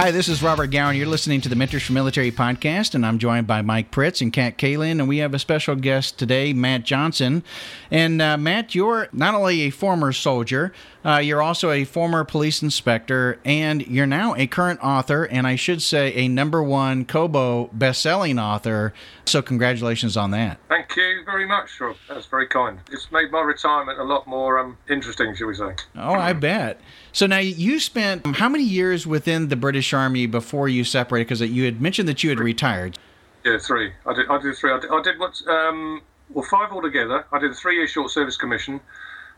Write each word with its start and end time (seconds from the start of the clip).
Hi, 0.00 0.12
this 0.12 0.28
is 0.28 0.44
Robert 0.44 0.70
Gowin. 0.70 0.96
You're 0.96 1.08
listening 1.08 1.40
to 1.40 1.48
the 1.48 1.56
Mentors 1.56 1.82
for 1.82 1.92
Military 1.92 2.30
podcast, 2.30 2.94
and 2.94 3.04
I'm 3.04 3.18
joined 3.18 3.48
by 3.48 3.62
Mike 3.62 3.90
Pritts 3.90 4.20
and 4.20 4.32
Kat 4.32 4.56
Kaelin, 4.56 5.00
and 5.00 5.08
we 5.08 5.18
have 5.18 5.34
a 5.34 5.40
special 5.40 5.74
guest 5.74 6.20
today, 6.20 6.52
Matt 6.52 6.84
Johnson. 6.84 7.42
And 7.90 8.22
uh, 8.22 8.38
Matt, 8.38 8.76
you're 8.76 9.08
not 9.12 9.34
only 9.34 9.62
a 9.62 9.70
former 9.70 10.12
soldier, 10.12 10.72
uh, 11.04 11.16
you're 11.16 11.42
also 11.42 11.72
a 11.72 11.82
former 11.82 12.22
police 12.22 12.62
inspector, 12.62 13.40
and 13.44 13.84
you're 13.88 14.06
now 14.06 14.36
a 14.36 14.46
current 14.46 14.78
author, 14.84 15.24
and 15.24 15.48
I 15.48 15.56
should 15.56 15.82
say 15.82 16.14
a 16.14 16.28
number 16.28 16.62
one 16.62 17.04
Kobo 17.04 17.66
best-selling 17.72 18.38
author. 18.38 18.94
So 19.24 19.42
congratulations 19.42 20.16
on 20.16 20.30
that. 20.30 20.58
Thank 20.68 20.94
you 20.94 21.22
very 21.24 21.44
much, 21.44 21.80
Rob. 21.80 21.96
That's 22.08 22.26
very 22.26 22.46
kind. 22.46 22.78
It's 22.92 23.10
made 23.10 23.32
my 23.32 23.40
retirement 23.40 23.98
a 23.98 24.04
lot 24.04 24.28
more 24.28 24.60
um, 24.60 24.78
interesting, 24.88 25.34
shall 25.34 25.48
we 25.48 25.56
say? 25.56 25.74
Oh, 25.96 26.12
I 26.12 26.34
bet. 26.34 26.80
So 27.18 27.26
now 27.26 27.38
you 27.38 27.80
spent 27.80 28.24
how 28.36 28.48
many 28.48 28.62
years 28.62 29.04
within 29.04 29.48
the 29.48 29.56
British 29.56 29.92
Army 29.92 30.26
before 30.26 30.68
you 30.68 30.84
separated? 30.84 31.26
Because 31.26 31.40
you 31.40 31.64
had 31.64 31.80
mentioned 31.80 32.08
that 32.08 32.22
you 32.22 32.30
had 32.30 32.38
retired. 32.38 32.96
Yeah, 33.44 33.58
three. 33.58 33.90
I 34.06 34.14
did. 34.14 34.28
I 34.30 34.40
did 34.40 34.56
three. 34.56 34.70
I 34.70 34.78
did, 34.78 34.88
I 34.88 35.02
did 35.02 35.18
what? 35.18 35.42
Um, 35.48 36.00
well, 36.30 36.46
five 36.48 36.70
altogether. 36.70 37.26
I 37.32 37.40
did 37.40 37.50
a 37.50 37.54
three-year 37.54 37.88
short 37.88 38.12
service 38.12 38.36
commission, 38.36 38.80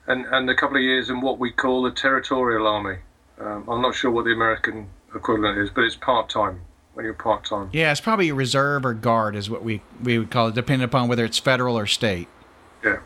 and 0.06 0.26
and 0.26 0.50
a 0.50 0.54
couple 0.54 0.76
of 0.76 0.82
years 0.82 1.08
in 1.08 1.22
what 1.22 1.38
we 1.38 1.52
call 1.52 1.80
the 1.80 1.90
Territorial 1.90 2.66
Army. 2.66 2.98
Um, 3.38 3.66
I'm 3.66 3.80
not 3.80 3.94
sure 3.94 4.10
what 4.10 4.26
the 4.26 4.32
American 4.32 4.90
equivalent 5.14 5.56
is, 5.56 5.70
but 5.70 5.84
it's 5.84 5.96
part-time 5.96 6.60
when 6.92 7.06
you're 7.06 7.14
part-time. 7.14 7.70
Yeah, 7.72 7.92
it's 7.92 8.02
probably 8.02 8.30
reserve 8.30 8.84
or 8.84 8.92
guard 8.92 9.34
is 9.34 9.48
what 9.48 9.64
we 9.64 9.80
we 10.02 10.18
would 10.18 10.30
call 10.30 10.48
it, 10.48 10.54
depending 10.54 10.84
upon 10.84 11.08
whether 11.08 11.24
it's 11.24 11.38
federal 11.38 11.78
or 11.78 11.86
state. 11.86 12.28
Yeah 12.84 12.98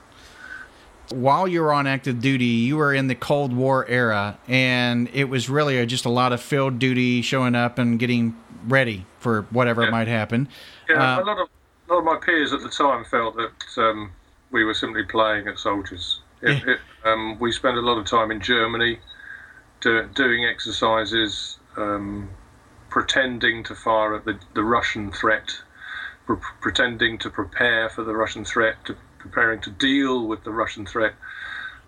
while 1.11 1.47
you 1.47 1.61
were 1.63 1.73
on 1.73 1.87
active 1.87 2.21
duty, 2.21 2.45
you 2.45 2.77
were 2.77 2.95
in 2.95 3.09
the 3.09 3.15
Cold 3.15 3.55
War 3.55 3.87
era, 3.89 4.39
and 4.49 5.09
it 5.13 5.25
was 5.25 5.49
really 5.49 5.85
just 5.87 6.05
a 6.05 6.11
lot 6.11 6.33
of 6.33 6.41
field 6.41 6.79
duty, 6.79 7.23
showing 7.23 7.55
up 7.55 7.79
and 7.79 7.99
getting 7.99 8.37
ready 8.67 9.07
for 9.19 9.43
whatever 9.51 9.85
yeah. 9.85 9.91
might 9.91 10.09
happen. 10.09 10.49
Yeah, 10.89 11.17
uh, 11.17 11.23
a 11.23 11.25
lot 11.25 11.39
of 11.39 11.49
a 11.89 11.93
lot 11.93 11.99
of 11.99 12.05
my 12.05 12.17
peers 12.17 12.53
at 12.53 12.63
the 12.63 12.69
time 12.69 13.05
felt 13.05 13.37
that 13.37 13.83
um, 13.83 14.13
we 14.51 14.65
were 14.65 14.75
simply 14.75 15.05
playing 15.05 15.49
at 15.49 15.59
soldiers. 15.59 16.21
It, 16.41 16.63
it, 16.69 16.79
um, 17.05 17.39
we 17.39 17.53
spent 17.53 17.77
a 17.79 17.81
lot 17.81 17.99
of 17.99 18.07
time 18.07 18.31
in 18.31 18.41
Germany 18.41 18.99
do, 19.81 20.09
doing 20.15 20.45
exercises, 20.45 21.59
um, 21.77 22.29
pretending 22.91 23.65
to 23.65 23.75
fire 23.75 24.15
at 24.15 24.25
the, 24.25 24.39
the 24.55 24.63
Russian 24.63 25.11
threat, 25.11 25.51
pre- 26.27 26.37
pretending 26.61 27.19
to 27.19 27.31
prepare 27.31 27.89
for 27.89 28.05
the 28.05 28.15
Russian 28.15 28.45
threat, 28.45 28.77
to 28.87 28.97
preparing 29.25 29.59
to 29.63 29.71
deal 29.71 30.27
with 30.27 30.45
the 30.45 30.51
Russian 30.51 30.85
threat. 30.85 31.15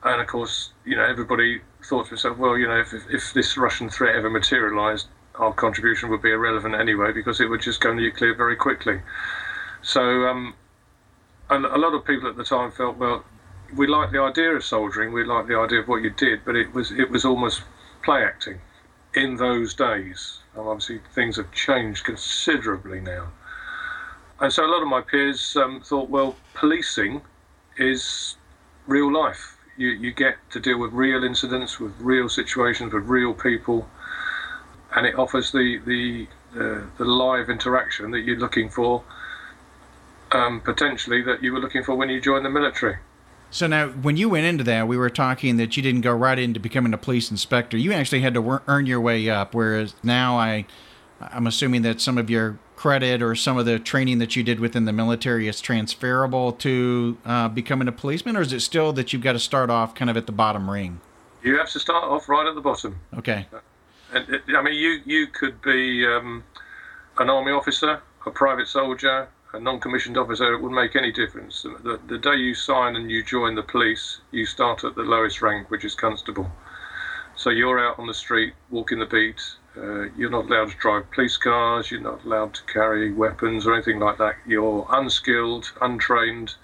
And 0.03 0.23
of 0.23 0.27
course, 0.27 0.71
you 0.87 0.97
know, 0.97 1.05
everybody 1.05 1.61
thought 1.85 2.05
to 2.05 2.11
himself, 2.11 2.39
well, 2.39 2.57
you 2.57 2.67
know, 2.67 2.81
if, 2.81 2.95
if 3.11 3.35
this 3.35 3.59
Russian 3.59 3.91
threat 3.91 4.17
ever 4.17 4.31
materialized, 4.31 5.07
our 5.35 5.53
contribution 5.53 6.09
would 6.09 6.23
be 6.23 6.33
irrelevant 6.33 6.75
anyway 6.75 7.13
because 7.13 7.39
it 7.43 7.51
would 7.51 7.61
just 7.61 7.83
go 7.83 7.93
nuclear 7.93 8.35
very 8.35 8.57
quickly. 8.57 9.03
So 9.83 10.01
um, 10.27 10.55
a, 11.51 11.59
a 11.59 11.81
lot 11.85 11.93
of 11.93 12.07
people 12.07 12.27
at 12.27 12.37
the 12.37 12.45
time 12.45 12.73
felt, 12.73 12.97
well, 12.97 13.23
we 13.77 13.87
like 13.87 14.13
the 14.13 14.21
idea 14.21 14.55
of 14.55 14.65
soldiering, 14.65 15.13
we 15.13 15.25
like 15.25 15.47
the 15.47 15.59
idea 15.59 15.81
of 15.81 15.89
what 15.89 16.03
you 16.03 16.09
did, 16.09 16.41
but 16.47 16.57
it 16.57 16.73
was 16.73 16.91
it 16.93 17.11
was 17.11 17.25
almost 17.27 17.63
play 18.03 18.23
acting 18.25 18.61
in 19.15 19.37
those 19.37 19.75
days. 19.75 20.39
And 20.55 20.67
obviously, 20.67 21.01
things 21.15 21.37
have 21.37 21.53
changed 21.53 22.05
considerably 22.05 23.01
now. 23.01 23.29
And 24.41 24.53
so 24.53 24.65
a 24.65 24.69
lot 24.69 24.83
of 24.83 24.89
my 24.89 25.01
peers 25.01 25.57
um, 25.57 25.81
thought, 25.81 26.11
well, 26.11 26.37
policing 26.55 27.23
is 27.79 28.37
real 28.87 29.13
life. 29.13 29.57
You, 29.77 29.89
you 29.89 30.13
get 30.13 30.37
to 30.51 30.61
deal 30.61 30.79
with 30.79 30.93
real 30.93 31.25
incidents, 31.25 31.81
with 31.81 31.93
real 32.01 32.29
situations, 32.29 32.93
with 32.93 33.05
real 33.05 33.35
people, 33.35 33.89
and 34.95 35.07
it 35.07 35.19
offers 35.19 35.53
the 35.53 35.79
the 35.85 36.27
uh, 36.59 36.81
the 36.97 37.05
live 37.05 37.51
interaction 37.51 38.11
that 38.13 38.21
you're 38.21 38.39
looking 38.39 38.71
for, 38.71 39.03
um, 40.33 40.61
potentially 40.61 41.21
that 41.23 41.43
you 41.43 41.53
were 41.53 41.61
looking 41.61 41.83
for 41.83 41.95
when 41.95 42.09
you 42.09 42.21
joined 42.21 42.47
the 42.47 42.51
military. 42.51 42.97
So 43.51 43.67
now, 43.67 43.89
when 43.89 44.17
you 44.17 44.29
went 44.31 44.47
into 44.47 44.65
that, 44.65 44.89
we 44.89 44.97
were 44.97 45.11
talking 45.11 45.57
that 45.59 45.77
you 45.77 45.83
didn't 45.83 46.01
go 46.01 46.13
right 46.13 46.39
into 46.39 46.59
becoming 46.59 46.93
a 46.95 46.99
police 46.99 47.31
inspector. 47.31 47.77
You 47.77 47.93
actually 47.93 48.21
had 48.21 48.35
to 48.35 48.63
earn 48.67 48.87
your 48.87 49.01
way 49.01 49.29
up. 49.29 49.55
Whereas 49.55 49.95
now, 50.03 50.39
I, 50.39 50.67
I'm 51.21 51.47
assuming 51.47 51.83
that 51.83 52.01
some 52.01 52.19
of 52.19 52.29
your 52.29 52.59
credit 52.77 53.23
or 53.23 53.35
some 53.35 53.57
of 53.57 53.67
the 53.67 53.79
training 53.79 54.19
that 54.19 54.37
you 54.37 54.43
did 54.43 54.61
within 54.61 54.85
the 54.85 54.93
military 54.93 55.49
is 55.49 55.61
transferable 55.61 56.53
to 56.53 57.19
uh, 57.25 57.49
becoming 57.49 57.89
a 57.89 57.93
policeman, 57.93 58.37
or 58.37 58.43
is 58.43 58.53
it 58.53 58.61
still 58.61 58.93
that 58.93 59.13
you've 59.13 59.23
got 59.23 59.33
to 59.33 59.39
start 59.39 59.71
off 59.71 59.95
kind 59.95 60.11
of 60.11 60.17
at 60.17 60.27
the 60.27 60.33
bottom 60.33 60.71
ring? 60.71 61.01
You 61.43 61.57
have 61.59 61.71
to 61.71 61.81
start 61.81 62.05
off 62.05 62.29
right 62.29 62.47
at 62.47 62.55
the 62.55 62.61
bottom. 62.61 63.01
Okay. 63.17 63.47
And 64.13 64.41
I 64.57 64.63
mean, 64.63 64.75
you 64.75 65.01
you 65.05 65.27
could 65.27 65.61
be 65.63 66.07
um, 66.07 66.45
an 67.19 67.31
army 67.31 67.53
officer, 67.53 68.01
a 68.25 68.31
private 68.31 68.69
soldier, 68.69 69.29
a 69.53 69.61
non-commissioned 69.61 70.17
officer. 70.17 70.53
It 70.53 70.63
wouldn't 70.63 70.81
make 70.81 70.97
any 70.97 71.13
difference. 71.13 71.63
The, 71.63 71.99
the 72.07 72.19
day 72.19 72.37
you 72.37 72.55
sign 72.55 72.97
and 72.97 73.11
you 73.11 73.25
join 73.25 73.55
the 73.55 73.63
police, 73.63 74.21
you 74.31 74.47
start 74.47 74.85
at 74.85 74.95
the 74.95 75.03
lowest 75.03 75.43
rank, 75.43 75.71
which 75.71 75.85
is 75.85 75.95
constable. 75.95 76.51
So 77.37 77.51
you're 77.51 77.81
out 77.81 77.99
on 77.99 78.07
the 78.07 78.15
street, 78.15 78.55
walking 78.71 78.99
the 78.99 79.07
beat, 79.07 79.41
uh, 79.77 80.09
you're 80.17 80.31
not 80.31 80.47
allowed 80.47 80.71
to 80.71 80.77
drive 80.77 81.11
police 81.11 81.37
cars. 81.37 81.91
You're 81.91 82.01
not 82.01 82.25
allowed 82.25 82.55
to 82.55 82.63
carry 82.65 83.13
weapons 83.13 83.67
or 83.67 83.75
anything 83.75 83.99
like 83.99 84.19
that. 84.19 84.37
You're 84.47 84.87
unskilled, 84.91 85.73
untrained, 85.81 86.55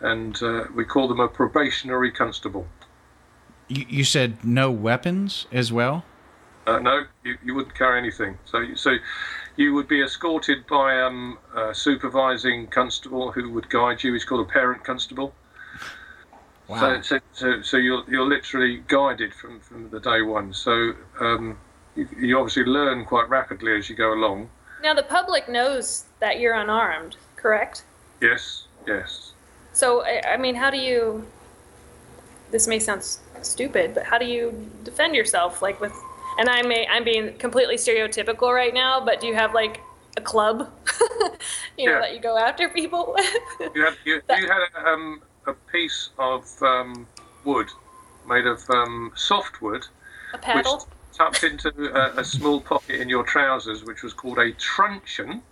and 0.00 0.40
uh, 0.42 0.64
we 0.74 0.84
call 0.84 1.08
them 1.08 1.20
a 1.20 1.28
probationary 1.28 2.10
constable. 2.10 2.66
You, 3.68 3.86
you 3.88 4.04
said 4.04 4.44
no 4.44 4.70
weapons 4.70 5.46
as 5.52 5.72
well. 5.72 6.04
Uh, 6.66 6.78
no, 6.78 7.04
you, 7.24 7.36
you 7.44 7.54
wouldn't 7.54 7.74
carry 7.74 7.98
anything. 7.98 8.38
So, 8.44 8.74
so 8.74 8.96
you 9.56 9.74
would 9.74 9.88
be 9.88 10.02
escorted 10.02 10.66
by 10.66 11.00
um, 11.00 11.38
a 11.56 11.74
supervising 11.74 12.68
constable 12.68 13.32
who 13.32 13.50
would 13.50 13.68
guide 13.68 14.02
you. 14.02 14.12
He's 14.12 14.24
called 14.24 14.46
a 14.46 14.50
parent 14.50 14.84
constable. 14.84 15.34
Wow. 16.68 16.78
So, 16.78 17.02
so, 17.02 17.20
so, 17.32 17.62
so 17.62 17.76
you're, 17.76 18.04
you're 18.08 18.26
literally 18.26 18.82
guided 18.86 19.34
from, 19.34 19.60
from 19.60 19.90
the 19.90 19.98
day 19.98 20.22
one. 20.22 20.52
So 20.52 20.92
um, 21.20 21.58
you, 21.96 22.08
you 22.18 22.38
obviously 22.38 22.64
learn 22.64 23.04
quite 23.04 23.28
rapidly 23.28 23.76
as 23.76 23.88
you 23.88 23.96
go 23.96 24.12
along. 24.12 24.48
Now, 24.82 24.94
the 24.94 25.02
public 25.02 25.48
knows 25.48 26.04
that 26.20 26.40
you're 26.40 26.54
unarmed, 26.54 27.16
correct? 27.36 27.84
Yes, 28.20 28.64
yes. 28.86 29.32
So, 29.72 30.04
I 30.04 30.36
mean, 30.36 30.54
how 30.54 30.70
do 30.70 30.76
you. 30.76 31.26
This 32.50 32.68
may 32.68 32.78
sound 32.78 33.02
stupid, 33.42 33.94
but 33.94 34.04
how 34.04 34.18
do 34.18 34.26
you 34.26 34.70
defend 34.84 35.14
yourself? 35.14 35.62
Like, 35.62 35.80
with. 35.80 35.92
And 36.38 36.48
I 36.48 36.62
may, 36.62 36.86
I'm 36.86 37.04
being 37.04 37.36
completely 37.36 37.76
stereotypical 37.76 38.54
right 38.54 38.72
now, 38.72 39.04
but 39.04 39.20
do 39.20 39.26
you 39.26 39.34
have, 39.34 39.52
like, 39.54 39.80
a 40.16 40.20
club, 40.20 40.70
you 41.78 41.86
know, 41.86 41.92
yeah. 41.92 42.00
that 42.00 42.14
you 42.14 42.20
go 42.20 42.38
after 42.38 42.68
people 42.68 43.14
with? 43.14 43.74
you 43.74 43.84
had, 43.84 43.94
you, 44.04 44.20
you 44.30 44.48
had 44.48 44.62
a, 44.74 44.86
um, 44.88 45.22
a 45.46 45.52
piece 45.52 46.10
of 46.18 46.50
um, 46.62 47.06
wood 47.44 47.68
made 48.28 48.46
of 48.46 48.68
um, 48.70 49.12
softwood. 49.14 49.86
A 50.34 50.38
paddle? 50.38 50.88
Tucked 51.12 51.44
into 51.44 51.68
a, 51.94 52.20
a 52.20 52.24
small 52.24 52.60
pocket 52.60 53.00
in 53.00 53.08
your 53.08 53.22
trousers, 53.22 53.84
which 53.84 54.02
was 54.02 54.12
called 54.12 54.38
a 54.38 54.52
truncheon. 54.52 55.42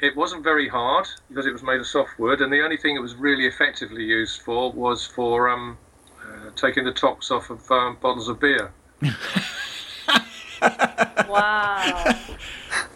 It 0.00 0.16
wasn't 0.16 0.42
very 0.42 0.68
hard 0.68 1.06
because 1.28 1.46
it 1.46 1.52
was 1.52 1.62
made 1.62 1.78
of 1.78 1.86
soft 1.86 2.18
wood, 2.18 2.40
and 2.40 2.52
the 2.52 2.62
only 2.62 2.76
thing 2.76 2.96
it 2.96 3.00
was 3.00 3.14
really 3.14 3.46
effectively 3.46 4.02
used 4.02 4.40
for 4.42 4.72
was 4.72 5.06
for 5.06 5.48
um, 5.48 5.78
uh, 6.22 6.50
taking 6.56 6.84
the 6.84 6.92
tops 6.92 7.30
off 7.30 7.50
of 7.50 7.70
um, 7.70 7.96
bottles 8.00 8.28
of 8.28 8.40
beer. 8.40 8.72
wow. 11.28 12.14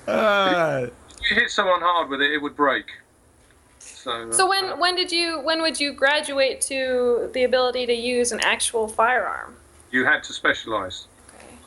Uh, 0.06 0.87
if 1.20 1.31
you 1.31 1.37
hit 1.37 1.50
someone 1.50 1.81
hard 1.81 2.08
with 2.08 2.20
it, 2.20 2.32
it 2.32 2.38
would 2.43 2.56
break. 2.56 2.87
So, 3.79 4.31
so 4.31 4.49
when 4.49 4.64
uh, 4.64 4.76
when 4.76 4.96
did 4.96 5.11
you 5.12 5.40
when 5.40 5.62
would 5.62 5.81
you 5.81 5.93
graduate 5.93 6.61
to 6.62 7.31
the 7.32 7.44
ability 7.44 7.87
to 7.87 7.94
use 7.94 8.32
an 8.32 8.40
actual 8.40 8.88
firearm? 8.88 9.56
You 9.90 10.05
had 10.05 10.23
to 10.25 10.32
specialise 10.32 11.06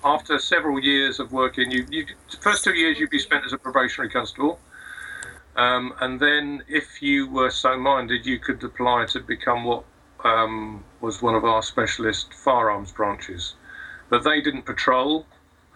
after 0.07 0.39
several 0.39 0.80
years 0.80 1.19
of 1.19 1.33
working, 1.33 1.69
you, 1.69 1.86
you 1.89 2.06
first 2.39 2.63
two 2.63 2.74
years 2.74 2.98
you'd 2.98 3.09
be 3.09 3.19
spent 3.19 3.45
as 3.45 3.51
a 3.51 3.57
probationary 3.57 4.09
constable, 4.09 4.57
um, 5.57 5.94
and 6.00 6.19
then 6.19 6.63
if 6.69 7.01
you 7.01 7.30
were 7.30 7.51
so 7.51 7.77
minded, 7.77 8.25
you 8.25 8.39
could 8.39 8.63
apply 8.63 9.06
to 9.07 9.19
become 9.19 9.65
what 9.65 9.83
um, 10.24 10.83
was 11.01 11.21
one 11.21 11.36
of 11.36 11.44
our 11.44 11.62
specialist 11.62 12.33
firearms 12.33 12.92
branches. 12.92 13.56
But 14.09 14.24
they 14.24 14.39
didn't 14.39 14.65
patrol; 14.65 15.25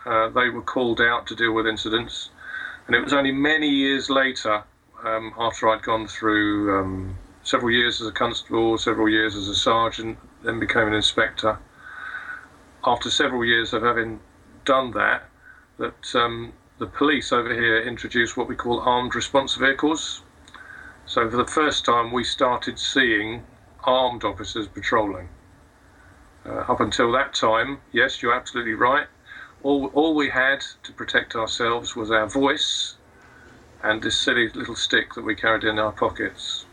uh, 0.05 0.29
they 0.29 0.47
were 0.47 0.61
called 0.61 1.01
out 1.01 1.27
to 1.27 1.35
deal 1.35 1.51
with 1.51 1.67
incidents, 1.67 2.29
and 2.87 2.95
it 2.95 3.03
was 3.03 3.11
only 3.11 3.33
many 3.33 3.67
years 3.67 4.09
later, 4.09 4.63
um, 5.03 5.33
after 5.37 5.67
I'd 5.67 5.83
gone 5.83 6.07
through 6.07 6.79
um, 6.79 7.17
several 7.43 7.71
years 7.71 7.99
as 7.99 8.07
a 8.07 8.13
constable, 8.13 8.77
several 8.77 9.09
years 9.09 9.35
as 9.35 9.49
a 9.49 9.55
sergeant, 9.55 10.17
then 10.41 10.57
became 10.57 10.87
an 10.87 10.93
inspector 10.93 11.59
after 12.83 13.09
several 13.09 13.45
years 13.45 13.73
of 13.73 13.83
having 13.83 14.19
done 14.65 14.91
that, 14.91 15.23
that 15.77 16.15
um, 16.15 16.53
the 16.79 16.87
police 16.87 17.31
over 17.31 17.53
here 17.53 17.81
introduced 17.81 18.37
what 18.37 18.47
we 18.47 18.55
call 18.55 18.79
armed 18.79 19.15
response 19.15 19.55
vehicles. 19.55 20.21
So 21.05 21.29
for 21.29 21.37
the 21.37 21.45
first 21.45 21.85
time, 21.85 22.11
we 22.11 22.23
started 22.23 22.79
seeing 22.79 23.43
armed 23.83 24.23
officers 24.23 24.67
patrolling. 24.67 25.29
Uh, 26.45 26.65
up 26.67 26.79
until 26.79 27.11
that 27.11 27.33
time, 27.33 27.79
yes, 27.91 28.21
you're 28.21 28.33
absolutely 28.33 28.73
right. 28.73 29.07
All, 29.63 29.87
all 29.87 30.15
we 30.15 30.29
had 30.29 30.63
to 30.83 30.91
protect 30.91 31.35
ourselves 31.35 31.95
was 31.95 32.09
our 32.09 32.27
voice 32.27 32.95
and 33.83 34.01
this 34.01 34.17
silly 34.17 34.49
little 34.49 34.75
stick 34.75 35.13
that 35.13 35.23
we 35.23 35.35
carried 35.35 35.63
in 35.63 35.77
our 35.79 35.91
pockets. 35.91 36.65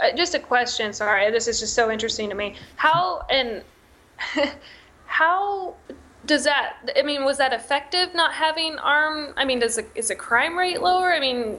Uh, 0.00 0.14
just 0.16 0.34
a 0.34 0.38
question. 0.38 0.92
Sorry, 0.92 1.30
this 1.30 1.48
is 1.48 1.60
just 1.60 1.74
so 1.74 1.90
interesting 1.90 2.28
to 2.28 2.34
me. 2.34 2.56
How 2.76 3.26
and 3.30 3.62
how 5.14 5.76
does 6.26 6.42
that? 6.42 6.90
I 6.98 7.02
mean, 7.02 7.24
was 7.24 7.38
that 7.38 7.52
effective? 7.52 8.14
Not 8.14 8.32
having 8.34 8.76
arm. 8.80 9.32
I 9.36 9.44
mean, 9.44 9.60
does 9.60 9.76
the, 9.76 9.86
is 9.94 10.08
the 10.08 10.16
crime 10.16 10.58
rate 10.58 10.82
lower? 10.82 11.12
I 11.12 11.20
mean, 11.20 11.58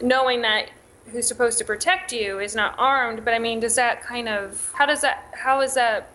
knowing 0.00 0.42
that 0.42 0.70
who's 1.12 1.28
supposed 1.28 1.56
to 1.58 1.64
protect 1.64 2.12
you 2.12 2.40
is 2.40 2.56
not 2.56 2.74
armed, 2.78 3.24
but 3.24 3.32
I 3.32 3.38
mean, 3.38 3.60
does 3.60 3.76
that 3.76 4.02
kind 4.02 4.28
of 4.28 4.72
how 4.74 4.86
does 4.86 5.02
that 5.02 5.32
how 5.34 5.60
is 5.60 5.74
that 5.74 6.08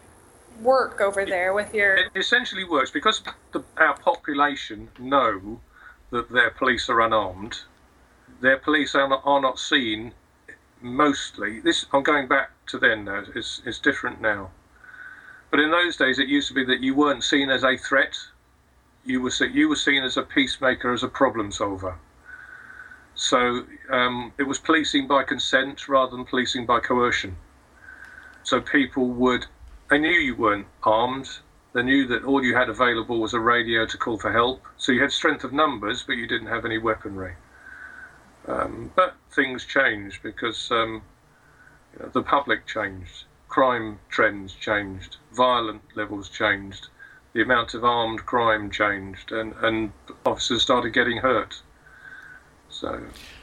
work 0.61 0.99
over 0.99 1.25
there 1.25 1.53
with 1.53 1.73
your? 1.73 1.95
It 1.95 2.11
essentially 2.13 2.65
works 2.65 2.91
because 2.91 3.21
the, 3.53 3.63
our 3.77 3.97
population 3.97 4.89
know 4.99 5.61
that 6.09 6.29
their 6.29 6.49
police 6.49 6.89
are 6.89 6.99
unarmed. 6.99 7.61
Their 8.41 8.57
police 8.57 8.95
are 8.95 9.07
not, 9.07 9.21
are 9.23 9.39
not 9.39 9.59
seen 9.59 10.11
mostly. 10.81 11.61
This 11.61 11.85
I'm 11.93 12.03
going 12.03 12.27
back 12.27 12.49
to 12.67 12.77
then 12.77 13.05
now. 13.05 13.23
It's, 13.33 13.61
it's 13.65 13.79
different 13.79 14.19
now. 14.19 14.49
But 15.51 15.59
in 15.59 15.69
those 15.69 15.97
days, 15.97 16.17
it 16.17 16.27
used 16.27 16.47
to 16.47 16.53
be 16.53 16.63
that 16.63 16.79
you 16.79 16.95
weren't 16.95 17.23
seen 17.23 17.49
as 17.49 17.63
a 17.63 17.77
threat. 17.77 18.17
You 19.05 19.21
were 19.21 19.31
you 19.45 19.67
were 19.67 19.75
seen 19.75 20.03
as 20.03 20.17
a 20.17 20.23
peacemaker, 20.23 20.93
as 20.93 21.03
a 21.03 21.07
problem 21.07 21.51
solver. 21.51 21.97
So 23.15 23.65
um, 23.89 24.31
it 24.37 24.43
was 24.43 24.57
policing 24.57 25.07
by 25.07 25.23
consent 25.23 25.87
rather 25.87 26.15
than 26.15 26.25
policing 26.25 26.65
by 26.65 26.79
coercion. 26.79 27.35
So 28.43 28.61
people 28.61 29.07
would, 29.09 29.45
they 29.89 29.97
knew 29.97 30.09
you 30.09 30.35
weren't 30.35 30.67
armed. 30.83 31.29
They 31.73 31.83
knew 31.83 32.07
that 32.07 32.23
all 32.23 32.43
you 32.43 32.55
had 32.55 32.69
available 32.69 33.19
was 33.19 33.33
a 33.33 33.39
radio 33.39 33.85
to 33.85 33.97
call 33.97 34.17
for 34.17 34.31
help. 34.31 34.65
So 34.77 34.91
you 34.91 35.01
had 35.01 35.11
strength 35.11 35.43
of 35.43 35.53
numbers, 35.53 36.03
but 36.03 36.13
you 36.13 36.27
didn't 36.27 36.47
have 36.47 36.65
any 36.65 36.77
weaponry. 36.77 37.35
Um, 38.47 38.91
but 38.95 39.15
things 39.31 39.65
changed 39.65 40.23
because 40.23 40.71
um, 40.71 41.01
you 41.93 41.99
know, 41.99 42.09
the 42.09 42.23
public 42.23 42.65
changed, 42.65 43.25
crime 43.49 43.99
trends 44.09 44.53
changed, 44.53 45.17
violent 45.33 45.81
levels 45.95 46.29
changed, 46.29 46.87
the 47.33 47.41
amount 47.41 47.73
of 47.73 47.83
armed 47.83 48.25
crime 48.25 48.69
changed, 48.69 49.31
and, 49.31 49.53
and 49.61 49.91
officers 50.25 50.61
started 50.61 50.93
getting 50.93 51.17
hurt. 51.17 51.61
So, 52.69 53.01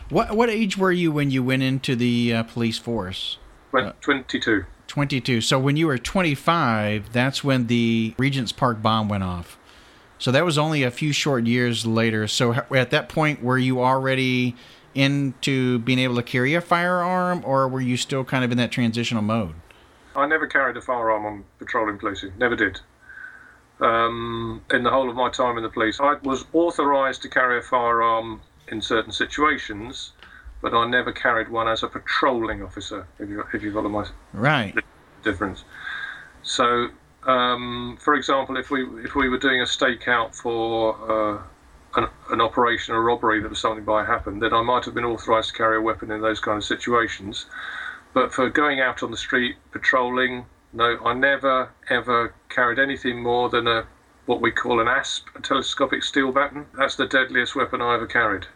what 0.09 0.35
what 0.37 0.49
age 0.49 0.79
were 0.79 0.93
you 0.93 1.13
when 1.13 1.31
you 1.31 1.43
went 1.43 1.63
into 1.63 1.95
the 1.95 2.35
uh, 2.35 2.43
police 2.45 2.79
force? 2.79 3.39
Uh, 3.75 3.93
22. 4.01 4.65
22. 4.87 5.43
So 5.43 5.59
when 5.59 5.77
you 5.77 5.87
were 5.87 5.99
25, 5.99 7.13
that's 7.13 7.45
when 7.45 7.67
the 7.67 8.15
Regent's 8.19 8.53
Park 8.53 8.81
bomb 8.83 9.09
went 9.09 9.23
off. 9.23 9.59
So 10.19 10.33
that 10.33 10.45
was 10.45 10.59
only 10.59 10.83
a 10.83 10.91
few 10.91 11.13
short 11.13 11.47
years 11.47 11.87
later. 11.87 12.27
So 12.27 12.55
at 12.75 12.91
that 12.91 13.09
point, 13.09 13.43
were 13.43 13.59
you 13.59 13.83
already 13.83 14.57
into 14.95 15.79
being 15.81 15.99
able 15.99 16.17
to 16.17 16.23
carry 16.23 16.55
a 16.55 16.61
firearm, 16.61 17.43
or 17.45 17.69
were 17.69 17.81
you 17.81 17.97
still 17.97 18.25
kind 18.25 18.45
of 18.45 18.51
in 18.51 18.59
that 18.59 18.73
transitional 18.73 19.23
mode? 19.23 19.55
I 20.17 20.27
never 20.27 20.47
carried 20.47 20.77
a 20.77 20.81
firearm 20.81 21.27
on 21.27 21.45
patrolling 21.59 21.99
policing. 21.99 22.33
Never 22.39 22.57
did. 22.57 22.81
Um, 23.81 24.63
in 24.73 24.83
the 24.83 24.91
whole 24.91 25.09
of 25.09 25.15
my 25.15 25.31
time 25.31 25.57
in 25.57 25.63
the 25.63 25.69
police, 25.69 26.01
I 26.01 26.15
was 26.23 26.45
authorised 26.53 27.23
to 27.23 27.29
carry 27.29 27.59
a 27.59 27.63
firearm 27.63 28.41
in 28.69 28.83
certain 28.83 29.13
situations, 29.13 30.13
but 30.61 30.75
I 30.75 30.89
never 30.89 31.13
carried 31.13 31.49
one 31.49 31.69
as 31.69 31.83
a 31.83 31.89
patrolling 31.89 32.63
officer. 32.63 33.07
If 33.19 33.29
you 33.29 33.45
if 33.53 33.63
you 33.63 33.73
follow 33.73 33.89
my 33.89 34.07
right 34.33 34.75
difference. 35.23 35.65
So, 36.43 36.89
um, 37.25 37.99
for 38.01 38.15
example, 38.15 38.57
if 38.57 38.71
we 38.71 38.85
if 39.05 39.15
we 39.15 39.29
were 39.29 39.39
doing 39.39 39.61
a 39.61 39.65
stakeout 39.65 40.35
for 40.35 40.97
uh, 41.09 41.43
an, 41.97 42.09
an, 42.31 42.41
operation, 42.41 42.95
a 42.95 43.01
robbery 43.01 43.41
that 43.41 43.49
was 43.49 43.61
something 43.61 43.85
by 43.85 44.05
happened, 44.05 44.43
then 44.43 44.53
I 44.53 44.63
might 44.63 44.85
have 44.85 44.95
been 44.95 45.05
authorised 45.05 45.51
to 45.51 45.55
carry 45.55 45.77
a 45.77 45.81
weapon 45.81 46.11
in 46.11 46.21
those 46.21 46.41
kind 46.41 46.57
of 46.57 46.65
situations. 46.65 47.47
But 48.15 48.33
for 48.33 48.49
going 48.51 48.81
out 48.81 49.03
on 49.03 49.11
the 49.11 49.17
street 49.17 49.57
patrolling, 49.71 50.47
no, 50.73 50.99
I 51.05 51.15
never 51.15 51.71
ever 51.91 52.35
carried 52.49 52.79
anything 52.79 53.23
more 53.23 53.49
than 53.49 53.67
a 53.67 53.87
what 54.27 54.43
we 54.43 54.51
call 54.51 54.81
an 54.81 54.89
ASP, 54.89 55.27
a 55.37 55.41
telescopic 55.41 56.03
steel 56.03 56.33
baton. 56.33 56.67
That's 56.77 56.97
the 56.97 57.07
deadliest 57.07 57.57
weapon 57.57 57.81
I 57.81 57.95
ever 57.95 58.07
carried. 58.07 58.47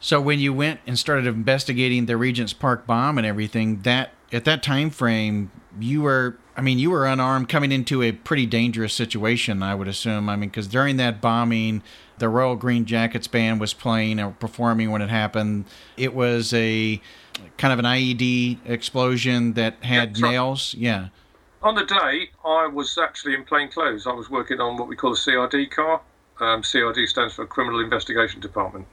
So 0.00 0.20
when 0.20 0.40
you 0.40 0.52
went 0.52 0.80
and 0.86 0.98
started 0.98 1.26
investigating 1.26 2.06
the 2.06 2.16
Regent's 2.16 2.52
Park 2.52 2.86
bomb 2.86 3.16
and 3.16 3.26
everything, 3.26 3.82
that 3.82 4.10
at 4.32 4.44
that 4.46 4.62
time 4.62 4.90
frame, 4.90 5.52
you 5.78 6.02
were 6.02 6.36
I 6.60 6.62
mean, 6.62 6.78
you 6.78 6.90
were 6.90 7.06
unarmed 7.06 7.48
coming 7.48 7.72
into 7.72 8.02
a 8.02 8.12
pretty 8.12 8.44
dangerous 8.44 8.92
situation, 8.92 9.62
I 9.62 9.74
would 9.74 9.88
assume. 9.88 10.28
I 10.28 10.36
mean, 10.36 10.50
because 10.50 10.66
during 10.66 10.98
that 10.98 11.22
bombing, 11.22 11.82
the 12.18 12.28
Royal 12.28 12.54
Green 12.54 12.84
Jackets 12.84 13.26
band 13.26 13.62
was 13.62 13.72
playing 13.72 14.20
or 14.20 14.32
performing 14.32 14.90
when 14.90 15.00
it 15.00 15.08
happened. 15.08 15.64
It 15.96 16.12
was 16.12 16.52
a 16.52 17.00
kind 17.56 17.72
of 17.72 17.78
an 17.78 17.86
IED 17.86 18.58
explosion 18.66 19.54
that 19.54 19.82
had 19.82 20.18
yeah, 20.18 20.30
nails. 20.30 20.74
Yeah. 20.74 21.08
On 21.62 21.74
the 21.74 21.86
day, 21.86 22.28
I 22.44 22.66
was 22.66 22.98
actually 22.98 23.32
in 23.32 23.44
plain 23.44 23.70
clothes. 23.70 24.06
I 24.06 24.12
was 24.12 24.28
working 24.28 24.60
on 24.60 24.76
what 24.76 24.86
we 24.86 24.96
call 24.96 25.14
a 25.14 25.16
CID 25.16 25.70
car. 25.70 26.02
Um, 26.40 26.62
CID 26.62 27.08
stands 27.08 27.32
for 27.32 27.46
Criminal 27.46 27.80
Investigation 27.80 28.38
Department. 28.42 28.86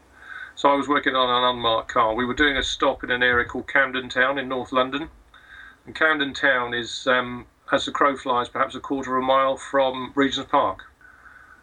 So 0.55 0.69
I 0.69 0.75
was 0.75 0.87
working 0.87 1.17
on 1.17 1.29
an 1.29 1.53
unmarked 1.53 1.89
car. 1.89 2.15
We 2.15 2.23
were 2.23 2.33
doing 2.33 2.55
a 2.55 2.63
stop 2.63 3.03
in 3.03 3.11
an 3.11 3.23
area 3.23 3.43
called 3.43 3.67
Camden 3.67 4.07
Town 4.07 4.37
in 4.37 4.47
North 4.47 4.71
London. 4.71 5.09
And 5.85 5.93
Camden 5.93 6.33
Town 6.33 6.73
is, 6.73 7.05
um, 7.07 7.45
as 7.71 7.85
the 7.85 7.91
crow 7.91 8.15
flies, 8.15 8.49
perhaps 8.49 8.75
a 8.75 8.79
quarter 8.79 9.17
of 9.17 9.23
a 9.23 9.25
mile 9.25 9.57
from 9.57 10.11
Regent's 10.15 10.49
Park. 10.49 10.83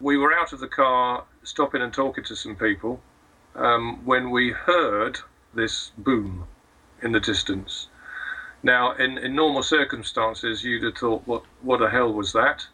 We 0.01 0.17
were 0.17 0.33
out 0.33 0.53
of 0.53 0.61
the 0.61 0.69
car, 0.69 1.25
stopping 1.43 1.83
and 1.83 1.93
talking 1.93 2.25
to 2.25 2.37
some 2.37 2.56
people, 2.56 3.01
um, 3.55 4.05
when 4.05 4.31
we 4.31 4.51
heard 4.51 5.19
this 5.55 5.93
boom 5.97 6.47
in 7.03 7.12
the 7.12 7.21
distance. 7.21 7.89
Now, 8.62 8.93
in, 8.93 9.19
in 9.19 9.35
normal 9.35 9.62
circumstances, 9.62 10.65
you'd 10.65 10.85
have 10.85 10.97
thought, 10.97 11.23
what, 11.27 11.45
what 11.62 11.81
the 11.81 11.91
hell 11.91 12.12
was 12.12 12.33
that? 12.33 12.67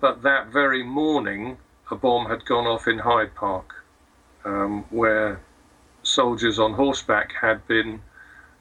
But 0.00 0.22
that 0.22 0.48
very 0.48 0.82
morning, 0.82 1.58
a 1.90 1.96
bomb 1.96 2.26
had 2.26 2.44
gone 2.44 2.66
off 2.66 2.86
in 2.86 2.98
Hyde 2.98 3.34
Park 3.34 3.84
um, 4.44 4.84
where 4.90 5.40
soldiers 6.02 6.58
on 6.58 6.74
horseback 6.74 7.32
had 7.40 7.66
been 7.66 8.00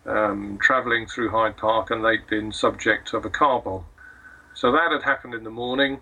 um, 0.06 0.58
travelling 0.62 1.08
through 1.08 1.30
Hyde 1.30 1.58
Park 1.58 1.92
and 1.92 2.04
they'd 2.04 2.28
been 2.28 2.52
subject 2.52 3.14
of 3.14 3.26
a 3.26 3.30
car 3.30 3.62
bomb. 3.62 3.86
So 4.54 4.72
that 4.72 4.92
had 4.92 5.04
happened 5.04 5.34
in 5.34 5.44
the 5.44 5.50
morning. 5.50 6.00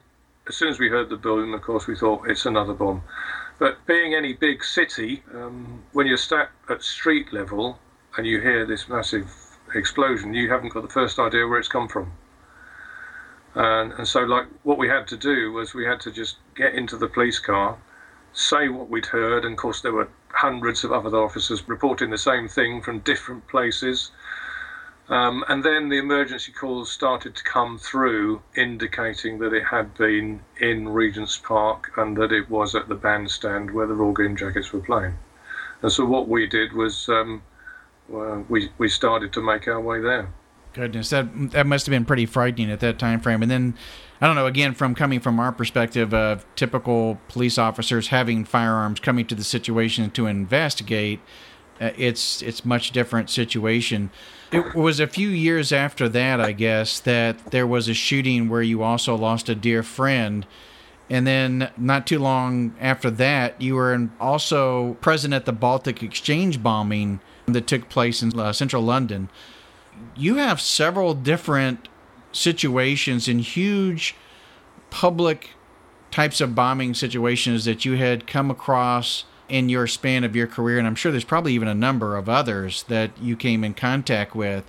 As 0.48 0.56
soon 0.56 0.70
as 0.70 0.80
we 0.80 0.90
heard 0.90 1.10
the 1.10 1.16
boom, 1.16 1.54
of 1.54 1.62
course, 1.62 1.88
we 1.88 1.96
thought 1.96 2.28
it's 2.28 2.46
another 2.46 2.74
bomb. 2.74 3.04
But 3.60 3.86
being 3.86 4.14
any 4.16 4.34
big 4.34 4.64
city, 4.64 5.24
um, 5.34 5.84
when 5.94 6.08
you're 6.08 6.18
sat 6.18 6.50
at 6.70 6.84
street 6.84 7.32
level 7.32 7.80
and 8.18 8.26
you 8.26 8.42
hear 8.42 8.66
this 8.66 8.90
massive 8.90 9.32
explosion, 9.76 10.34
you 10.34 10.50
haven't 10.50 10.74
got 10.74 10.82
the 10.82 10.90
first 10.90 11.20
idea 11.20 11.48
where 11.48 11.60
it's 11.60 11.68
come 11.68 11.88
from. 11.88 12.12
And, 13.54 13.94
and 13.94 14.08
so, 14.08 14.22
like, 14.22 14.48
what 14.64 14.78
we 14.78 14.88
had 14.88 15.08
to 15.10 15.18
do 15.18 15.52
was 15.52 15.74
we 15.74 15.86
had 15.86 16.00
to 16.02 16.12
just 16.12 16.38
get 16.56 16.74
into 16.74 16.98
the 16.98 17.08
police 17.08 17.40
car, 17.40 17.78
say 18.34 18.70
what 18.70 18.90
we'd 18.90 19.06
heard, 19.06 19.46
and 19.46 19.54
of 19.54 19.58
course 19.58 19.82
there 19.82 19.94
were 19.94 20.08
hundreds 20.30 20.84
of 20.84 20.92
other 20.92 21.18
officers 21.18 21.68
reporting 21.68 22.10
the 22.10 22.18
same 22.18 22.48
thing 22.48 22.82
from 22.82 23.00
different 23.00 23.46
places. 23.48 24.12
Um, 25.12 25.44
and 25.50 25.62
then 25.62 25.90
the 25.90 25.98
emergency 25.98 26.54
calls 26.54 26.90
started 26.90 27.36
to 27.36 27.44
come 27.44 27.78
through, 27.78 28.42
indicating 28.56 29.40
that 29.40 29.52
it 29.52 29.66
had 29.66 29.94
been 29.96 30.40
in 30.62 30.88
Regent's 30.88 31.38
Park 31.38 31.92
and 31.98 32.16
that 32.16 32.32
it 32.32 32.50
was 32.50 32.76
at 32.76 32.88
the 32.88 32.96
bandstand 32.96 33.72
where 33.72 33.86
the 33.86 33.94
Royal 33.94 34.14
Green 34.14 34.38
Jackets 34.38 34.72
were 34.72 34.80
playing. 34.80 35.18
And 35.82 35.92
so 35.92 36.06
what 36.06 36.30
we 36.30 36.48
did 36.48 36.72
was 36.72 37.10
um, 37.10 37.44
we 38.48 38.70
we 38.78 38.88
started 38.88 39.34
to 39.34 39.42
make 39.42 39.68
our 39.68 39.82
way 39.82 40.00
there. 40.00 40.32
Goodness, 40.74 41.10
that 41.10 41.52
that 41.52 41.68
must 41.68 41.86
have 41.86 41.92
been 41.92 42.06
pretty 42.06 42.26
frightening 42.26 42.72
at 42.72 42.80
that 42.80 42.98
time 42.98 43.20
frame. 43.20 43.42
And 43.42 43.52
then 43.52 43.76
I 44.22 44.28
don't 44.28 44.38
know. 44.38 44.48
Again, 44.48 44.74
from 44.74 44.96
coming 44.96 45.20
from 45.20 45.42
our 45.42 45.52
perspective 45.52 46.14
of 46.14 46.46
typical 46.56 47.20
police 47.28 47.58
officers 47.58 48.08
having 48.08 48.46
firearms, 48.46 49.02
coming 49.02 49.26
to 49.26 49.36
the 49.36 49.44
situation 49.44 50.10
to 50.12 50.28
investigate, 50.28 51.20
it's 51.82 52.42
it's 52.42 52.64
much 52.64 52.92
different 52.92 53.30
situation. 53.30 54.12
It 54.52 54.76
was 54.76 55.00
a 55.00 55.08
few 55.08 55.30
years 55.30 55.72
after 55.72 56.08
that, 56.10 56.40
I 56.40 56.52
guess, 56.52 57.00
that 57.00 57.52
there 57.52 57.66
was 57.66 57.88
a 57.88 57.94
shooting 57.94 58.50
where 58.50 58.62
you 58.62 58.84
also 58.84 59.16
lost 59.16 59.50
a 59.50 59.56
dear 59.56 59.82
friend. 59.82 60.46
And 61.10 61.28
then, 61.28 61.72
not 61.78 62.08
too 62.08 62.20
long 62.20 62.74
after 62.80 63.10
that, 63.12 63.62
you 63.62 63.76
were 63.76 64.10
also 64.20 64.94
present 64.96 65.34
at 65.34 65.46
the 65.46 65.52
Baltic 65.52 66.02
Exchange 66.02 66.64
bombing 66.64 67.20
that 67.48 67.68
took 67.68 67.90
place 67.90 68.22
in 68.22 68.38
uh, 68.40 68.54
central 68.54 68.84
London. 68.84 69.30
You 70.16 70.36
have 70.36 70.62
several 70.62 71.14
different 71.14 71.90
situations 72.32 73.28
in 73.28 73.40
huge 73.40 74.16
public 74.90 75.50
types 76.12 76.40
of 76.40 76.56
bombing 76.56 76.94
situations 76.94 77.66
that 77.66 77.84
you 77.84 77.96
had 77.96 78.28
come 78.28 78.52
across 78.52 79.26
in 79.52 79.68
your 79.68 79.86
span 79.86 80.24
of 80.24 80.34
your 80.34 80.48
career, 80.48 80.78
and 80.78 80.88
I'm 80.88 80.96
sure 80.96 81.12
there's 81.12 81.26
probably 81.26 81.54
even 81.54 81.68
a 81.68 81.76
number 81.76 82.16
of 82.16 82.30
others 82.30 82.84
that 82.84 83.12
you 83.22 83.36
came 83.36 83.66
in 83.66 83.74
contact 83.74 84.34
with, 84.34 84.64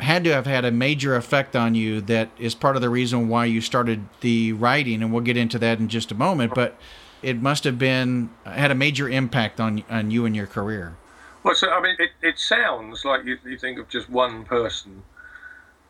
had 0.00 0.22
to 0.24 0.32
have 0.34 0.44
had 0.44 0.66
a 0.66 0.70
major 0.70 1.16
effect 1.16 1.56
on 1.56 1.74
you 1.74 2.02
that 2.02 2.28
is 2.38 2.54
part 2.54 2.76
of 2.76 2.82
the 2.82 2.90
reason 2.90 3.28
why 3.30 3.46
you 3.46 3.62
started 3.62 4.06
the 4.20 4.52
writing, 4.52 5.02
and 5.02 5.14
we'll 5.14 5.22
get 5.22 5.38
into 5.38 5.58
that 5.58 5.78
in 5.78 5.88
just 5.88 6.12
a 6.12 6.14
moment. 6.14 6.52
But 6.54 6.76
it 7.22 7.40
must 7.40 7.64
have 7.64 7.78
been 7.78 8.28
had 8.44 8.70
a 8.70 8.74
major 8.74 9.08
impact 9.08 9.60
on 9.60 9.82
on 9.88 10.10
you 10.10 10.26
and 10.26 10.36
your 10.36 10.46
career. 10.46 10.94
Well, 11.42 11.54
so 11.54 11.70
I 11.70 11.80
mean, 11.80 11.96
it, 11.98 12.10
it 12.20 12.38
sounds 12.38 13.06
like 13.06 13.24
you, 13.24 13.38
you 13.46 13.56
think 13.56 13.78
of 13.78 13.88
just 13.88 14.10
one 14.10 14.44
person, 14.44 15.04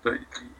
but 0.04 0.14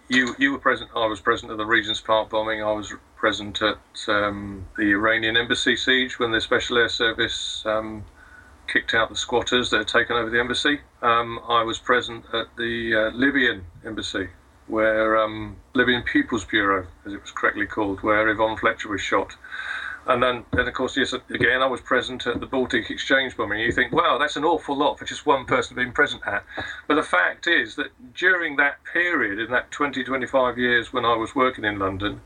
you 0.08 0.34
you 0.38 0.52
were 0.52 0.58
present. 0.58 0.90
I 0.94 1.06
was 1.06 1.20
present 1.20 1.50
at 1.52 1.58
the 1.58 1.66
Regent's 1.66 2.00
Park 2.00 2.30
bombing. 2.30 2.62
I 2.62 2.72
was 2.72 2.92
present 3.16 3.60
at 3.62 3.78
um, 4.08 4.66
the 4.76 4.90
Iranian 4.92 5.36
embassy 5.36 5.76
siege 5.76 6.18
when 6.18 6.30
the 6.32 6.40
Special 6.40 6.78
Air 6.78 6.88
Service 6.88 7.62
um, 7.66 8.04
kicked 8.66 8.94
out 8.94 9.08
the 9.08 9.16
squatters 9.16 9.70
that 9.70 9.78
had 9.78 9.88
taken 9.88 10.16
over 10.16 10.30
the 10.30 10.38
embassy. 10.38 10.80
Um, 11.02 11.40
I 11.48 11.62
was 11.62 11.78
present 11.78 12.24
at 12.32 12.46
the 12.56 12.94
uh, 12.94 13.16
Libyan 13.16 13.64
embassy, 13.84 14.28
where 14.66 15.16
um, 15.16 15.56
Libyan 15.74 16.02
People's 16.02 16.44
Bureau, 16.44 16.86
as 17.04 17.12
it 17.12 17.20
was 17.20 17.30
correctly 17.30 17.66
called, 17.66 18.02
where 18.02 18.28
Yvonne 18.28 18.56
Fletcher 18.56 18.88
was 18.88 19.00
shot. 19.00 19.34
And 20.08 20.22
then, 20.22 20.44
then 20.54 20.66
of 20.66 20.72
course, 20.72 20.96
yes, 20.96 21.12
again, 21.12 21.60
I 21.60 21.66
was 21.66 21.82
present 21.82 22.26
at 22.26 22.40
the 22.40 22.46
Baltic 22.46 22.90
Exchange 22.90 23.36
bombing. 23.36 23.60
You 23.60 23.70
think, 23.70 23.92
wow, 23.92 24.16
that's 24.16 24.36
an 24.36 24.44
awful 24.44 24.74
lot 24.74 24.98
for 24.98 25.04
just 25.04 25.26
one 25.26 25.44
person 25.44 25.76
being 25.76 25.92
present 25.92 26.22
at. 26.26 26.44
But 26.86 26.94
the 26.94 27.02
fact 27.02 27.46
is 27.46 27.76
that 27.76 27.88
during 28.14 28.56
that 28.56 28.78
period, 28.90 29.38
in 29.38 29.50
that 29.50 29.70
20, 29.70 30.02
25 30.02 30.56
years 30.56 30.94
when 30.94 31.04
I 31.04 31.14
was 31.14 31.34
working 31.34 31.66
in 31.66 31.78
London, 31.78 32.22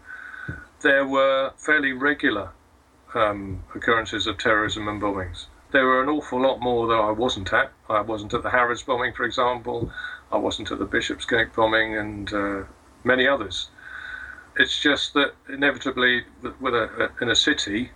there 0.82 1.04
were 1.04 1.52
fairly 1.56 1.92
regular 1.92 2.50
um, 3.14 3.64
occurrences 3.74 4.28
of 4.28 4.38
terrorism 4.38 4.86
and 4.86 5.02
bombings. 5.02 5.46
There 5.72 5.84
were 5.84 6.02
an 6.04 6.08
awful 6.08 6.40
lot 6.40 6.60
more 6.60 6.86
that 6.86 6.94
I 6.94 7.10
wasn't 7.10 7.52
at. 7.52 7.72
I 7.90 8.00
wasn't 8.00 8.32
at 8.32 8.44
the 8.44 8.50
Harrods 8.50 8.84
bombing, 8.84 9.12
for 9.12 9.24
example. 9.24 9.90
I 10.30 10.36
wasn't 10.36 10.70
at 10.70 10.78
the 10.78 10.84
Bishopsgate 10.84 11.52
bombing 11.52 11.96
and 11.96 12.32
uh, 12.32 12.62
many 13.02 13.26
others. 13.26 13.70
It's 14.56 14.80
just 14.80 15.14
that 15.14 15.34
inevitably, 15.48 16.24
with 16.60 16.74
a, 16.74 17.10
in 17.20 17.30
a 17.30 17.36
city, 17.36 17.90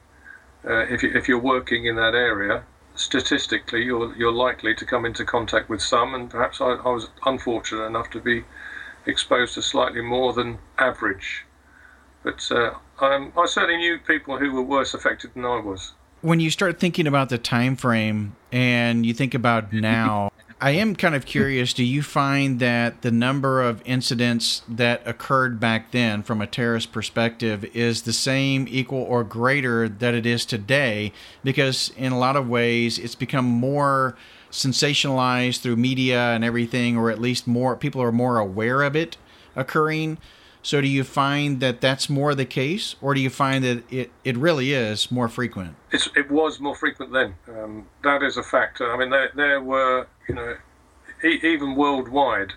uh, 0.65 0.87
if, 0.89 1.03
you, 1.03 1.13
if 1.15 1.29
you're 1.29 1.39
working 1.39 1.87
in 1.87 1.97
that 1.97 2.15
area, 2.15 2.65
statistically, 2.95 3.85
you're, 3.85 4.15
you're 4.17 4.33
likely 4.33 4.75
to 4.75 4.85
come 4.85 5.05
into 5.05 5.25
contact 5.25 5.69
with 5.69 5.83
some, 5.83 6.15
and 6.15 6.31
perhaps 6.31 6.61
I, 6.61 6.73
I 6.73 6.89
was 6.89 7.09
unfortunate 7.25 7.85
enough 7.85 8.11
to 8.11 8.21
be 8.21 8.45
exposed 9.07 9.55
to 9.55 9.63
slightly 9.63 10.01
more 10.01 10.33
than 10.33 10.59
average. 10.79 11.45
But 12.23 12.51
uh, 12.51 12.75
I 13.01 13.47
certainly 13.47 13.77
knew 13.77 13.99
people 13.99 14.39
who 14.39 14.53
were 14.53 14.63
worse 14.63 14.95
affected 14.95 15.35
than 15.35 15.45
I 15.45 15.61
was. 15.61 15.93
When 16.23 16.41
you 16.41 16.51
start 16.51 16.81
thinking 16.81 17.07
about 17.07 17.29
the 17.29 17.39
time 17.39 17.77
frame 17.77 18.35
and 18.51 19.07
you 19.07 19.15
think 19.15 19.35
about 19.35 19.73
now, 19.73 20.33
I 20.59 20.71
am 20.71 20.97
kind 20.97 21.15
of 21.15 21.27
curious. 21.27 21.75
Do 21.75 21.85
you 21.85 22.03
find 22.03 22.61
that 22.61 23.03
the 23.03 23.11
number 23.11 23.61
of 23.61 23.83
incidents 23.85 24.63
that 24.67 25.07
occurred 25.07 25.61
back 25.61 25.91
then, 25.91 26.23
from 26.23 26.41
a 26.41 26.47
terrorist 26.47 26.93
perspective, 26.93 27.65
is 27.77 28.03
the 28.03 28.15
same, 28.15 28.67
equal, 28.71 29.03
or 29.03 29.23
greater 29.23 29.87
that 29.87 30.15
it 30.15 30.25
is 30.25 30.47
today? 30.47 31.13
Because 31.45 31.93
in 31.99 32.11
a 32.13 32.19
lot 32.19 32.37
of 32.37 32.49
ways, 32.49 32.99
it's 32.99 33.15
become 33.15 33.45
more 33.45 34.17
sensationalized 34.51 35.61
through 35.61 35.77
media 35.77 36.19
and 36.19 36.43
everything, 36.43 36.97
or 36.97 37.11
at 37.11 37.21
least 37.21 37.47
more 37.47 37.77
people 37.77 38.01
are 38.01 38.13
more 38.13 38.39
aware 38.39 38.81
of 38.81 38.97
it 38.97 39.19
occurring. 39.55 40.17
So, 40.67 40.81
do 40.81 40.89
you 40.89 41.05
find 41.05 41.61
that 41.61 41.81
that's 41.81 42.11
more 42.11 42.35
the 42.35 42.45
case, 42.45 42.97
or 43.01 43.15
do 43.15 43.21
you 43.21 43.31
find 43.31 43.63
that 43.63 43.85
it, 43.89 44.11
it 44.25 44.37
really 44.37 44.73
is 44.73 45.13
more 45.13 45.29
frequent? 45.29 45.77
It's, 45.93 46.09
it 46.17 46.29
was 46.29 46.59
more 46.59 46.75
frequent 46.75 47.13
then. 47.13 47.37
Um, 47.47 47.87
that 48.03 48.21
is 48.25 48.37
a 48.37 48.43
factor. 48.43 48.93
I 48.93 48.99
mean, 48.99 49.11
there, 49.11 49.31
there 49.37 49.61
were, 49.61 50.09
you 50.29 50.35
know, 50.35 50.57
e- 51.25 51.39
even 51.45 51.77
worldwide, 51.77 52.55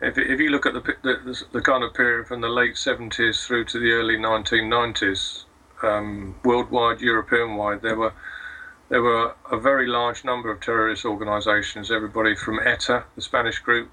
if, 0.00 0.16
if 0.16 0.38
you 0.38 0.50
look 0.50 0.66
at 0.66 0.74
the, 0.74 0.82
the, 1.02 1.42
the 1.50 1.60
kind 1.62 1.82
of 1.82 1.94
period 1.94 2.28
from 2.28 2.42
the 2.42 2.48
late 2.48 2.74
70s 2.74 3.44
through 3.44 3.64
to 3.64 3.80
the 3.80 3.90
early 3.90 4.16
1990s, 4.16 5.46
um, 5.82 6.36
worldwide, 6.44 7.00
European 7.00 7.56
wide, 7.56 7.82
there 7.82 7.96
were 7.96 8.12
there 8.88 9.02
were 9.02 9.34
a 9.50 9.58
very 9.58 9.88
large 9.88 10.24
number 10.24 10.48
of 10.48 10.60
terrorist 10.60 11.04
organisations. 11.04 11.90
Everybody 11.90 12.36
from 12.36 12.60
ETA, 12.60 13.02
the 13.16 13.20
Spanish 13.20 13.58
group, 13.58 13.90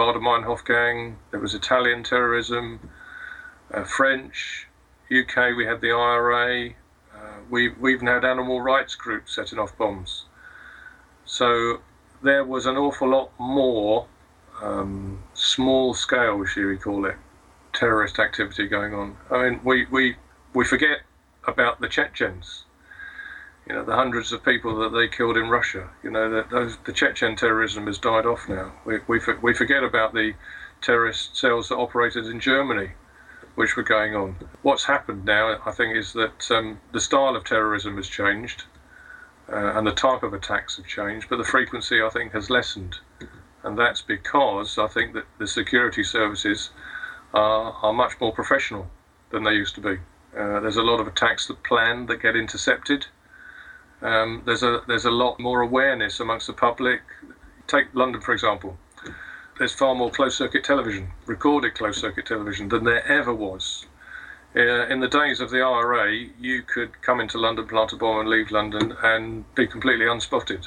Baader-Meinhof 0.00 0.64
gang, 0.64 1.18
there 1.30 1.40
was 1.40 1.54
Italian 1.54 2.02
terrorism, 2.02 2.88
uh, 3.70 3.84
French, 3.84 4.66
UK, 5.12 5.54
we 5.54 5.66
had 5.66 5.82
the 5.82 5.90
IRA, 5.90 6.70
uh, 7.14 7.40
we, 7.50 7.68
we 7.68 7.92
even 7.92 8.06
had 8.06 8.24
animal 8.24 8.62
rights 8.62 8.94
groups 8.94 9.34
setting 9.34 9.58
off 9.58 9.76
bombs. 9.76 10.24
So 11.26 11.82
there 12.22 12.44
was 12.44 12.64
an 12.64 12.78
awful 12.78 13.10
lot 13.10 13.30
more 13.38 14.06
um, 14.62 15.22
small 15.34 15.92
scale, 15.92 16.42
should 16.46 16.66
we 16.66 16.78
call 16.78 17.04
it, 17.04 17.16
terrorist 17.74 18.18
activity 18.18 18.68
going 18.68 18.94
on. 18.94 19.18
I 19.30 19.50
mean, 19.50 19.60
we, 19.62 19.84
we, 19.90 20.16
we 20.54 20.64
forget 20.64 21.00
about 21.46 21.82
the 21.82 21.88
Chechens 21.90 22.64
you 23.70 23.76
know, 23.76 23.84
the 23.84 23.94
hundreds 23.94 24.32
of 24.32 24.42
people 24.42 24.80
that 24.80 24.88
they 24.88 25.06
killed 25.06 25.36
in 25.36 25.48
Russia. 25.48 25.88
You 26.02 26.10
know, 26.10 26.28
that 26.28 26.50
those, 26.50 26.76
the 26.86 26.92
Chechen 26.92 27.36
terrorism 27.36 27.86
has 27.86 27.98
died 27.98 28.26
off 28.26 28.48
now. 28.48 28.72
We, 28.84 28.98
we, 29.06 29.20
we 29.40 29.54
forget 29.54 29.84
about 29.84 30.12
the 30.12 30.34
terrorist 30.82 31.36
cells 31.36 31.68
that 31.68 31.76
operated 31.76 32.26
in 32.26 32.40
Germany, 32.40 32.90
which 33.54 33.76
were 33.76 33.84
going 33.84 34.16
on. 34.16 34.34
What's 34.62 34.86
happened 34.86 35.24
now, 35.24 35.56
I 35.64 35.70
think, 35.70 35.96
is 35.96 36.12
that 36.14 36.50
um, 36.50 36.80
the 36.90 36.98
style 36.98 37.36
of 37.36 37.44
terrorism 37.44 37.94
has 37.94 38.08
changed 38.08 38.64
uh, 39.48 39.78
and 39.78 39.86
the 39.86 39.92
type 39.92 40.24
of 40.24 40.34
attacks 40.34 40.76
have 40.76 40.86
changed, 40.88 41.28
but 41.30 41.36
the 41.36 41.44
frequency, 41.44 42.02
I 42.02 42.08
think, 42.08 42.32
has 42.32 42.50
lessened. 42.50 42.96
And 43.62 43.78
that's 43.78 44.02
because 44.02 44.78
I 44.78 44.88
think 44.88 45.14
that 45.14 45.26
the 45.38 45.46
security 45.46 46.02
services 46.02 46.70
are, 47.32 47.70
are 47.82 47.92
much 47.92 48.14
more 48.20 48.32
professional 48.32 48.90
than 49.30 49.44
they 49.44 49.52
used 49.52 49.76
to 49.76 49.80
be. 49.80 49.98
Uh, 50.36 50.58
there's 50.58 50.76
a 50.76 50.82
lot 50.82 50.98
of 50.98 51.06
attacks 51.06 51.46
that 51.46 51.62
plan 51.62 52.06
that 52.06 52.20
get 52.20 52.34
intercepted 52.34 53.06
um, 54.02 54.42
there's 54.46 54.62
a 54.62 54.82
there's 54.86 55.04
a 55.04 55.10
lot 55.10 55.38
more 55.38 55.60
awareness 55.60 56.20
amongst 56.20 56.46
the 56.46 56.52
public. 56.52 57.00
Take 57.66 57.94
London 57.94 58.20
for 58.20 58.32
example. 58.32 58.76
There's 59.58 59.74
far 59.74 59.94
more 59.94 60.10
closed-circuit 60.10 60.64
television, 60.64 61.10
recorded 61.26 61.74
closed-circuit 61.74 62.24
television, 62.24 62.70
than 62.70 62.84
there 62.84 63.06
ever 63.06 63.34
was. 63.34 63.84
Uh, 64.56 64.86
in 64.86 65.00
the 65.00 65.06
days 65.06 65.38
of 65.38 65.50
the 65.50 65.60
IRA, 65.60 66.10
you 66.40 66.62
could 66.62 67.02
come 67.02 67.20
into 67.20 67.36
London, 67.36 67.68
plant 67.68 67.92
a 67.92 67.96
bomb, 67.96 68.20
and 68.20 68.28
leave 68.30 68.50
London 68.50 68.96
and 69.02 69.44
be 69.54 69.66
completely 69.66 70.06
unspotted. 70.06 70.66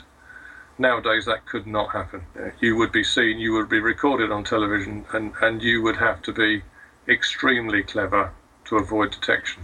Nowadays, 0.77 1.25
that 1.25 1.47
could 1.47 1.65
not 1.65 1.91
happen. 1.91 2.25
You 2.59 2.75
would 2.75 2.91
be 2.91 3.03
seen, 3.03 3.39
you 3.39 3.53
would 3.53 3.67
be 3.67 3.79
recorded 3.79 4.31
on 4.31 4.43
television, 4.43 5.05
and, 5.11 5.33
and 5.41 5.63
you 5.63 5.81
would 5.81 5.97
have 5.97 6.21
to 6.23 6.31
be 6.31 6.61
extremely 7.07 7.81
clever 7.81 8.31
to 8.65 8.77
avoid 8.77 9.11
detection. 9.11 9.63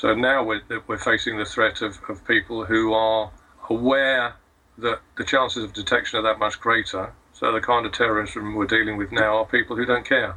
So 0.00 0.14
now 0.14 0.42
we're, 0.42 0.62
we're 0.86 0.96
facing 0.96 1.36
the 1.36 1.44
threat 1.44 1.82
of, 1.82 1.98
of 2.08 2.26
people 2.26 2.64
who 2.64 2.94
are 2.94 3.30
aware 3.68 4.32
that 4.78 5.00
the 5.18 5.24
chances 5.24 5.62
of 5.62 5.74
detection 5.74 6.18
are 6.18 6.22
that 6.22 6.38
much 6.38 6.58
greater. 6.58 7.12
So 7.34 7.52
the 7.52 7.60
kind 7.60 7.84
of 7.84 7.92
terrorism 7.92 8.54
we're 8.54 8.64
dealing 8.64 8.96
with 8.96 9.12
now 9.12 9.36
are 9.36 9.44
people 9.44 9.76
who 9.76 9.84
don't 9.84 10.06
care 10.06 10.36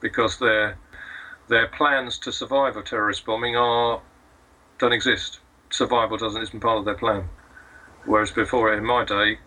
because 0.00 0.38
their 0.38 0.78
their 1.48 1.66
plans 1.66 2.16
to 2.20 2.32
survive 2.32 2.78
a 2.78 2.82
terrorist 2.82 3.26
bombing 3.26 3.56
are 3.56 4.00
don't 4.78 4.94
exist. 4.94 5.40
Survival 5.68 6.16
doesn't 6.16 6.40
isn't 6.40 6.60
part 6.60 6.78
of 6.78 6.86
their 6.86 6.94
plan. 6.94 7.28
Whereas 8.06 8.30
before, 8.30 8.72
in 8.72 8.86
my 8.86 9.04
day, 9.04 9.38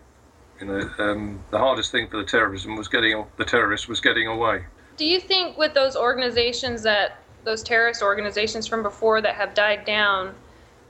you 0.60 0.66
know, 0.66 0.88
um, 1.00 1.42
the 1.50 1.58
hardest 1.58 1.90
thing 1.90 2.06
for 2.08 2.18
the 2.18 2.24
terrorism 2.24 2.76
was 2.76 2.86
getting 2.86 3.26
the 3.38 3.44
terrorists 3.44 3.88
was 3.88 4.00
getting 4.00 4.28
away. 4.28 4.66
Do 4.96 5.04
you 5.04 5.18
think 5.18 5.58
with 5.58 5.74
those 5.74 5.96
organizations 5.96 6.82
that 6.84 7.18
those 7.44 7.62
terrorist 7.62 8.02
organizations 8.02 8.66
from 8.66 8.82
before 8.82 9.20
that 9.22 9.34
have 9.34 9.54
died 9.54 9.84
down, 9.84 10.34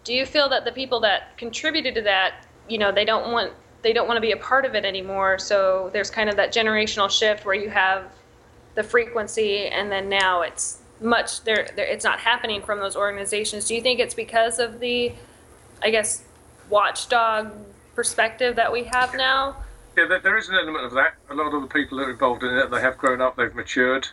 do 0.05 0.15
you 0.15 0.27
feel 0.27 0.49
that 0.49 0.65
the 0.65 0.73
people 0.73 1.01
that 1.01 1.37
contributed 1.37 1.95
to 1.95 2.03
that, 2.03 2.47
you 2.69 2.79
know, 2.79 2.91
they 2.93 3.05
don't 3.05 3.33
want 3.33 3.53
they 3.81 3.93
don't 3.93 4.09
want 4.09 4.17
to 4.17 4.21
be 4.21 4.33
a 4.33 4.37
part 4.37 4.65
of 4.65 4.75
it 4.75 4.85
anymore? 4.85 5.39
So 5.39 5.91
there's 5.93 6.11
kind 6.11 6.29
of 6.29 6.37
that 6.37 6.53
generational 6.53 7.11
shift 7.11 7.45
where 7.45 7.55
you 7.55 7.71
have 7.71 8.11
the 8.75 8.83
frequency, 8.83 9.67
and 9.67 9.91
then 9.91 10.09
now 10.09 10.43
it's 10.43 10.79
much 11.01 11.45
there. 11.45 11.69
It's 11.77 12.05
not 12.05 12.19
happening 12.21 12.63
from 12.63 12.81
those 12.81 12.97
organizations. 12.97 13.67
Do 13.67 13.75
you 13.75 13.83
think 13.83 14.01
it's 14.01 14.15
because 14.15 14.59
of 14.59 14.81
the, 14.81 15.13
I 15.83 15.91
guess, 15.91 16.25
watchdog 16.71 17.53
perspective 17.95 18.57
that 18.57 18.73
we 18.73 18.85
have 18.85 19.15
now? 19.15 19.57
Yeah, 19.97 20.19
there 20.23 20.39
is 20.39 20.49
an 20.49 20.55
element 20.55 20.85
of 20.85 20.93
that. 20.93 21.15
A 21.29 21.35
lot 21.35 21.53
of 21.53 21.61
the 21.61 21.67
people 21.67 21.99
that 21.99 22.05
are 22.05 22.11
involved 22.13 22.45
in 22.45 22.57
it, 22.57 22.71
they 22.71 22.81
have 22.81 22.97
grown 22.97 23.21
up, 23.21 23.37
they've 23.37 23.55
matured. 23.55 24.07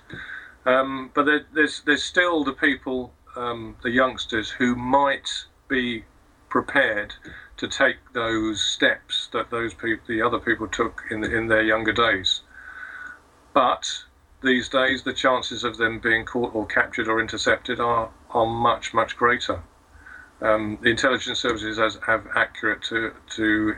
Um, 0.66 1.12
but 1.14 1.26
there, 1.26 1.46
there's 1.54 1.82
there's 1.82 2.04
still 2.04 2.44
the 2.44 2.54
people, 2.54 3.14
um, 3.36 3.78
the 3.84 3.92
youngsters 3.92 4.50
who 4.50 4.76
might 4.76 5.46
be 5.68 6.06
prepared 6.50 7.14
to 7.58 7.68
take 7.68 7.98
those 8.14 8.62
steps 8.62 9.28
that 9.32 9.50
those 9.50 9.74
the 10.08 10.22
other 10.22 10.40
people 10.40 10.68
took 10.68 11.04
in 11.12 11.24
in 11.24 11.48
their 11.48 11.62
younger 11.62 11.94
days. 11.94 12.42
But 13.54 14.06
these 14.42 14.68
days, 14.68 15.04
the 15.04 15.14
chances 15.14 15.64
of 15.64 15.78
them 15.78 16.00
being 16.00 16.26
caught 16.26 16.54
or 16.56 16.66
captured 16.66 17.08
or 17.08 17.20
intercepted 17.20 17.80
are 17.80 18.10
are 18.32 18.46
much 18.48 18.94
much 18.94 19.16
greater. 19.16 19.62
Um, 20.42 20.78
the 20.82 20.90
intelligence 20.90 21.40
services 21.40 21.78
has, 21.78 21.98
have 22.08 22.28
accurate 22.36 22.82
to 22.84 23.14
to 23.36 23.76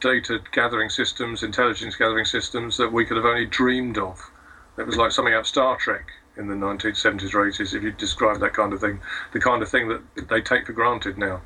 data 0.00 0.40
gathering 0.52 0.88
systems, 0.88 1.42
intelligence 1.42 1.96
gathering 1.96 2.24
systems 2.24 2.76
that 2.76 2.92
we 2.92 3.04
could 3.04 3.16
have 3.16 3.26
only 3.26 3.46
dreamed 3.46 3.98
of 3.98 4.31
it 4.78 4.86
was 4.86 4.96
like 4.96 5.12
something 5.12 5.34
out 5.34 5.40
of 5.40 5.46
Star 5.46 5.76
Trek 5.76 6.06
in 6.36 6.48
the 6.48 6.54
1970s 6.54 7.34
or 7.34 7.46
80s, 7.50 7.74
if 7.74 7.82
you 7.82 7.92
describe 7.92 8.40
that 8.40 8.54
kind 8.54 8.72
of 8.72 8.80
thing, 8.80 9.00
the 9.32 9.40
kind 9.40 9.62
of 9.62 9.68
thing 9.68 9.88
that 9.88 10.28
they 10.28 10.40
take 10.40 10.66
for 10.66 10.72
granted 10.72 11.18
now. 11.18 11.42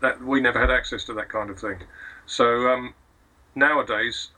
that 0.00 0.22
we 0.22 0.40
never 0.40 0.60
had 0.60 0.70
access 0.70 1.04
to 1.04 1.14
that 1.14 1.28
kind 1.28 1.50
of 1.50 1.58
thing. 1.58 1.78
So 2.26 2.68
um, 2.68 2.94
nowadays, 3.54 4.28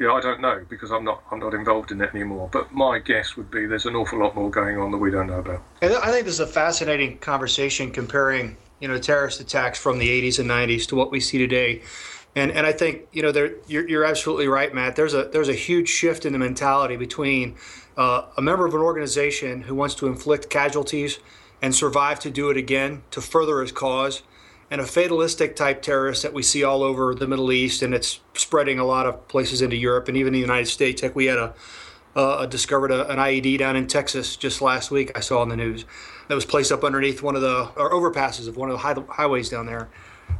yeah, 0.00 0.12
I 0.12 0.20
don't 0.20 0.40
know 0.40 0.64
because 0.68 0.90
I'm 0.90 1.04
not 1.04 1.22
I'm 1.30 1.38
not 1.38 1.54
involved 1.54 1.92
in 1.92 2.00
it 2.00 2.10
anymore. 2.14 2.48
But 2.52 2.72
my 2.72 2.98
guess 2.98 3.36
would 3.36 3.50
be 3.50 3.66
there's 3.66 3.86
an 3.86 3.94
awful 3.94 4.18
lot 4.18 4.34
more 4.34 4.50
going 4.50 4.78
on 4.78 4.90
that 4.90 4.98
we 4.98 5.10
don't 5.10 5.28
know 5.28 5.38
about. 5.38 5.62
I 5.82 6.10
think 6.10 6.24
this 6.24 6.34
is 6.34 6.40
a 6.40 6.46
fascinating 6.46 7.18
conversation 7.18 7.92
comparing 7.92 8.56
you 8.80 8.88
know 8.88 8.98
terrorist 8.98 9.40
attacks 9.40 9.78
from 9.78 9.98
the 9.98 10.08
80s 10.08 10.38
and 10.38 10.50
90s 10.50 10.86
to 10.88 10.96
what 10.96 11.10
we 11.10 11.20
see 11.20 11.38
today. 11.38 11.82
And, 12.36 12.52
and 12.52 12.66
I 12.66 12.72
think 12.72 13.08
you 13.12 13.22
know 13.22 13.32
there, 13.32 13.54
you're, 13.66 13.88
you're 13.88 14.04
absolutely 14.04 14.46
right, 14.46 14.72
Matt. 14.72 14.94
There's 14.94 15.14
a 15.14 15.24
there's 15.24 15.48
a 15.48 15.54
huge 15.54 15.88
shift 15.88 16.26
in 16.26 16.34
the 16.34 16.38
mentality 16.38 16.96
between 16.96 17.56
uh, 17.96 18.26
a 18.36 18.42
member 18.42 18.66
of 18.66 18.74
an 18.74 18.80
organization 18.80 19.62
who 19.62 19.74
wants 19.74 19.94
to 19.96 20.06
inflict 20.06 20.50
casualties 20.50 21.18
and 21.62 21.74
survive 21.74 22.20
to 22.20 22.30
do 22.30 22.50
it 22.50 22.58
again 22.58 23.02
to 23.10 23.22
further 23.22 23.62
his 23.62 23.72
cause, 23.72 24.22
and 24.70 24.82
a 24.82 24.84
fatalistic 24.84 25.56
type 25.56 25.80
terrorist 25.80 26.22
that 26.22 26.34
we 26.34 26.42
see 26.42 26.62
all 26.62 26.82
over 26.82 27.14
the 27.14 27.26
Middle 27.26 27.50
East, 27.50 27.80
and 27.80 27.94
it's 27.94 28.20
spreading 28.34 28.78
a 28.78 28.84
lot 28.84 29.06
of 29.06 29.26
places 29.28 29.62
into 29.62 29.76
Europe 29.76 30.06
and 30.06 30.16
even 30.18 30.34
the 30.34 30.38
United 30.38 30.66
States. 30.66 31.02
Like 31.02 31.16
we 31.16 31.24
had 31.24 31.38
a 31.38 31.54
uh, 32.14 32.44
discovered 32.46 32.90
a, 32.90 33.08
an 33.10 33.18
IED 33.18 33.58
down 33.58 33.76
in 33.76 33.86
Texas 33.86 34.36
just 34.36 34.60
last 34.60 34.90
week. 34.90 35.10
I 35.14 35.20
saw 35.20 35.40
on 35.40 35.48
the 35.48 35.56
news 35.56 35.86
that 36.28 36.34
was 36.34 36.44
placed 36.44 36.70
up 36.70 36.84
underneath 36.84 37.22
one 37.22 37.34
of 37.34 37.40
the 37.40 37.70
or 37.76 37.92
overpasses 37.92 38.46
of 38.46 38.58
one 38.58 38.70
of 38.70 38.74
the 38.74 38.78
high, 38.78 38.94
highways 39.08 39.48
down 39.48 39.64
there. 39.64 39.88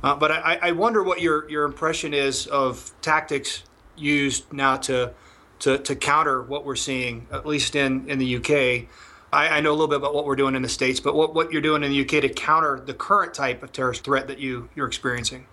Uh, 0.03 0.15
but 0.15 0.31
I, 0.31 0.59
I 0.63 0.73
wonder 0.73 1.03
what 1.03 1.21
your, 1.21 1.49
your 1.51 1.65
impression 1.65 2.15
is 2.15 2.47
of 2.47 2.93
tactics 3.01 3.65
used 3.97 4.53
now 4.53 4.77
to, 4.77 5.13
to, 5.61 5.79
to 5.79 5.97
counter 5.97 6.43
what 6.43 6.65
we're 6.65 6.77
seeing, 6.77 7.27
at 7.33 7.47
least 7.47 7.75
in, 7.75 8.09
in 8.09 8.19
the 8.19 8.37
UK. 8.37 8.89
I, 9.33 9.49
I 9.49 9.61
know 9.61 9.71
a 9.71 9.73
little 9.73 9.89
bit 9.89 9.97
about 9.97 10.15
what 10.15 10.25
we're 10.25 10.37
doing 10.37 10.55
in 10.55 10.63
the 10.63 10.69
States, 10.69 11.01
but 11.01 11.15
what, 11.15 11.35
what 11.35 11.53
you're 11.53 11.63
doing 11.63 11.83
in 11.83 11.91
the 11.91 12.03
UK 12.03 12.23
to 12.23 12.29
counter 12.29 12.81
the 12.81 12.95
current 12.95 13.35
type 13.35 13.63
of 13.63 13.73
terrorist 13.73 14.05
threat 14.05 14.29
that 14.29 14.39
you, 14.39 14.69
you're 14.75 14.87
experiencing. 14.87 15.47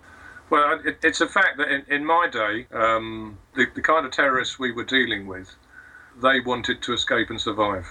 Well, 0.50 0.80
it, 0.84 0.98
it's 1.02 1.20
a 1.20 1.28
fact 1.28 1.56
that 1.56 1.68
in, 1.68 1.84
in 1.88 2.04
my 2.04 2.28
day, 2.30 2.66
um, 2.72 3.38
the, 3.54 3.66
the 3.74 3.82
kind 3.82 4.04
of 4.04 4.12
terrorists 4.12 4.58
we 4.58 4.72
were 4.72 4.84
dealing 4.84 5.26
with, 5.26 5.54
they 6.22 6.40
wanted 6.40 6.82
to 6.82 6.92
escape 6.92 7.30
and 7.30 7.40
survive. 7.40 7.86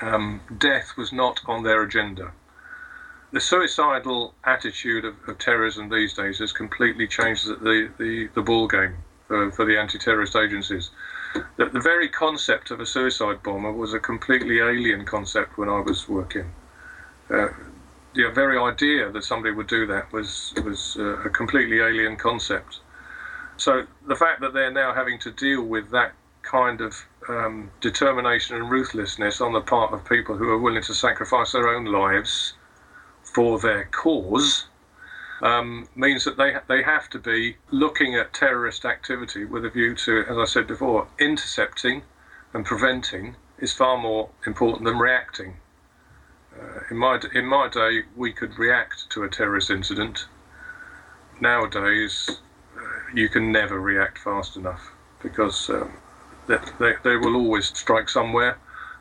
Um, 0.00 0.40
death 0.58 0.92
was 0.96 1.12
not 1.12 1.40
on 1.46 1.64
their 1.64 1.82
agenda 1.82 2.32
the 3.36 3.40
suicidal 3.40 4.32
attitude 4.44 5.04
of, 5.04 5.14
of, 5.28 5.36
terrorism 5.36 5.90
these 5.90 6.14
days 6.14 6.38
has 6.38 6.52
completely 6.52 7.06
changed 7.06 7.46
the, 7.46 7.90
the, 7.98 8.30
the 8.34 8.40
ball 8.40 8.66
game 8.66 8.94
for, 9.28 9.52
for 9.52 9.66
the 9.66 9.78
anti-terrorist 9.78 10.34
agencies. 10.34 10.88
The, 11.58 11.66
the 11.66 11.80
very 11.80 12.08
concept 12.08 12.70
of 12.70 12.80
a 12.80 12.86
suicide 12.86 13.42
bomber 13.42 13.72
was 13.72 13.92
a 13.92 13.98
completely 13.98 14.60
alien 14.60 15.04
concept 15.04 15.58
when 15.58 15.68
I 15.68 15.80
was 15.80 16.08
working. 16.08 16.50
Uh, 17.28 17.48
the 18.14 18.30
very 18.30 18.58
idea 18.58 19.10
that 19.10 19.22
somebody 19.22 19.52
would 19.52 19.66
do 19.66 19.84
that 19.84 20.10
was 20.14 20.54
was 20.64 20.96
uh, 20.98 21.18
a 21.18 21.28
completely 21.28 21.80
alien 21.80 22.16
concept. 22.16 22.80
So 23.58 23.84
the 24.06 24.16
fact 24.16 24.40
that 24.40 24.54
they're 24.54 24.72
now 24.72 24.94
having 24.94 25.18
to 25.18 25.30
deal 25.30 25.62
with 25.62 25.90
that 25.90 26.12
kind 26.40 26.80
of 26.80 27.04
um, 27.28 27.70
determination 27.82 28.56
and 28.56 28.70
ruthlessness 28.70 29.42
on 29.42 29.52
the 29.52 29.60
part 29.60 29.92
of 29.92 30.08
people 30.08 30.38
who 30.38 30.48
are 30.48 30.58
willing 30.58 30.84
to 30.84 30.94
sacrifice 30.94 31.52
their 31.52 31.68
own 31.68 31.84
lives 31.84 32.54
for 33.36 33.58
their 33.58 33.84
cause 33.92 34.64
um, 35.42 35.86
means 35.94 36.24
that 36.24 36.38
they 36.38 36.56
they 36.68 36.82
have 36.82 37.10
to 37.10 37.18
be 37.18 37.56
looking 37.70 38.14
at 38.14 38.32
terrorist 38.32 38.86
activity 38.86 39.44
with 39.44 39.62
a 39.62 39.68
view 39.68 39.94
to, 39.94 40.24
as 40.26 40.38
I 40.38 40.46
said 40.46 40.66
before, 40.66 41.08
intercepting 41.18 42.00
and 42.54 42.64
preventing 42.64 43.36
is 43.58 43.74
far 43.74 43.98
more 43.98 44.30
important 44.46 44.84
than 44.86 44.98
reacting. 44.98 45.58
Uh, 46.58 46.80
in 46.90 46.96
my 46.96 47.20
in 47.34 47.44
my 47.44 47.68
day, 47.68 48.04
we 48.16 48.32
could 48.32 48.58
react 48.58 49.10
to 49.10 49.22
a 49.22 49.28
terrorist 49.28 49.68
incident. 49.68 50.24
Nowadays, 51.38 52.40
uh, 52.74 52.80
you 53.12 53.28
can 53.28 53.52
never 53.52 53.78
react 53.78 54.16
fast 54.16 54.56
enough 54.56 54.92
because 55.22 55.68
um, 55.68 55.92
they, 56.46 56.56
they, 56.78 56.94
they 57.04 57.16
will 57.16 57.36
always 57.36 57.66
strike 57.66 58.08
somewhere. 58.08 58.56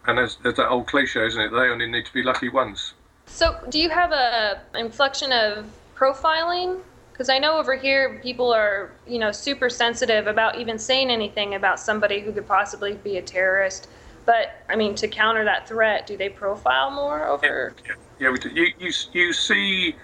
And 0.05 0.19
as, 0.19 0.37
as 0.43 0.55
that 0.55 0.67
old 0.67 0.87
cliche, 0.87 1.25
isn't 1.25 1.41
it? 1.41 1.51
They 1.51 1.69
only 1.69 1.87
need 1.87 2.05
to 2.07 2.13
be 2.13 2.21
lucky 2.21 2.49
once. 2.49 2.94
So, 3.27 3.57
do 3.69 3.79
you 3.79 3.89
have 3.89 4.11
a 4.11 4.61
inflection 4.75 5.31
of 5.31 5.65
profiling? 5.95 6.81
Because 7.11 7.29
I 7.29 7.39
know 7.39 7.57
over 7.57 7.75
here 7.75 8.19
people 8.21 8.53
are, 8.53 8.91
you 9.07 9.19
know, 9.19 9.31
super 9.31 9.69
sensitive 9.69 10.27
about 10.27 10.57
even 10.59 10.77
saying 10.77 11.09
anything 11.09 11.55
about 11.55 11.79
somebody 11.79 12.19
who 12.19 12.31
could 12.31 12.47
possibly 12.47 12.93
be 12.93 13.17
a 13.17 13.21
terrorist. 13.21 13.87
But 14.25 14.63
I 14.69 14.75
mean, 14.75 14.95
to 14.95 15.07
counter 15.07 15.43
that 15.45 15.67
threat, 15.67 16.07
do 16.07 16.17
they 16.17 16.29
profile 16.29 16.91
more 16.91 17.25
over? 17.25 17.73
Yeah, 17.85 17.93
yeah, 18.19 18.31
we 18.31 18.39
do. 18.39 18.49
You 18.49 18.67
you, 18.79 18.91
you 19.13 19.33
see 19.33 19.95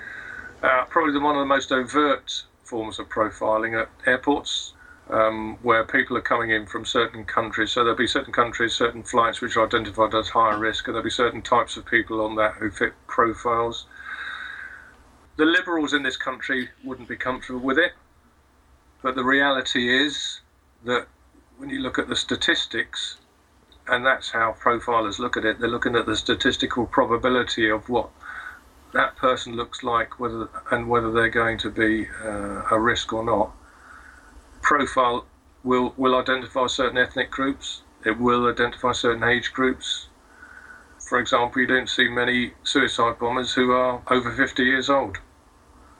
uh, 0.64 0.86
probably 0.86 1.20
one 1.20 1.36
of 1.36 1.40
the 1.40 1.46
most 1.46 1.72
overt 1.72 2.44
forms 2.64 3.00
of 3.00 3.10
profiling 3.10 3.82
at 3.82 3.90
airports 4.08 4.74
um, 5.12 5.58
where 5.62 5.84
people 5.84 6.16
are 6.18 6.22
coming 6.22 6.50
in 6.50 6.66
from 6.66 6.86
certain 6.86 7.26
countries. 7.26 7.72
So 7.72 7.84
there'll 7.84 7.98
be 7.98 8.08
certain 8.08 8.32
countries, 8.32 8.74
certain 8.74 9.04
flights 9.04 9.42
which 9.42 9.58
are 9.58 9.66
identified 9.66 10.16
as 10.16 10.30
higher 10.30 10.58
risk, 10.58 10.88
and 10.88 10.96
there'll 10.96 11.04
be 11.04 11.10
certain 11.10 11.42
types 11.42 11.76
of 11.76 11.86
people 11.86 12.22
on 12.22 12.36
that 12.36 12.54
who 12.54 12.72
fit 12.72 12.94
profiles. 13.08 13.86
The 15.36 15.46
liberals 15.46 15.94
in 15.94 16.04
this 16.04 16.18
country 16.18 16.70
wouldn't 16.84 17.10
be 17.10 17.18
comfortable 17.18 17.60
with 17.60 17.78
it, 17.78 17.92
but 19.02 19.16
the 19.16 19.24
reality 19.24 19.94
is 19.94 20.40
that 20.86 21.08
when 21.58 21.70
you 21.70 21.80
look 21.80 22.00
at 22.00 22.08
the 22.08 22.16
statistics, 22.16 23.18
and 23.88 24.06
that's 24.06 24.32
how 24.32 24.56
profilers 24.64 25.20
look 25.20 25.36
at 25.36 25.44
it, 25.44 25.60
they're 25.60 25.68
looking 25.68 25.96
at 25.96 26.06
the 26.06 26.16
statistical 26.16 26.86
probability 26.86 27.68
of 27.68 27.90
what 27.90 28.10
that 28.94 29.16
person 29.18 29.56
looks 29.56 29.84
like, 29.84 30.20
whether 30.20 30.48
and 30.72 30.88
whether 30.88 31.12
they're 31.12 31.30
going 31.30 31.58
to 31.58 31.70
be 31.70 32.08
uh, 32.24 32.64
a 32.72 32.80
risk 32.80 33.12
or 33.12 33.24
not 33.24 33.52
profile 34.62 35.26
will 35.64 35.94
will 35.98 36.16
identify 36.16 36.68
certain 36.68 36.98
ethnic 36.98 37.30
groups. 37.30 37.84
It 38.06 38.20
will 38.20 38.48
identify 38.48 38.94
certain 38.94 39.24
age 39.24 39.54
groups. 39.54 40.08
For 41.08 41.20
example, 41.20 41.62
you 41.62 41.68
don't 41.68 41.90
see 41.90 42.08
many 42.08 42.54
suicide 42.64 43.20
bombers 43.20 43.54
who 43.54 43.72
are 43.72 44.02
over 44.10 44.32
50 44.32 44.64
years 44.64 44.90
old. 44.90 45.18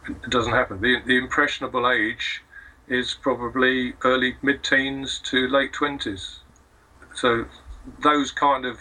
It 0.08 0.30
doesn't 0.30 0.54
happen. 0.54 0.82
The, 0.82 1.02
the 1.06 1.18
impressionable 1.18 1.90
age 1.90 2.44
is 2.88 3.14
probably 3.14 3.94
early 4.04 4.36
mid-teens 4.42 5.20
to 5.20 5.48
late 5.48 5.74
20s. 5.74 6.40
So 7.14 7.46
those 8.00 8.32
kind 8.32 8.66
of 8.66 8.80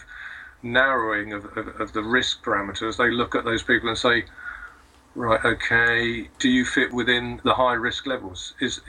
narrowing 0.63 1.33
of, 1.33 1.45
of, 1.57 1.67
of 1.79 1.93
the 1.93 2.01
risk 2.01 2.43
parameters, 2.43 2.97
they 2.97 3.11
look 3.11 3.35
at 3.35 3.43
those 3.45 3.63
people 3.63 3.89
and 3.89 3.97
say, 3.97 4.25
Right. 5.13 5.43
Okay. 5.43 6.29
Do 6.39 6.49
you 6.49 6.63
fit 6.63 6.93
within 6.93 7.41
the 7.43 7.53
high 7.53 7.73
risk 7.73 8.07
levels? 8.07 8.53
Is 8.61 8.79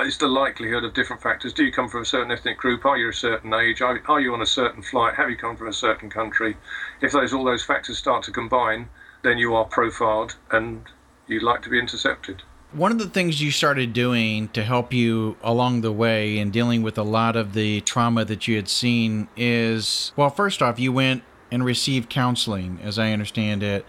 is 0.00 0.18
the 0.18 0.26
likelihood 0.26 0.84
of 0.84 0.92
different 0.92 1.22
factors? 1.22 1.52
Do 1.52 1.64
you 1.64 1.70
come 1.70 1.88
from 1.88 2.02
a 2.02 2.04
certain 2.04 2.32
ethnic 2.32 2.58
group? 2.58 2.84
Are 2.84 2.98
you 2.98 3.08
a 3.08 3.12
certain 3.12 3.54
age? 3.54 3.80
Are, 3.80 4.02
are 4.08 4.20
you 4.20 4.34
on 4.34 4.42
a 4.42 4.46
certain 4.46 4.82
flight? 4.82 5.14
Have 5.14 5.30
you 5.30 5.36
come 5.36 5.56
from 5.56 5.68
a 5.68 5.72
certain 5.72 6.10
country? 6.10 6.56
If 7.00 7.12
those 7.12 7.32
all 7.32 7.44
those 7.44 7.64
factors 7.64 7.96
start 7.96 8.24
to 8.24 8.32
combine, 8.32 8.88
then 9.22 9.38
you 9.38 9.54
are 9.54 9.64
profiled 9.64 10.34
and 10.50 10.84
you'd 11.28 11.44
like 11.44 11.62
to 11.62 11.70
be 11.70 11.78
intercepted. 11.78 12.42
One 12.72 12.90
of 12.90 12.98
the 12.98 13.08
things 13.08 13.40
you 13.40 13.52
started 13.52 13.92
doing 13.92 14.48
to 14.48 14.64
help 14.64 14.92
you 14.92 15.36
along 15.42 15.82
the 15.82 15.92
way 15.92 16.38
in 16.38 16.50
dealing 16.50 16.82
with 16.82 16.98
a 16.98 17.02
lot 17.02 17.36
of 17.36 17.54
the 17.54 17.82
trauma 17.82 18.24
that 18.24 18.48
you 18.48 18.56
had 18.56 18.68
seen 18.68 19.28
is 19.36 20.12
well, 20.16 20.28
first 20.28 20.60
off, 20.60 20.80
you 20.80 20.92
went 20.92 21.22
and 21.52 21.64
received 21.64 22.10
counseling, 22.10 22.80
as 22.82 22.98
I 22.98 23.12
understand 23.12 23.62
it 23.62 23.86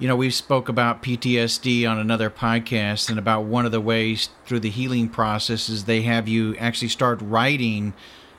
you 0.00 0.08
know, 0.08 0.16
we 0.16 0.30
spoke 0.30 0.68
about 0.70 1.02
PTSD 1.02 1.88
on 1.88 1.98
another 1.98 2.30
podcast 2.30 3.10
and 3.10 3.18
about 3.18 3.42
one 3.42 3.66
of 3.66 3.70
the 3.70 3.82
ways 3.82 4.30
through 4.46 4.60
the 4.60 4.70
healing 4.70 5.10
process 5.10 5.68
is 5.68 5.84
they 5.84 6.02
have 6.02 6.26
you 6.26 6.56
actually 6.56 6.88
start 6.88 7.20
writing 7.20 7.92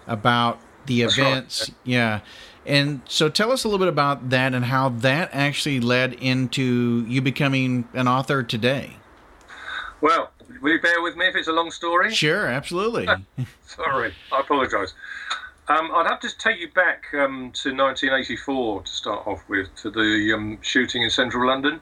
about 0.08 0.60
the 0.88 1.04
events. 1.04 1.70
Right. 1.70 1.78
Yeah. 1.86 2.20
And 2.66 3.02
so 3.08 3.30
tell 3.30 3.52
us 3.52 3.64
a 3.64 3.68
little 3.68 3.80
bit 3.80 3.88
about 3.88 4.32
that 4.32 4.56
and 4.56 4.66
how 4.66 4.90
that 4.90 5.30
actually 5.34 5.80
led 5.80 6.14
into 6.14 7.06
you 7.08 7.22
becoming 7.22 7.88
an 7.94 8.08
author 8.08 8.42
today. 8.42 8.98
Well, 10.02 10.32
will 10.62 10.72
you 10.72 10.82
bear 10.82 11.00
with 11.04 11.16
me 11.16 11.28
if 11.28 11.36
it's 11.36 11.48
a 11.48 11.52
long 11.52 11.70
story? 11.70 12.12
Sure, 12.12 12.48
absolutely. 12.48 13.08
Sorry, 13.66 14.14
I 14.32 14.40
apologise. 14.40 14.96
Um, 15.68 15.92
I'd 15.94 16.08
have 16.08 16.20
to 16.22 16.38
take 16.38 16.60
you 16.60 16.70
back 16.72 17.06
um, 17.14 17.52
to 17.62 17.70
1984 17.76 18.84
to 18.84 18.92
start 18.92 19.28
off 19.28 19.48
with, 19.48 19.74
to 19.78 19.92
the 19.92 20.34
um, 20.34 20.58
shooting 20.62 21.04
in 21.04 21.10
central 21.10 21.48
London. 21.48 21.80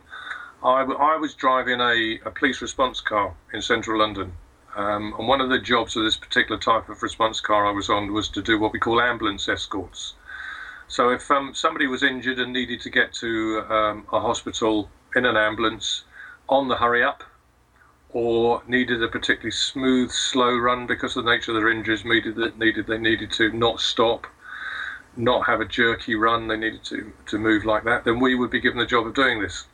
I, 0.62 0.82
I 0.82 1.16
was 1.16 1.34
driving 1.34 1.80
a, 1.80 2.20
a, 2.26 2.32
police 2.32 2.62
response 2.62 3.00
car 3.00 3.34
in 3.54 3.62
central 3.62 4.00
London. 4.00 4.34
Um, 4.76 5.16
and 5.18 5.28
one 5.28 5.40
of 5.40 5.50
the 5.50 5.60
jobs 5.60 5.96
of 5.96 6.04
this 6.04 6.18
particular 6.18 6.60
type 6.60 6.90
of 6.90 7.02
response 7.02 7.40
car 7.40 7.66
I 7.66 7.72
was 7.72 7.90
on 7.90 8.12
was 8.12 8.28
to 8.30 8.42
do 8.42 8.60
what 8.60 8.74
we 8.74 8.80
call 8.80 9.02
ambulance 9.02 9.48
escorts. 9.48 10.14
So 10.88 11.10
if 11.12 11.32
um, 11.32 11.54
somebody 11.54 11.88
was 11.88 12.04
injured 12.04 12.40
and 12.40 12.52
needed 12.52 12.82
to 12.82 12.90
get 12.90 13.14
to 13.16 13.62
um, 13.70 14.06
a 14.12 14.20
hospital 14.20 14.90
in 15.16 15.26
an 15.26 15.38
ambulance 15.38 16.04
on 16.50 16.68
the 16.68 16.76
hurry 16.76 17.04
up, 17.04 17.24
or 18.12 18.64
needed 18.68 19.04
a 19.04 19.08
particularly 19.08 19.52
smooth, 19.52 20.12
slow 20.12 20.58
run 20.58 20.88
because 20.88 21.16
of 21.16 21.26
the 21.26 21.32
nature 21.32 21.52
of 21.52 21.58
their 21.58 21.70
injuries. 21.70 22.04
Needed 22.04 22.36
that 22.36 22.58
needed 22.58 22.88
they 22.88 22.98
needed 22.98 23.32
to 23.34 23.52
not 23.52 23.80
stop, 23.80 24.28
not 25.16 25.46
have 25.46 25.62
a 25.62 25.66
jerky 25.66 26.16
run. 26.16 26.48
They 26.48 26.58
needed 26.58 26.84
to 26.86 27.12
to 27.28 27.38
move 27.38 27.66
like 27.66 27.84
that. 27.84 28.06
Then 28.06 28.20
we 28.20 28.36
would 28.36 28.50
be 28.50 28.60
given 28.60 28.80
the 28.80 28.86
job 28.86 29.06
of 29.06 29.14
doing 29.14 29.42
this. 29.42 29.66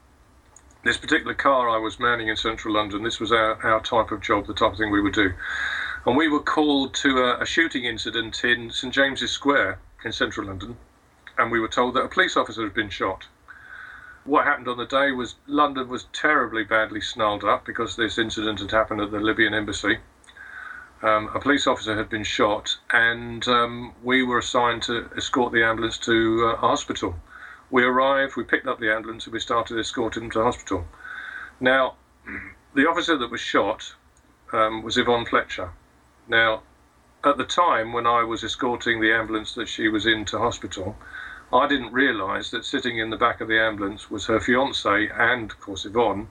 this 0.83 0.97
particular 0.97 1.33
car 1.33 1.69
I 1.69 1.77
was 1.77 1.99
manning 1.99 2.27
in 2.27 2.35
central 2.35 2.73
London, 2.75 3.03
this 3.03 3.19
was 3.19 3.31
our, 3.31 3.55
our 3.65 3.81
type 3.81 4.11
of 4.11 4.21
job, 4.21 4.45
the 4.45 4.53
type 4.53 4.73
of 4.73 4.77
thing 4.77 4.91
we 4.91 5.01
would 5.01 5.15
do. 5.15 5.33
And 6.05 6.15
we 6.15 6.27
were 6.27 6.41
called 6.41 6.93
to 6.95 7.23
a, 7.23 7.41
a 7.41 7.45
shooting 7.45 7.85
incident 7.85 8.43
in 8.43 8.69
St 8.69 8.93
James's 8.93 9.31
Square 9.31 9.79
in 10.03 10.11
central 10.11 10.45
London, 10.45 10.77
and 11.39 11.51
we 11.51 11.59
were 11.59 11.67
told 11.67 11.95
that 11.95 12.03
a 12.03 12.07
police 12.07 12.37
officer 12.37 12.63
had 12.63 12.75
been 12.75 12.91
shot. 12.91 13.25
What 14.25 14.45
happened 14.45 14.67
on 14.67 14.77
the 14.77 14.87
day 14.87 15.11
was 15.11 15.35
London 15.45 15.87
was 15.87 16.05
terribly 16.05 16.63
badly 16.63 16.99
snarled 16.99 17.43
up 17.43 17.63
because 17.63 17.95
this 17.95 18.17
incident 18.17 18.59
had 18.59 18.71
happened 18.71 18.99
at 18.99 19.11
the 19.11 19.19
Libyan 19.19 19.53
embassy. 19.53 19.99
Um, 21.03 21.29
a 21.35 21.39
police 21.39 21.67
officer 21.67 21.95
had 21.95 22.09
been 22.09 22.23
shot, 22.23 22.77
and 22.89 23.47
um, 23.47 23.93
we 24.01 24.23
were 24.23 24.39
assigned 24.39 24.81
to 24.83 25.11
escort 25.15 25.53
the 25.53 25.63
ambulance 25.63 25.99
to 25.99 26.47
uh, 26.47 26.53
a 26.53 26.57
hospital. 26.57 27.15
We 27.69 27.83
arrived, 27.83 28.35
we 28.35 28.43
picked 28.43 28.65
up 28.65 28.79
the 28.79 28.91
ambulance, 28.91 29.25
and 29.25 29.33
we 29.33 29.39
started 29.39 29.77
escorting 29.77 30.23
him 30.23 30.31
to 30.31 30.43
hospital. 30.43 30.87
Now, 31.59 31.93
the 32.73 32.89
officer 32.89 33.17
that 33.17 33.29
was 33.29 33.41
shot 33.41 33.93
um, 34.51 34.81
was 34.81 34.97
Yvonne 34.97 35.27
Fletcher. 35.27 35.69
Now, 36.27 36.63
at 37.23 37.37
the 37.37 37.45
time 37.45 37.93
when 37.93 38.07
I 38.07 38.23
was 38.23 38.43
escorting 38.43 39.01
the 39.01 39.13
ambulance 39.13 39.53
that 39.53 39.67
she 39.67 39.87
was 39.87 40.07
in 40.07 40.25
to 40.25 40.39
hospital, 40.39 40.95
I 41.53 41.67
didn't 41.67 41.93
realise 41.93 42.51
that 42.51 42.65
sitting 42.65 42.97
in 42.97 43.09
the 43.09 43.17
back 43.17 43.39
of 43.41 43.47
the 43.47 43.59
ambulance 43.59 44.09
was 44.09 44.25
her 44.25 44.39
fiance 44.39 45.09
and, 45.09 45.51
of 45.51 45.59
course, 45.59 45.85
Yvonne, 45.85 46.27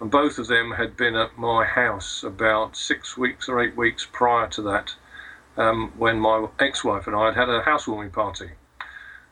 and 0.00 0.10
both 0.10 0.38
of 0.38 0.46
them 0.46 0.72
had 0.72 0.96
been 0.96 1.16
at 1.16 1.36
my 1.36 1.64
house 1.64 2.22
about 2.22 2.76
six 2.76 3.16
weeks 3.16 3.48
or 3.48 3.60
eight 3.60 3.76
weeks 3.76 4.06
prior 4.10 4.46
to 4.48 4.62
that, 4.62 4.94
um, 5.56 5.92
when 5.96 6.20
my 6.20 6.46
ex-wife 6.60 7.06
and 7.06 7.16
I 7.16 7.26
had 7.26 7.34
had 7.34 7.48
a 7.48 7.62
housewarming 7.62 8.10
party, 8.10 8.50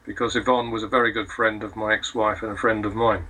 because 0.05 0.35
Yvonne 0.35 0.71
was 0.71 0.83
a 0.83 0.89
very 0.89 1.13
good 1.13 1.31
friend 1.31 1.63
of 1.63 1.77
my 1.77 1.93
ex-wife 1.93 2.43
and 2.43 2.53
a 2.53 2.57
friend 2.57 2.85
of 2.85 2.95
mine. 2.95 3.27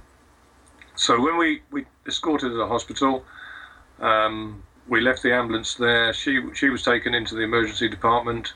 So 0.95 1.21
when 1.21 1.37
we, 1.37 1.63
we 1.71 1.85
escorted 2.07 2.49
her 2.49 2.55
to 2.55 2.57
the 2.57 2.67
hospital, 2.69 3.25
um, 4.01 4.63
we 4.89 5.01
left 5.01 5.23
the 5.23 5.35
ambulance 5.35 5.75
there. 5.75 6.13
She 6.15 6.41
she 6.55 6.71
was 6.71 6.83
taken 6.83 7.15
into 7.15 7.35
the 7.35 7.43
emergency 7.43 7.89
department, 7.89 8.55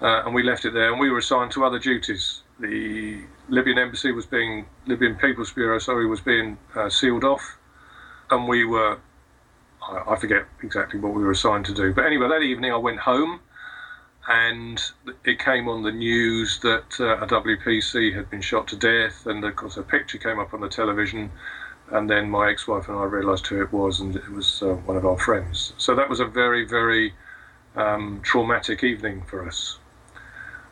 uh, 0.00 0.22
and 0.24 0.34
we 0.34 0.42
left 0.42 0.64
it 0.64 0.72
there. 0.72 0.90
And 0.90 1.00
we 1.00 1.10
were 1.10 1.18
assigned 1.18 1.50
to 1.52 1.64
other 1.64 1.78
duties. 1.78 2.42
The 2.60 3.22
Libyan 3.48 3.78
embassy 3.78 4.12
was 4.12 4.26
being 4.26 4.66
Libyan 4.86 5.16
People's 5.16 5.52
Bureau, 5.52 5.78
sorry, 5.78 6.06
was 6.06 6.20
being 6.20 6.58
uh, 6.74 6.90
sealed 6.90 7.24
off, 7.24 7.56
and 8.30 8.48
we 8.48 8.64
were 8.64 8.98
I, 9.82 10.12
I 10.12 10.16
forget 10.16 10.44
exactly 10.62 10.98
what 10.98 11.14
we 11.14 11.22
were 11.22 11.30
assigned 11.30 11.66
to 11.66 11.74
do. 11.74 11.92
But 11.92 12.06
anyway, 12.06 12.28
that 12.28 12.42
evening 12.42 12.72
I 12.72 12.76
went 12.76 12.98
home, 12.98 13.40
and 14.28 14.82
it 15.24 15.38
came 15.38 15.68
on 15.68 15.82
the 15.82 15.92
news 15.92 16.58
that 16.60 17.00
uh, 17.00 17.18
a 17.18 17.26
WPC 17.26 18.14
had 18.14 18.28
been 18.30 18.42
shot 18.42 18.68
to 18.68 18.76
death, 18.76 19.26
and 19.26 19.44
of 19.44 19.56
course 19.56 19.76
a 19.76 19.82
picture 19.82 20.18
came 20.18 20.38
up 20.38 20.52
on 20.52 20.60
the 20.60 20.68
television 20.68 21.30
and 21.90 22.08
then 22.08 22.30
my 22.30 22.50
ex-wife 22.50 22.88
and 22.88 22.98
I 22.98 23.04
realised 23.04 23.46
who 23.46 23.62
it 23.62 23.72
was, 23.72 24.00
and 24.00 24.14
it 24.16 24.28
was 24.30 24.62
uh, 24.62 24.74
one 24.74 24.96
of 24.96 25.06
our 25.06 25.18
friends. 25.18 25.72
So 25.78 25.94
that 25.94 26.08
was 26.08 26.20
a 26.20 26.26
very, 26.26 26.66
very 26.66 27.14
um, 27.76 28.20
traumatic 28.22 28.84
evening 28.84 29.22
for 29.22 29.46
us. 29.46 29.78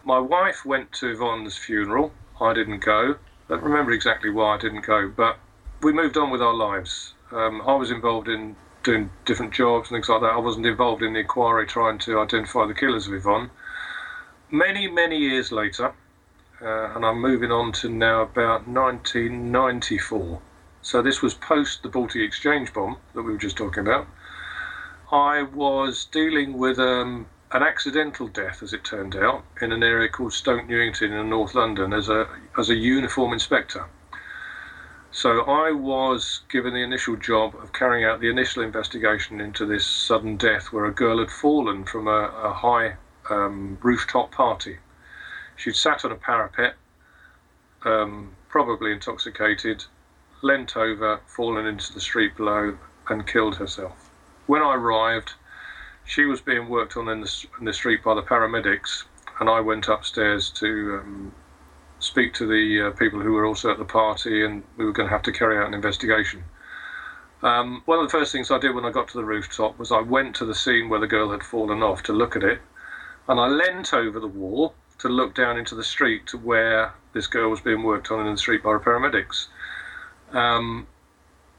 My 0.07 0.19
wife 0.21 0.65
went 0.65 0.93
to 0.93 1.11
Yvonne's 1.11 1.59
funeral. 1.59 2.13
I 2.41 2.55
didn't 2.55 2.79
go. 2.79 3.17
I 3.17 3.49
don't 3.49 3.63
remember 3.63 3.93
exactly 3.93 4.31
why 4.31 4.55
I 4.55 4.59
didn't 4.59 4.87
go, 4.87 5.13
but 5.15 5.39
we 5.83 5.93
moved 5.93 6.17
on 6.17 6.31
with 6.31 6.41
our 6.41 6.55
lives. 6.55 7.13
Um, 7.33 7.61
I 7.67 7.75
was 7.75 7.91
involved 7.91 8.29
in 8.29 8.57
doing 8.85 9.11
different 9.25 9.53
jobs 9.53 9.91
and 9.91 9.97
things 9.97 10.09
like 10.09 10.21
that. 10.21 10.33
I 10.33 10.39
wasn't 10.39 10.65
involved 10.65 11.03
in 11.03 11.13
the 11.13 11.19
inquiry 11.19 11.67
trying 11.67 11.99
to 11.99 12.21
identify 12.21 12.67
the 12.67 12.73
killers 12.73 13.07
of 13.09 13.15
Yvonne. 13.15 13.51
Many, 14.51 14.87
many 14.89 15.19
years 15.19 15.51
later, 15.53 15.93
uh, 16.63 16.95
and 16.95 17.05
I'm 17.05 17.21
moving 17.21 17.51
on 17.51 17.73
to 17.73 17.89
now 17.89 18.23
about 18.23 18.67
1994 18.67 20.41
so 20.87 21.03
this 21.03 21.21
was 21.21 21.35
post 21.35 21.83
the 21.83 21.89
Baltic 21.89 22.23
Exchange 22.23 22.73
bomb 22.73 22.99
that 23.13 23.23
we 23.23 23.33
were 23.33 23.39
just 23.39 23.57
talking 23.57 23.81
about. 23.81 24.07
I 25.11 25.43
was 25.43 26.05
dealing 26.05 26.59
with 26.59 26.79
um, 26.79 27.27
an 27.57 27.63
accidental 27.63 28.29
death, 28.29 28.63
as 28.63 28.75
it 28.75 28.85
turned 28.85 29.17
out, 29.17 29.43
in 29.63 29.73
an 29.73 29.83
area 29.83 30.11
called 30.11 30.35
Stoke 30.35 30.69
Newington 30.69 31.11
in 31.11 31.31
North 31.31 31.55
London 31.55 31.95
as 31.95 32.11
a 32.11 32.29
as 32.59 32.69
a 32.69 32.75
uniform 32.75 33.33
inspector. 33.33 33.87
So 35.11 35.41
I 35.41 35.71
was 35.71 36.43
given 36.51 36.75
the 36.75 36.83
initial 36.83 37.17
job 37.17 37.55
of 37.55 37.73
carrying 37.73 38.05
out 38.05 38.21
the 38.21 38.29
initial 38.29 38.63
investigation 38.63 39.41
into 39.41 39.65
this 39.65 39.87
sudden 39.87 40.37
death, 40.37 40.71
where 40.71 40.85
a 40.85 40.93
girl 40.93 41.19
had 41.19 41.31
fallen 41.31 41.87
from 41.87 42.09
a, 42.09 42.31
a 42.51 42.53
high 42.53 42.97
um, 43.31 43.79
rooftop 43.83 44.33
party. 44.33 44.77
She'd 45.57 45.77
sat 45.77 46.05
on 46.05 46.13
a 46.13 46.17
parapet, 46.17 46.75
um, 47.87 48.37
probably 48.51 48.93
intoxicated, 48.93 49.83
leant 50.43 50.77
over, 50.77 51.21
fallen 51.27 51.65
into 51.67 51.95
the 51.95 52.01
street 52.01 52.37
below, 52.37 52.77
and 53.09 53.27
killed 53.27 53.57
herself. 53.57 54.11
When 54.47 54.61
I 54.61 54.75
arrived, 54.75 55.33
she 56.07 56.25
was 56.25 56.41
being 56.41 56.69
worked 56.69 56.97
on 56.97 57.09
in 57.09 57.21
the, 57.21 57.47
in 57.59 57.65
the 57.65 57.73
street 57.73 58.03
by 58.03 58.15
the 58.15 58.23
paramedics, 58.23 59.05
and 59.41 59.51
I 59.51 59.61
went 59.61 59.89
upstairs 59.89 60.51
to 60.51 61.01
um, 61.03 61.35
speak 61.99 62.33
to 62.35 62.47
the 62.47 62.89
uh, 62.89 62.91
people 62.93 63.21
who 63.21 63.33
were 63.33 63.45
also 63.45 63.71
at 63.71 63.79
the 63.79 63.85
party, 63.85 64.45
and 64.45 64.63
we 64.77 64.85
were 64.85 64.93
going 64.93 65.09
to 65.09 65.13
have 65.13 65.25
to 65.25 65.33
carry 65.33 65.59
out 65.59 65.67
an 65.67 65.75
investigation. 65.75 66.45
Um, 67.43 67.83
one 67.85 67.99
of 67.99 68.07
the 68.11 68.17
first 68.17 68.33
things 68.33 68.51
I 68.51 68.59
did 68.59 68.75
when 68.75 68.85
I 68.85 68.91
got 68.91 69.09
to 69.09 69.19
the 69.19 69.25
rooftop 69.25 69.79
was 69.79 69.93
I 69.93 70.01
went 70.01 70.37
to 70.37 70.47
the 70.47 70.55
scene 70.55 70.89
where 70.89 71.01
the 71.01 71.07
girl 71.07 71.31
had 71.31 71.43
fallen 71.43 71.83
off 71.83 72.03
to 72.05 72.13
look 72.13 72.37
at 72.37 72.43
it, 72.43 72.61
and 73.29 73.39
I 73.39 73.49
leant 73.49 73.93
over 73.93 74.21
the 74.21 74.27
wall 74.27 74.75
to 74.99 75.09
look 75.09 75.35
down 75.35 75.59
into 75.59 75.75
the 75.75 75.85
street 75.85 76.27
to 76.29 76.39
where 76.39 76.95
this 77.13 77.27
girl 77.27 77.51
was 77.51 77.61
being 77.61 77.83
worked 77.83 78.11
on 78.11 78.27
in 78.27 78.33
the 78.33 78.39
street 78.39 78.63
by 78.63 78.73
the 78.73 78.79
paramedics. 78.79 79.49
Um, 80.33 80.87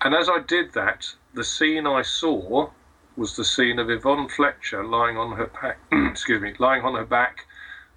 and 0.02 0.16
as 0.16 0.30
I 0.30 0.40
did 0.40 0.74
that, 0.74 1.14
the 1.34 1.44
scene 1.44 1.86
I 1.86 2.02
saw 2.02 2.70
was 3.18 3.36
the 3.36 3.44
scene 3.44 3.80
of 3.80 3.90
Yvonne 3.90 4.30
Fletcher 4.30 4.84
lying 4.84 5.18
on 5.18 5.36
her 5.36 5.48
back, 5.48 5.80
excuse 5.92 6.42
me, 6.42 6.54
lying 6.60 6.84
on 6.84 6.94
her 6.94 7.06
back, 7.06 7.46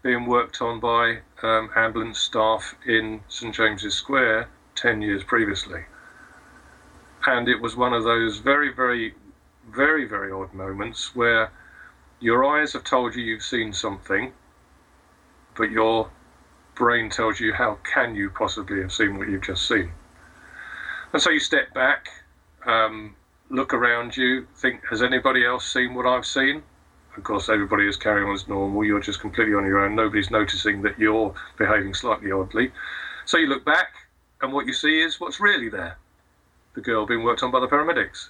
being 0.03 0.27
worked 0.27 0.63
on 0.63 0.81
by 0.81 1.19
um, 1.43 1.71
ambulance 1.77 2.19
staff 2.19 2.75
in 2.87 3.21
St 3.29 3.55
James's 3.55 3.95
Square 3.95 4.49
ten 4.75 5.03
years 5.03 5.23
previously. 5.23 5.85
And 7.27 7.49
it 7.49 7.61
was 7.61 7.77
one 7.77 7.93
of 7.93 8.05
those 8.05 8.39
very, 8.39 8.73
very, 8.73 9.15
very, 9.71 10.07
very 10.07 10.33
odd 10.33 10.55
moments 10.55 11.15
where 11.15 11.51
your 12.19 12.45
eyes 12.45 12.73
have 12.73 12.85
told 12.85 13.15
you 13.15 13.23
you've 13.23 13.43
seen 13.43 13.75
something, 13.75 14.33
but 15.55 15.71
your 15.71 16.11
brain 16.75 17.11
tells 17.11 17.39
you 17.39 17.53
how 17.53 17.79
can 17.85 18.15
you 18.15 18.31
possibly 18.31 18.81
have 18.81 18.93
seen 18.93 19.19
what 19.19 19.29
you've 19.29 19.43
just 19.43 19.69
seen. 19.69 19.93
And 21.13 21.21
so 21.21 21.29
you 21.29 21.41
step 21.41 21.75
back, 21.75 22.09
um, 22.65 23.17
look 23.51 23.75
around 23.75 24.17
you, 24.17 24.47
think, 24.57 24.87
has 24.89 25.03
anybody 25.03 25.45
else 25.45 25.71
seen 25.71 25.95
what 25.95 26.07
I've 26.07 26.25
seen? 26.25 26.63
Of 27.17 27.25
course, 27.25 27.49
everybody 27.49 27.89
is 27.89 27.97
carrying 27.97 28.29
on 28.29 28.35
as 28.35 28.49
normal. 28.49 28.85
You're 28.85 29.01
just 29.01 29.21
completely 29.21 29.55
on 29.55 29.67
your 29.67 29.81
own. 29.81 29.97
Nobody's 29.97 30.31
noticing 30.31 30.83
that 30.83 30.99
you're 30.99 31.35
behaving 31.59 31.93
slightly 31.93 32.31
oddly. 32.31 32.71
So 33.27 33.37
you 33.37 33.49
look 33.49 33.65
back, 33.65 33.89
and 34.41 34.53
what 34.53 34.67
you 34.67 34.73
see 34.73 35.01
is 35.01 35.21
what's 35.21 35.41
really 35.41 35.69
there 35.69 35.97
the 36.75 36.81
girl 36.81 37.05
being 37.05 37.25
worked 37.25 37.43
on 37.43 37.51
by 37.51 37.59
the 37.59 37.67
paramedics. 37.67 38.29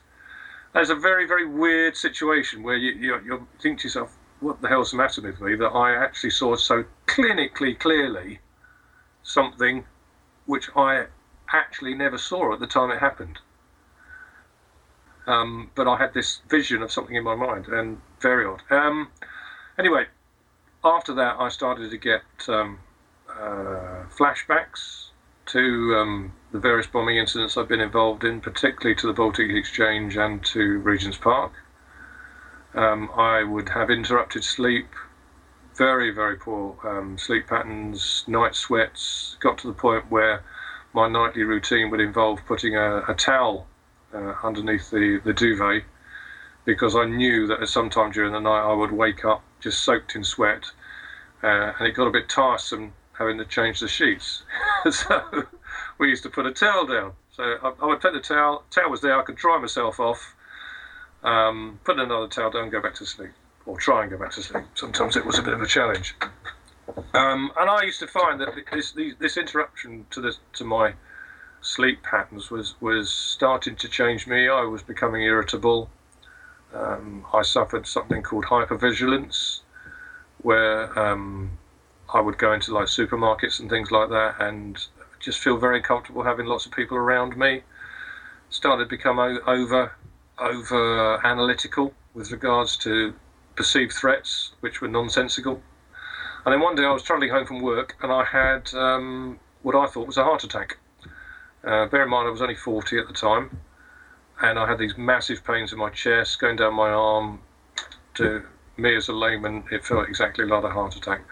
That's 0.72 0.88
a 0.88 0.94
very, 0.94 1.26
very 1.26 1.46
weird 1.46 1.94
situation 1.94 2.62
where 2.62 2.76
you, 2.76 2.92
you, 2.92 3.20
you 3.22 3.46
think 3.60 3.80
to 3.80 3.84
yourself, 3.84 4.16
what 4.40 4.62
the 4.62 4.68
hell's 4.68 4.92
the 4.92 4.96
matter 4.96 5.20
with 5.20 5.40
me 5.42 5.54
that 5.56 5.68
I 5.68 5.94
actually 5.94 6.30
saw 6.30 6.56
so 6.56 6.84
clinically 7.06 7.78
clearly 7.78 8.40
something 9.22 9.84
which 10.46 10.70
I 10.74 11.06
actually 11.52 11.94
never 11.94 12.16
saw 12.16 12.54
at 12.54 12.60
the 12.60 12.66
time 12.66 12.90
it 12.90 12.98
happened. 12.98 13.38
Um, 15.26 15.70
but 15.74 15.86
I 15.86 15.96
had 15.96 16.14
this 16.14 16.40
vision 16.48 16.82
of 16.82 16.90
something 16.90 17.14
in 17.14 17.24
my 17.24 17.34
mind, 17.34 17.66
and 17.68 18.00
very 18.20 18.46
odd. 18.46 18.62
Um, 18.70 19.08
anyway, 19.78 20.06
after 20.84 21.14
that, 21.14 21.36
I 21.38 21.48
started 21.48 21.90
to 21.90 21.98
get 21.98 22.22
um, 22.48 22.78
uh, 23.28 24.04
flashbacks 24.18 25.08
to 25.46 25.96
um, 25.96 26.32
the 26.52 26.58
various 26.58 26.86
bombing 26.86 27.16
incidents 27.16 27.56
I've 27.56 27.68
been 27.68 27.80
involved 27.80 28.24
in, 28.24 28.40
particularly 28.40 28.94
to 28.96 29.06
the 29.06 29.12
Baltic 29.12 29.50
Exchange 29.50 30.16
and 30.16 30.44
to 30.46 30.78
Regent's 30.78 31.18
Park. 31.18 31.52
Um, 32.74 33.10
I 33.16 33.42
would 33.42 33.68
have 33.70 33.90
interrupted 33.90 34.44
sleep, 34.44 34.88
very, 35.76 36.10
very 36.12 36.36
poor 36.36 36.76
um, 36.84 37.18
sleep 37.18 37.48
patterns, 37.48 38.24
night 38.28 38.54
sweats, 38.54 39.36
got 39.40 39.58
to 39.58 39.66
the 39.66 39.72
point 39.72 40.10
where 40.10 40.44
my 40.92 41.08
nightly 41.08 41.42
routine 41.42 41.90
would 41.90 42.00
involve 42.00 42.40
putting 42.46 42.76
a, 42.76 43.02
a 43.08 43.14
towel 43.14 43.66
uh, 44.14 44.34
underneath 44.42 44.90
the, 44.90 45.20
the 45.24 45.32
duvet 45.32 45.84
because 46.64 46.94
I 46.94 47.04
knew 47.04 47.46
that 47.46 47.60
at 47.60 47.68
some 47.68 47.90
time 47.90 48.12
during 48.12 48.32
the 48.32 48.40
night 48.40 48.62
I 48.62 48.72
would 48.72 48.92
wake 48.92 49.24
up 49.24 49.42
just 49.60 49.82
soaked 49.82 50.14
in 50.14 50.24
sweat 50.24 50.64
uh, 51.42 51.72
and 51.78 51.88
it 51.88 51.92
got 51.92 52.06
a 52.06 52.10
bit 52.10 52.28
tiresome 52.28 52.92
having 53.18 53.38
to 53.38 53.44
change 53.44 53.80
the 53.80 53.88
sheets. 53.88 54.42
so 54.90 55.22
we 55.98 56.08
used 56.08 56.22
to 56.22 56.30
put 56.30 56.46
a 56.46 56.52
towel 56.52 56.86
down. 56.86 57.12
So 57.30 57.42
I, 57.42 57.72
I, 57.80 57.86
would 57.86 58.00
put 58.00 58.12
the 58.12 58.20
towel, 58.20 58.64
towel 58.70 58.90
was 58.90 59.00
there, 59.00 59.18
I 59.18 59.22
could 59.22 59.36
dry 59.36 59.58
myself 59.58 60.00
off, 60.00 60.34
um, 61.22 61.78
put 61.84 61.98
another 61.98 62.28
towel 62.28 62.50
down, 62.50 62.70
go 62.70 62.80
back 62.80 62.94
to 62.96 63.06
sleep, 63.06 63.30
or 63.66 63.78
try 63.78 64.02
and 64.02 64.10
go 64.10 64.18
back 64.18 64.32
to 64.32 64.42
sleep. 64.42 64.64
Sometimes 64.74 65.16
it 65.16 65.24
was 65.24 65.38
a 65.38 65.42
bit 65.42 65.54
of 65.54 65.60
a 65.60 65.66
challenge. 65.66 66.14
Um, 67.14 67.52
and 67.58 67.70
I 67.70 67.82
used 67.82 68.00
to 68.00 68.06
find 68.06 68.40
that 68.40 68.48
this, 68.72 68.94
this 69.18 69.36
interruption 69.36 70.06
to 70.10 70.20
this 70.20 70.38
to 70.54 70.64
my 70.64 70.94
sleep 71.60 72.02
patterns 72.02 72.50
was 72.50 72.74
was 72.80 73.10
starting 73.10 73.76
to 73.76 73.88
change 73.88 74.26
me. 74.26 74.48
I 74.48 74.62
was 74.62 74.82
becoming 74.82 75.22
irritable. 75.22 75.90
Um, 76.74 77.24
I 77.32 77.42
suffered 77.42 77.86
something 77.86 78.22
called 78.22 78.44
hypervigilance, 78.44 79.60
where 80.42 80.96
um, 80.98 81.58
I 82.14 82.20
would 82.20 82.38
go 82.38 82.52
into 82.52 82.72
like 82.72 82.86
supermarkets 82.86 83.60
and 83.60 83.68
things 83.68 83.90
like 83.90 84.08
that, 84.10 84.36
and 84.40 84.78
just 85.18 85.38
feel 85.38 85.56
very 85.56 85.80
comfortable 85.80 86.22
having 86.22 86.46
lots 86.46 86.66
of 86.66 86.72
people 86.72 86.96
around 86.96 87.36
me. 87.36 87.62
Started 88.48 88.84
to 88.84 88.88
become 88.88 89.18
over 89.18 89.92
over 90.38 91.26
analytical 91.26 91.92
with 92.14 92.32
regards 92.32 92.76
to 92.78 93.14
perceived 93.54 93.92
threats, 93.92 94.52
which 94.60 94.80
were 94.80 94.88
nonsensical. 94.88 95.62
And 96.44 96.52
then 96.54 96.60
one 96.60 96.74
day 96.74 96.84
I 96.84 96.92
was 96.92 97.02
travelling 97.02 97.30
home 97.30 97.46
from 97.46 97.60
work, 97.60 97.96
and 98.02 98.10
I 98.10 98.24
had 98.24 98.72
um, 98.74 99.38
what 99.62 99.74
I 99.74 99.86
thought 99.86 100.06
was 100.06 100.16
a 100.16 100.24
heart 100.24 100.42
attack. 100.42 100.78
Uh, 101.64 101.86
bear 101.86 102.04
in 102.04 102.08
mind, 102.08 102.26
I 102.26 102.30
was 102.30 102.40
only 102.40 102.54
40 102.54 102.98
at 102.98 103.06
the 103.06 103.12
time, 103.12 103.58
and 104.40 104.58
I 104.58 104.66
had 104.66 104.78
these 104.78 104.96
massive 104.96 105.44
pains 105.44 105.72
in 105.72 105.78
my 105.78 105.90
chest, 105.90 106.40
going 106.40 106.56
down 106.56 106.74
my 106.74 106.88
arm. 106.90 107.40
To 108.14 108.42
me, 108.76 108.96
as 108.96 109.08
a 109.08 109.12
layman, 109.12 109.64
it 109.70 109.84
felt 109.84 110.08
exactly 110.08 110.44
like 110.44 110.64
a 110.64 110.70
heart 110.70 110.96
attack. 110.96 111.22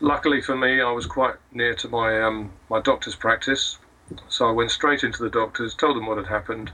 Luckily 0.00 0.40
for 0.40 0.56
me, 0.56 0.80
I 0.80 0.90
was 0.90 1.06
quite 1.06 1.34
near 1.52 1.74
to 1.74 1.88
my 1.88 2.20
um, 2.22 2.52
my 2.70 2.80
doctor's 2.80 3.14
practice, 3.14 3.78
so 4.28 4.48
I 4.48 4.52
went 4.52 4.70
straight 4.70 5.04
into 5.04 5.22
the 5.22 5.30
doctors, 5.30 5.74
told 5.74 5.96
them 5.96 6.06
what 6.06 6.16
had 6.16 6.26
happened. 6.26 6.70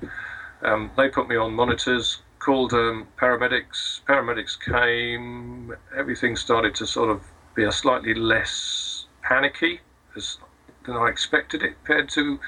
Um, 0.62 0.90
they 0.96 1.09
put 1.09 1.28
me 1.28 1.37
on 1.37 1.52
monitors, 1.52 2.22
called 2.38 2.72
um, 2.74 3.09
paramedics. 3.16 4.02
Paramedics 4.07 4.57
came. 4.61 5.74
Everything 5.96 6.37
started 6.37 6.74
to 6.76 6.87
sort 6.87 7.11
of 7.11 7.22
be 7.54 7.64
a 7.64 7.72
slightly 7.72 8.14
less 8.14 9.07
panicky 9.22 9.80
as, 10.16 10.38
than 10.85 10.96
I 10.96 11.09
expected 11.09 11.62
it 11.62 11.74
compared 11.85 12.09
to 12.11 12.38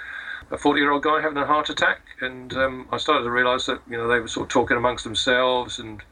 a 0.51 0.59
40 0.59 0.81
year 0.81 0.93
old 0.93 1.03
guy 1.03 1.21
having 1.21 1.39
a 1.39 1.47
heart 1.47 1.71
attack. 1.71 2.01
And 2.21 2.53
um, 2.55 2.89
I 2.93 2.99
started 2.99 3.25
to 3.25 3.31
realise 3.31 3.67
that 3.67 3.81
you 3.89 3.97
know 3.97 4.09
they 4.09 4.21
were 4.21 4.29
sort 4.29 4.45
of 4.45 4.51
talking 4.51 4.77
amongst 4.77 5.05
themselves 5.05 5.79
and 5.79 6.03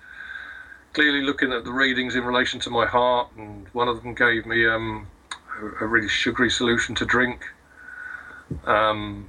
clearly 0.92 1.22
looking 1.22 1.52
at 1.52 1.64
the 1.64 1.72
readings 1.72 2.14
in 2.14 2.24
relation 2.24 2.60
to 2.60 2.70
my 2.70 2.86
heart. 2.86 3.28
And 3.36 3.66
one 3.72 3.88
of 3.88 4.02
them 4.02 4.14
gave 4.14 4.46
me 4.46 4.66
um, 4.66 5.06
a, 5.60 5.84
a, 5.84 5.86
really 5.86 6.08
sugary 6.08 6.50
solution 6.50 6.94
to 6.96 7.04
drink. 7.04 7.44
Um, 8.64 9.28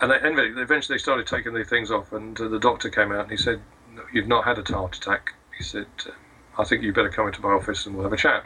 and 0.00 0.10
they, 0.10 0.16
eventually 0.60 0.96
they 0.96 1.02
started 1.02 1.26
taking 1.26 1.54
the 1.54 1.64
things 1.64 1.90
off, 1.90 2.12
and 2.12 2.40
uh, 2.40 2.48
the 2.48 2.58
doctor 2.58 2.88
came 2.88 3.12
out 3.12 3.22
and 3.22 3.30
he 3.30 3.36
said, 3.36 3.60
"You've 4.12 4.28
not 4.28 4.44
had 4.44 4.58
a 4.58 4.72
heart 4.72 4.96
attack." 4.96 5.34
He 5.56 5.64
said, 5.64 5.86
"I 6.56 6.64
think 6.64 6.82
you 6.82 6.92
better 6.92 7.10
come 7.10 7.26
into 7.26 7.40
my 7.40 7.50
office 7.50 7.86
and 7.86 7.94
we'll 7.94 8.04
have 8.04 8.12
a 8.12 8.16
chat." 8.16 8.44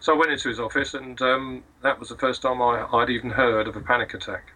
So 0.00 0.14
I 0.14 0.18
went 0.18 0.30
into 0.30 0.48
his 0.48 0.60
office, 0.60 0.92
and 0.94 1.20
um, 1.22 1.62
that 1.82 1.98
was 1.98 2.10
the 2.10 2.16
first 2.16 2.42
time 2.42 2.60
I, 2.60 2.86
would 2.92 3.08
even 3.10 3.30
heard 3.30 3.66
of 3.66 3.76
a 3.76 3.80
panic 3.80 4.12
attack. 4.12 4.53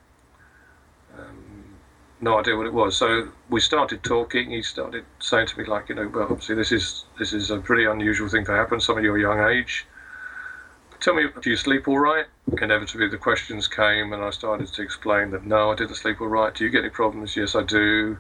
No 2.21 2.39
idea 2.39 2.57
what 2.57 2.67
it 2.67 2.73
was. 2.73 2.97
So 2.97 3.29
we 3.49 3.61
started 3.61 4.03
talking. 4.03 4.51
He 4.51 4.63
started 4.63 5.05
saying 5.21 5.47
to 5.49 5.59
me, 5.59 5.65
like, 5.65 5.89
you 5.89 5.95
know, 5.95 6.09
well, 6.09 6.25
obviously 6.25 6.57
this 6.57 6.73
is 6.73 7.05
this 7.19 7.33
is 7.33 7.51
a 7.51 7.59
pretty 7.59 7.85
unusual 7.85 8.29
thing 8.29 8.45
to 8.47 8.53
happen. 8.53 8.81
Some 8.81 8.99
of 8.99 9.05
your 9.05 9.19
young 9.19 9.41
age. 9.41 9.87
Tell 11.01 11.15
me, 11.15 11.27
do 11.41 11.51
you 11.51 11.57
sleep 11.57 11.87
all 11.87 12.01
right? 12.01 12.27
Inevitably, 12.61 13.09
the 13.09 13.19
questions 13.19 13.69
came, 13.69 14.13
and 14.13 14.21
I 14.21 14.31
started 14.31 14.67
to 14.67 14.83
explain 14.83 15.31
that 15.31 15.47
no, 15.47 15.71
I 15.71 15.77
didn't 15.77 15.95
sleep 15.95 16.21
all 16.21 16.27
right. 16.27 16.53
Do 16.53 16.65
you 16.65 16.71
get 16.71 16.81
any 16.81 16.91
problems? 16.91 17.37
Yes, 17.37 17.55
I 17.55 17.63
do. 17.63 18.19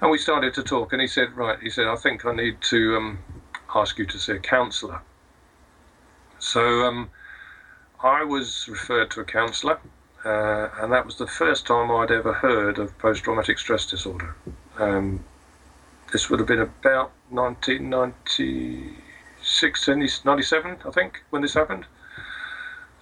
And 0.00 0.10
we 0.10 0.18
started 0.18 0.52
to 0.54 0.64
talk, 0.64 0.92
and 0.92 1.00
he 1.00 1.06
said, 1.06 1.36
right, 1.36 1.60
he 1.60 1.70
said, 1.70 1.86
I 1.86 1.94
think 1.94 2.24
I 2.24 2.34
need 2.34 2.60
to 2.62 2.96
um, 2.96 3.18
ask 3.72 3.98
you 3.98 4.06
to 4.06 4.18
see 4.18 4.32
a 4.32 4.38
counsellor. 4.40 5.00
So 6.40 6.84
um, 6.84 7.10
I 8.02 8.24
was 8.24 8.68
referred 8.68 9.10
to 9.12 9.20
a 9.20 9.24
counsellor, 9.24 9.78
uh, 10.24 10.68
and 10.80 10.92
that 10.92 11.06
was 11.06 11.16
the 11.16 11.26
first 11.26 11.66
time 11.66 11.90
I'd 11.90 12.10
ever 12.10 12.32
heard 12.32 12.78
of 12.78 12.96
post 12.98 13.24
traumatic 13.24 13.58
stress 13.58 13.84
disorder. 13.86 14.34
Um, 14.78 15.24
this 16.12 16.28
would 16.28 16.40
have 16.40 16.48
been 16.48 16.60
about 16.60 17.12
1996, 17.30 19.88
97, 20.24 20.78
I 20.84 20.90
think, 20.90 21.22
when 21.30 21.40
this 21.42 21.54
happened. 21.54 21.86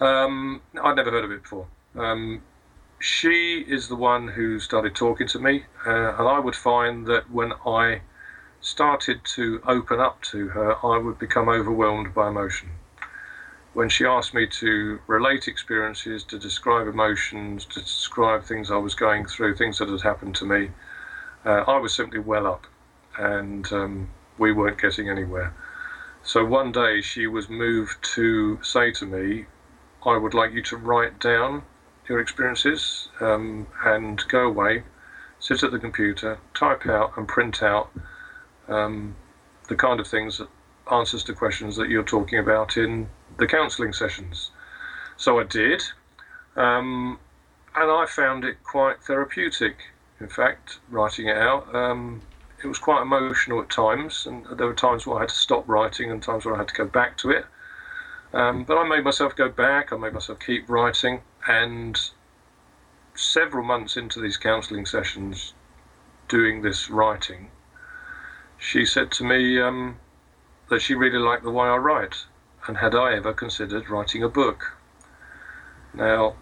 Um, 0.00 0.60
I'd 0.82 0.96
never 0.96 1.10
heard 1.10 1.24
of 1.24 1.30
it 1.30 1.42
before. 1.42 1.66
Um, 1.94 2.42
she 2.98 3.60
is 3.60 3.88
the 3.88 3.96
one 3.96 4.28
who 4.28 4.60
started 4.60 4.94
talking 4.94 5.26
to 5.28 5.38
me, 5.38 5.64
uh, 5.86 6.16
and 6.18 6.28
I 6.28 6.38
would 6.38 6.56
find 6.56 7.06
that 7.06 7.30
when 7.30 7.54
I 7.64 8.02
started 8.60 9.24
to 9.36 9.62
open 9.66 10.00
up 10.00 10.20
to 10.22 10.48
her, 10.48 10.74
I 10.84 10.98
would 10.98 11.18
become 11.18 11.48
overwhelmed 11.48 12.12
by 12.14 12.28
emotion 12.28 12.70
when 13.76 13.90
she 13.90 14.06
asked 14.06 14.32
me 14.32 14.46
to 14.46 14.98
relate 15.06 15.46
experiences, 15.46 16.24
to 16.24 16.38
describe 16.38 16.88
emotions, 16.88 17.66
to 17.66 17.78
describe 17.78 18.42
things 18.42 18.70
I 18.70 18.78
was 18.78 18.94
going 18.94 19.26
through, 19.26 19.54
things 19.54 19.76
that 19.76 19.90
had 19.90 20.00
happened 20.00 20.34
to 20.36 20.46
me, 20.46 20.70
uh, 21.44 21.62
I 21.66 21.76
was 21.76 21.92
simply 21.92 22.18
well 22.18 22.46
up, 22.46 22.66
and 23.18 23.70
um, 23.70 24.08
we 24.38 24.50
weren't 24.50 24.80
getting 24.80 25.10
anywhere. 25.10 25.52
So 26.22 26.42
one 26.42 26.72
day 26.72 27.02
she 27.02 27.26
was 27.26 27.50
moved 27.50 28.02
to 28.14 28.58
say 28.62 28.92
to 28.92 29.04
me, 29.04 29.44
I 30.06 30.16
would 30.16 30.32
like 30.32 30.52
you 30.52 30.62
to 30.62 30.76
write 30.78 31.20
down 31.20 31.62
your 32.08 32.18
experiences 32.18 33.08
um, 33.20 33.66
and 33.84 34.26
go 34.28 34.46
away, 34.46 34.84
sit 35.38 35.62
at 35.62 35.70
the 35.70 35.78
computer, 35.78 36.38
type 36.54 36.86
out 36.86 37.12
and 37.18 37.28
print 37.28 37.62
out 37.62 37.90
um, 38.68 39.16
the 39.68 39.76
kind 39.76 40.00
of 40.00 40.08
things 40.08 40.38
that 40.38 40.48
answers 40.90 41.22
to 41.24 41.34
questions 41.34 41.76
that 41.76 41.90
you're 41.90 42.02
talking 42.02 42.38
about 42.38 42.78
in 42.78 43.10
the 43.38 43.46
counselling 43.46 43.92
sessions. 43.92 44.50
So 45.16 45.38
I 45.38 45.44
did, 45.44 45.82
um, 46.56 47.18
and 47.74 47.90
I 47.90 48.06
found 48.06 48.44
it 48.44 48.62
quite 48.62 49.02
therapeutic. 49.02 49.76
In 50.20 50.28
fact, 50.28 50.78
writing 50.90 51.28
it 51.28 51.36
out, 51.36 51.74
um, 51.74 52.22
it 52.62 52.66
was 52.66 52.78
quite 52.78 53.02
emotional 53.02 53.60
at 53.60 53.70
times, 53.70 54.26
and 54.26 54.46
there 54.58 54.66
were 54.66 54.74
times 54.74 55.06
where 55.06 55.18
I 55.18 55.20
had 55.20 55.28
to 55.28 55.34
stop 55.34 55.68
writing 55.68 56.10
and 56.10 56.22
times 56.22 56.44
where 56.44 56.54
I 56.54 56.58
had 56.58 56.68
to 56.68 56.74
go 56.74 56.86
back 56.86 57.16
to 57.18 57.30
it. 57.30 57.44
Um, 58.32 58.64
but 58.64 58.76
I 58.76 58.88
made 58.88 59.04
myself 59.04 59.36
go 59.36 59.48
back, 59.48 59.92
I 59.92 59.96
made 59.96 60.12
myself 60.12 60.40
keep 60.40 60.68
writing, 60.68 61.20
and 61.46 61.98
several 63.14 63.64
months 63.64 63.96
into 63.96 64.20
these 64.20 64.36
counselling 64.36 64.86
sessions, 64.86 65.54
doing 66.28 66.62
this 66.62 66.90
writing, 66.90 67.50
she 68.58 68.84
said 68.84 69.10
to 69.12 69.24
me 69.24 69.60
um, 69.60 69.98
that 70.70 70.80
she 70.80 70.94
really 70.94 71.18
liked 71.18 71.44
the 71.44 71.50
way 71.50 71.66
I 71.66 71.76
write 71.76 72.24
and 72.68 72.76
had 72.78 72.94
I 72.94 73.14
ever 73.14 73.32
considered 73.32 73.88
writing 73.88 74.22
a 74.22 74.28
book? 74.28 74.76
Now, 75.94 76.34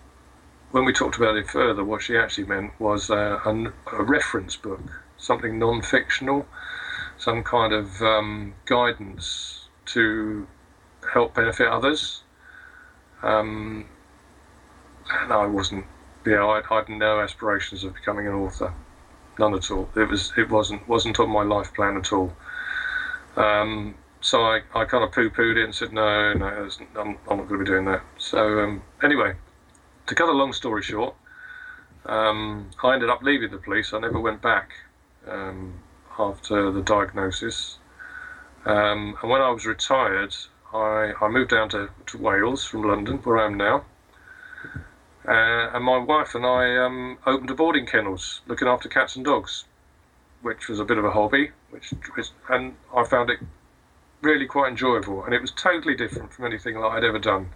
when 0.71 0.85
we 0.85 0.93
talked 0.93 1.17
about 1.17 1.37
it 1.37 1.49
further, 1.49 1.85
what 1.85 2.03
she 2.03 2.17
actually 2.17 2.47
meant 2.47 2.73
was 2.81 3.11
uh, 3.11 3.39
a, 3.45 3.73
a, 3.93 4.03
reference 4.03 4.57
book, 4.57 4.81
something 5.17 5.59
non 5.59 5.83
fictional, 5.83 6.47
some 7.17 7.45
kind 7.45 7.73
of 7.73 8.03
um, 8.03 8.55
guidance 8.67 9.69
to 9.87 10.47
help 11.13 11.35
benefit 11.35 11.69
others. 11.69 12.23
Um, 13.23 13.87
and 15.11 15.33
I 15.33 15.47
wasn't, 15.47 15.85
yeah, 16.27 16.45
I, 16.45 16.63
I 16.69 16.77
had 16.79 16.89
no 16.89 17.21
aspirations 17.21 17.85
of 17.85 17.95
becoming 17.95 18.27
an 18.27 18.35
author, 18.35 18.75
none 19.39 19.55
at 19.55 19.71
all. 19.71 19.89
It 19.95 20.09
was, 20.09 20.33
it 20.37 20.51
wasn't, 20.51 20.89
wasn't 20.89 21.21
on 21.21 21.31
my 21.31 21.43
life 21.43 21.73
plan 21.75 21.97
at 21.97 22.13
all. 22.13 22.33
Um, 23.37 23.95
so 24.25 24.43
I, 24.43 24.63
I 24.75 24.87
kind 24.87 25.05
of 25.05 25.13
poo 25.13 25.29
pooed 25.29 25.59
it 25.59 25.65
and 25.65 25.75
said, 25.75 25.93
no, 25.93 26.33
no, 26.33 26.47
I'm, 26.97 27.19
I'm 27.29 27.37
not 27.37 27.47
going 27.47 27.49
to 27.49 27.59
be 27.59 27.65
doing 27.67 27.85
that. 27.85 28.03
So, 28.17 28.59
um, 28.61 28.83
anyway, 29.03 29.35
to 30.07 30.15
cut 30.15 30.31
a 30.31 30.33
long 30.33 30.55
story 30.55 30.83
short, 30.83 31.15
um, 32.07 32.71
I 32.83 32.95
ended 32.95 33.11
up 33.11 33.23
leaving 33.23 33.51
the 33.51 33.59
police. 33.59 33.93
I 33.93 33.99
never 33.99 34.19
went 34.19 34.41
back 34.41 34.71
um, 35.29 35.75
after 36.19 36.71
the 36.71 36.81
diagnosis. 36.81 37.77
Um, 38.65 39.19
and 39.21 39.31
when 39.31 39.43
I 39.43 39.51
was 39.51 39.67
retired, 39.67 40.35
I, 40.73 41.13
I 41.21 41.29
moved 41.29 41.51
down 41.51 41.69
to, 41.71 41.91
to 42.07 42.19
Wales 42.19 42.65
from 42.65 42.85
London, 42.85 43.19
where 43.19 43.37
I 43.37 43.45
am 43.45 43.59
now. 43.59 43.85
Uh, 45.29 45.69
and 45.75 45.85
my 45.85 45.99
wife 45.99 46.35
and 46.35 46.47
I 46.47 46.79
um, 46.79 47.19
opened 47.27 47.51
a 47.51 47.55
boarding 47.55 47.85
kennels 47.85 48.41
looking 48.47 48.69
after 48.69 48.89
cats 48.89 49.17
and 49.17 49.25
dogs, 49.25 49.67
which 50.41 50.67
was 50.67 50.81
a 50.81 50.85
bit 50.87 50.97
of 50.97 51.05
a 51.05 51.11
hobby. 51.11 51.51
Which, 51.69 51.93
and 52.49 52.75
I 52.97 53.05
found 53.05 53.29
it 53.29 53.41
really 54.25 54.47
quite 54.47 54.69
enjoyable, 54.71 55.25
and 55.25 55.35
it 55.35 55.41
was 55.41 55.51
totally 55.51 55.95
different 55.95 56.33
from 56.33 56.47
anything 56.47 56.75
that 56.75 56.87
I'd 56.87 57.05
ever 57.05 57.19
done. 57.19 57.51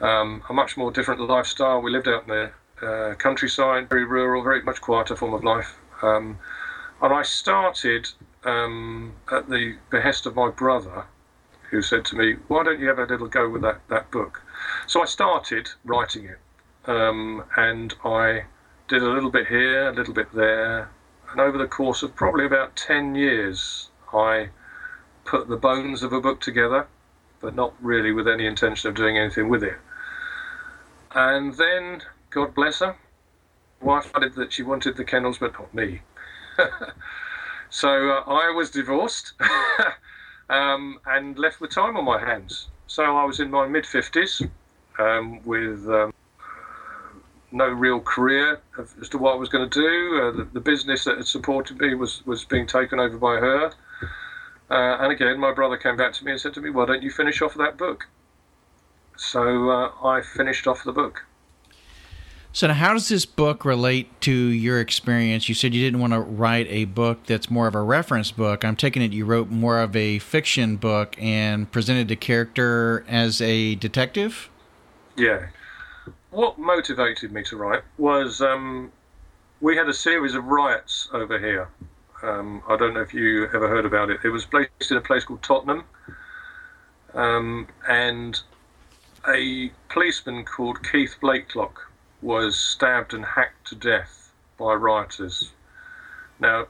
Um, 0.00 0.42
a 0.48 0.52
much 0.52 0.76
more 0.76 0.90
different 0.90 1.20
lifestyle. 1.20 1.80
We 1.80 1.90
lived 1.90 2.08
out 2.08 2.28
in 2.28 2.28
the 2.28 2.86
uh, 2.86 3.14
countryside, 3.14 3.88
very 3.88 4.04
rural, 4.04 4.42
very 4.42 4.62
much 4.62 4.80
quieter 4.80 5.16
form 5.16 5.34
of 5.34 5.42
life. 5.42 5.76
Um, 6.02 6.38
and 7.00 7.12
I 7.12 7.22
started 7.22 8.08
um, 8.44 9.14
at 9.30 9.48
the 9.48 9.76
behest 9.90 10.26
of 10.26 10.36
my 10.36 10.50
brother, 10.50 11.04
who 11.70 11.82
said 11.82 12.04
to 12.06 12.16
me, 12.16 12.36
"Why 12.48 12.62
don't 12.62 12.80
you 12.80 12.88
have 12.88 12.98
a 12.98 13.04
little 13.04 13.26
go 13.26 13.48
with 13.48 13.62
that 13.62 13.80
that 13.88 14.10
book?" 14.10 14.42
So 14.86 15.02
I 15.02 15.06
started 15.06 15.70
writing 15.84 16.26
it, 16.26 16.38
um, 16.88 17.44
and 17.56 17.94
I 18.04 18.44
did 18.88 19.02
a 19.02 19.08
little 19.10 19.30
bit 19.30 19.48
here, 19.48 19.88
a 19.88 19.92
little 19.92 20.14
bit 20.14 20.32
there, 20.32 20.90
and 21.30 21.40
over 21.40 21.58
the 21.58 21.66
course 21.66 22.02
of 22.02 22.14
probably 22.14 22.44
about 22.44 22.76
ten 22.76 23.14
years, 23.14 23.90
I 24.12 24.50
put 25.26 25.48
the 25.48 25.56
bones 25.56 26.02
of 26.02 26.12
a 26.12 26.20
book 26.20 26.40
together, 26.40 26.86
but 27.40 27.54
not 27.54 27.74
really 27.80 28.12
with 28.12 28.28
any 28.28 28.46
intention 28.46 28.88
of 28.88 28.96
doing 28.96 29.18
anything 29.18 29.48
with 29.48 29.62
it. 29.62 29.76
And 31.14 31.54
then, 31.54 32.02
God 32.30 32.54
bless 32.54 32.80
her, 32.80 32.96
wife 33.80 34.04
decided 34.04 34.34
that 34.34 34.52
she 34.52 34.62
wanted 34.62 34.96
the 34.96 35.04
kennels, 35.04 35.38
but 35.38 35.52
not 35.54 35.72
me. 35.74 36.00
so 37.70 38.10
uh, 38.10 38.22
I 38.26 38.50
was 38.50 38.70
divorced 38.70 39.34
um, 40.50 40.98
and 41.06 41.38
left 41.38 41.60
with 41.60 41.70
time 41.70 41.96
on 41.96 42.04
my 42.04 42.20
hands. 42.20 42.68
So 42.86 43.04
I 43.04 43.24
was 43.24 43.40
in 43.40 43.50
my 43.50 43.66
mid 43.66 43.84
50s 43.84 44.48
um, 44.98 45.44
with 45.44 45.88
um, 45.88 46.12
no 47.52 47.68
real 47.68 48.00
career 48.00 48.60
as 49.00 49.08
to 49.08 49.18
what 49.18 49.32
I 49.32 49.36
was 49.36 49.48
going 49.48 49.68
to 49.68 49.80
do. 49.80 50.22
Uh, 50.22 50.30
the, 50.32 50.44
the, 50.52 50.60
business 50.60 51.04
that 51.04 51.16
had 51.16 51.26
supported 51.26 51.80
me 51.80 51.94
was, 51.94 52.24
was 52.26 52.44
being 52.44 52.66
taken 52.66 53.00
over 53.00 53.18
by 53.18 53.36
her. 53.36 53.72
Uh, 54.70 54.96
and 55.00 55.12
again, 55.12 55.38
my 55.38 55.52
brother 55.52 55.76
came 55.76 55.96
back 55.96 56.12
to 56.14 56.24
me 56.24 56.32
and 56.32 56.40
said 56.40 56.54
to 56.54 56.60
me, 56.60 56.70
Why 56.70 56.86
don't 56.86 57.02
you 57.02 57.10
finish 57.10 57.40
off 57.40 57.54
that 57.54 57.76
book? 57.76 58.06
So 59.16 59.70
uh, 59.70 59.92
I 60.02 60.22
finished 60.22 60.66
off 60.66 60.84
the 60.84 60.92
book. 60.92 61.24
So, 62.56 62.68
now 62.68 62.72
how 62.72 62.94
does 62.94 63.10
this 63.10 63.26
book 63.26 63.66
relate 63.66 64.18
to 64.22 64.32
your 64.32 64.80
experience? 64.80 65.46
You 65.46 65.54
said 65.54 65.74
you 65.74 65.84
didn't 65.84 66.00
want 66.00 66.14
to 66.14 66.20
write 66.20 66.66
a 66.70 66.86
book 66.86 67.26
that's 67.26 67.50
more 67.50 67.66
of 67.66 67.74
a 67.74 67.82
reference 67.82 68.30
book. 68.30 68.64
I'm 68.64 68.76
taking 68.76 69.02
it 69.02 69.12
you 69.12 69.26
wrote 69.26 69.50
more 69.50 69.78
of 69.78 69.94
a 69.94 70.20
fiction 70.20 70.76
book 70.76 71.16
and 71.20 71.70
presented 71.70 72.08
the 72.08 72.16
character 72.16 73.04
as 73.08 73.42
a 73.42 73.74
detective? 73.74 74.48
Yeah. 75.18 75.48
What 76.30 76.58
motivated 76.58 77.30
me 77.30 77.42
to 77.42 77.58
write 77.58 77.82
was 77.98 78.40
um, 78.40 78.90
we 79.60 79.76
had 79.76 79.86
a 79.90 79.94
series 79.94 80.34
of 80.34 80.46
riots 80.46 81.10
over 81.12 81.38
here. 81.38 81.68
Um, 82.22 82.62
I 82.68 82.76
don't 82.76 82.94
know 82.94 83.00
if 83.00 83.12
you 83.12 83.44
ever 83.46 83.68
heard 83.68 83.84
about 83.84 84.10
it. 84.10 84.20
It 84.24 84.30
was 84.30 84.46
placed 84.46 84.90
in 84.90 84.96
a 84.96 85.00
place 85.00 85.24
called 85.24 85.42
Tottenham. 85.42 85.84
Um, 87.14 87.68
and 87.88 88.40
a 89.28 89.70
policeman 89.88 90.44
called 90.44 90.82
Keith 90.90 91.16
Blakelock 91.20 91.74
was 92.22 92.58
stabbed 92.58 93.14
and 93.14 93.24
hacked 93.24 93.68
to 93.68 93.74
death 93.74 94.32
by 94.58 94.74
rioters. 94.74 95.52
Now, 96.40 96.66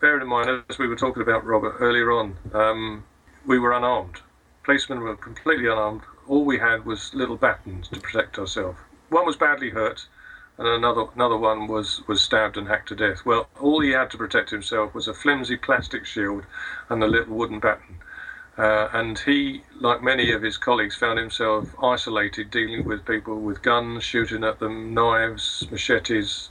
bearing 0.00 0.22
in 0.22 0.28
mind, 0.28 0.64
as 0.68 0.78
we 0.78 0.88
were 0.88 0.96
talking 0.96 1.22
about 1.22 1.44
Robert 1.44 1.76
earlier 1.80 2.12
on, 2.12 2.36
um, 2.52 3.04
we 3.46 3.58
were 3.58 3.72
unarmed. 3.72 4.20
Policemen 4.64 5.00
were 5.00 5.16
completely 5.16 5.66
unarmed. 5.66 6.02
All 6.26 6.44
we 6.44 6.58
had 6.58 6.84
was 6.84 7.14
little 7.14 7.36
batons 7.36 7.88
to 7.88 8.00
protect 8.00 8.38
ourselves. 8.38 8.78
One 9.08 9.26
was 9.26 9.36
badly 9.36 9.70
hurt, 9.70 10.06
and 10.58 10.66
another 10.66 11.06
another 11.14 11.36
one 11.36 11.68
was, 11.68 12.02
was 12.06 12.20
stabbed 12.20 12.56
and 12.56 12.68
hacked 12.68 12.88
to 12.88 12.96
death. 12.96 13.24
Well, 13.24 13.48
all 13.60 13.80
he 13.80 13.90
had 13.90 14.10
to 14.10 14.18
protect 14.18 14.50
himself 14.50 14.94
was 14.94 15.08
a 15.08 15.14
flimsy 15.14 15.56
plastic 15.56 16.04
shield 16.04 16.44
and 16.88 17.02
a 17.02 17.06
little 17.06 17.36
wooden 17.36 17.60
baton. 17.60 17.98
Uh, 18.58 18.88
and 18.92 19.20
he, 19.20 19.62
like 19.80 20.02
many 20.02 20.32
of 20.32 20.42
his 20.42 20.56
colleagues, 20.58 20.96
found 20.96 21.16
himself 21.16 21.68
isolated 21.80 22.50
dealing 22.50 22.84
with 22.84 23.06
people 23.06 23.40
with 23.40 23.62
guns, 23.62 24.02
shooting 24.02 24.42
at 24.42 24.58
them, 24.58 24.92
knives, 24.92 25.68
machetes, 25.70 26.48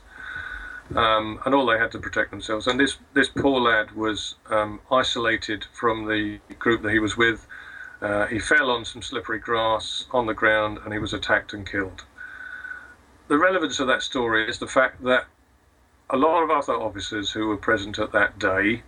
um, 0.96 1.38
and 1.46 1.54
all 1.54 1.66
they 1.66 1.78
had 1.78 1.92
to 1.92 2.00
protect 2.00 2.32
themselves. 2.32 2.66
And 2.66 2.80
this, 2.80 2.96
this 3.14 3.28
poor 3.28 3.60
lad 3.60 3.92
was 3.92 4.36
um, 4.50 4.80
isolated 4.90 5.66
from 5.74 6.08
the 6.08 6.40
group 6.58 6.82
that 6.84 6.94
he 6.94 7.00
was 7.00 7.18
with. 7.18 7.46
Uh, 8.02 8.26
he 8.28 8.40
fell 8.40 8.72
on 8.72 8.86
some 8.86 9.02
slippery 9.02 9.40
grass 9.40 10.06
on 10.12 10.28
the 10.28 10.34
ground 10.34 10.80
and 10.86 10.94
he 10.94 11.00
was 11.00 11.12
attacked 11.12 11.52
and 11.52 11.70
killed. 11.70 12.06
The 13.28 13.38
relevance 13.38 13.80
of 13.82 13.88
that 13.88 14.04
story 14.04 14.50
is 14.50 14.58
the 14.58 14.68
fact 14.68 15.04
that 15.04 15.26
a 16.10 16.16
lot 16.16 16.44
of 16.44 16.50
other 16.50 16.74
officers 16.74 17.32
who 17.32 17.48
were 17.48 17.58
present 17.58 18.00
at 18.00 18.14
that 18.14 18.40
day 18.40 18.84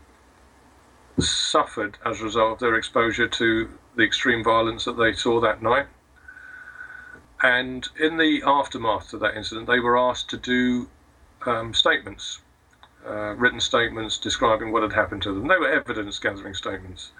suffered 1.19 1.97
as 2.05 2.21
a 2.21 2.23
result 2.23 2.53
of 2.53 2.59
their 2.59 2.75
exposure 2.75 3.27
to 3.27 3.69
the 3.97 4.03
extreme 4.03 4.41
violence 4.41 4.85
that 4.85 4.97
they 4.97 5.11
saw 5.11 5.41
that 5.41 5.61
night. 5.61 5.87
And 7.43 7.87
in 7.99 8.15
the 8.15 8.41
aftermath 8.45 9.13
of 9.13 9.19
that 9.19 9.35
incident, 9.35 9.67
they 9.67 9.81
were 9.81 9.97
asked 9.97 10.29
to 10.29 10.37
do 10.37 10.89
um, 11.45 11.73
statements, 11.73 12.39
uh, 13.05 13.35
written 13.35 13.59
statements 13.59 14.17
describing 14.17 14.71
what 14.71 14.83
had 14.83 14.93
happened 14.93 15.21
to 15.23 15.33
them. 15.33 15.47
They 15.47 15.57
were 15.57 15.69
evidence 15.69 16.17
gathering 16.17 16.53
statements. 16.53 17.11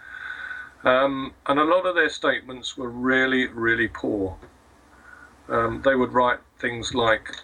Um, 0.86 1.34
and 1.48 1.60
a 1.60 1.66
lot 1.66 1.86
of 1.86 1.96
their 1.96 2.10
statements 2.10 2.78
were 2.78 2.90
really, 2.90 3.48
really 3.48 3.90
poor. 3.90 4.38
Um, 5.50 5.82
they 5.84 5.96
would 5.96 6.14
write 6.14 6.40
things 6.60 6.94
like, 6.94 7.36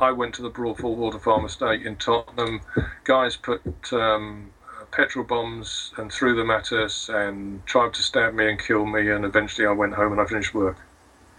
I 0.00 0.12
went 0.12 0.34
to 0.36 0.42
the 0.42 0.48
Broadford 0.48 0.96
Water 0.96 1.18
Farm 1.18 1.44
Estate 1.44 1.84
in 1.84 1.96
Tottenham. 1.96 2.60
Guys 3.04 3.36
put 3.36 3.62
um, 3.92 4.52
petrol 4.92 5.24
bombs 5.24 5.92
and 5.96 6.10
threw 6.12 6.34
them 6.34 6.50
at 6.50 6.72
us 6.72 7.08
and 7.08 7.64
tried 7.66 7.92
to 7.94 8.02
stab 8.02 8.34
me 8.34 8.48
and 8.48 8.58
kill 8.58 8.86
me. 8.86 9.10
And 9.10 9.24
eventually 9.24 9.66
I 9.66 9.72
went 9.72 9.94
home 9.94 10.12
and 10.12 10.20
I 10.20 10.24
finished 10.24 10.54
work. 10.54 10.76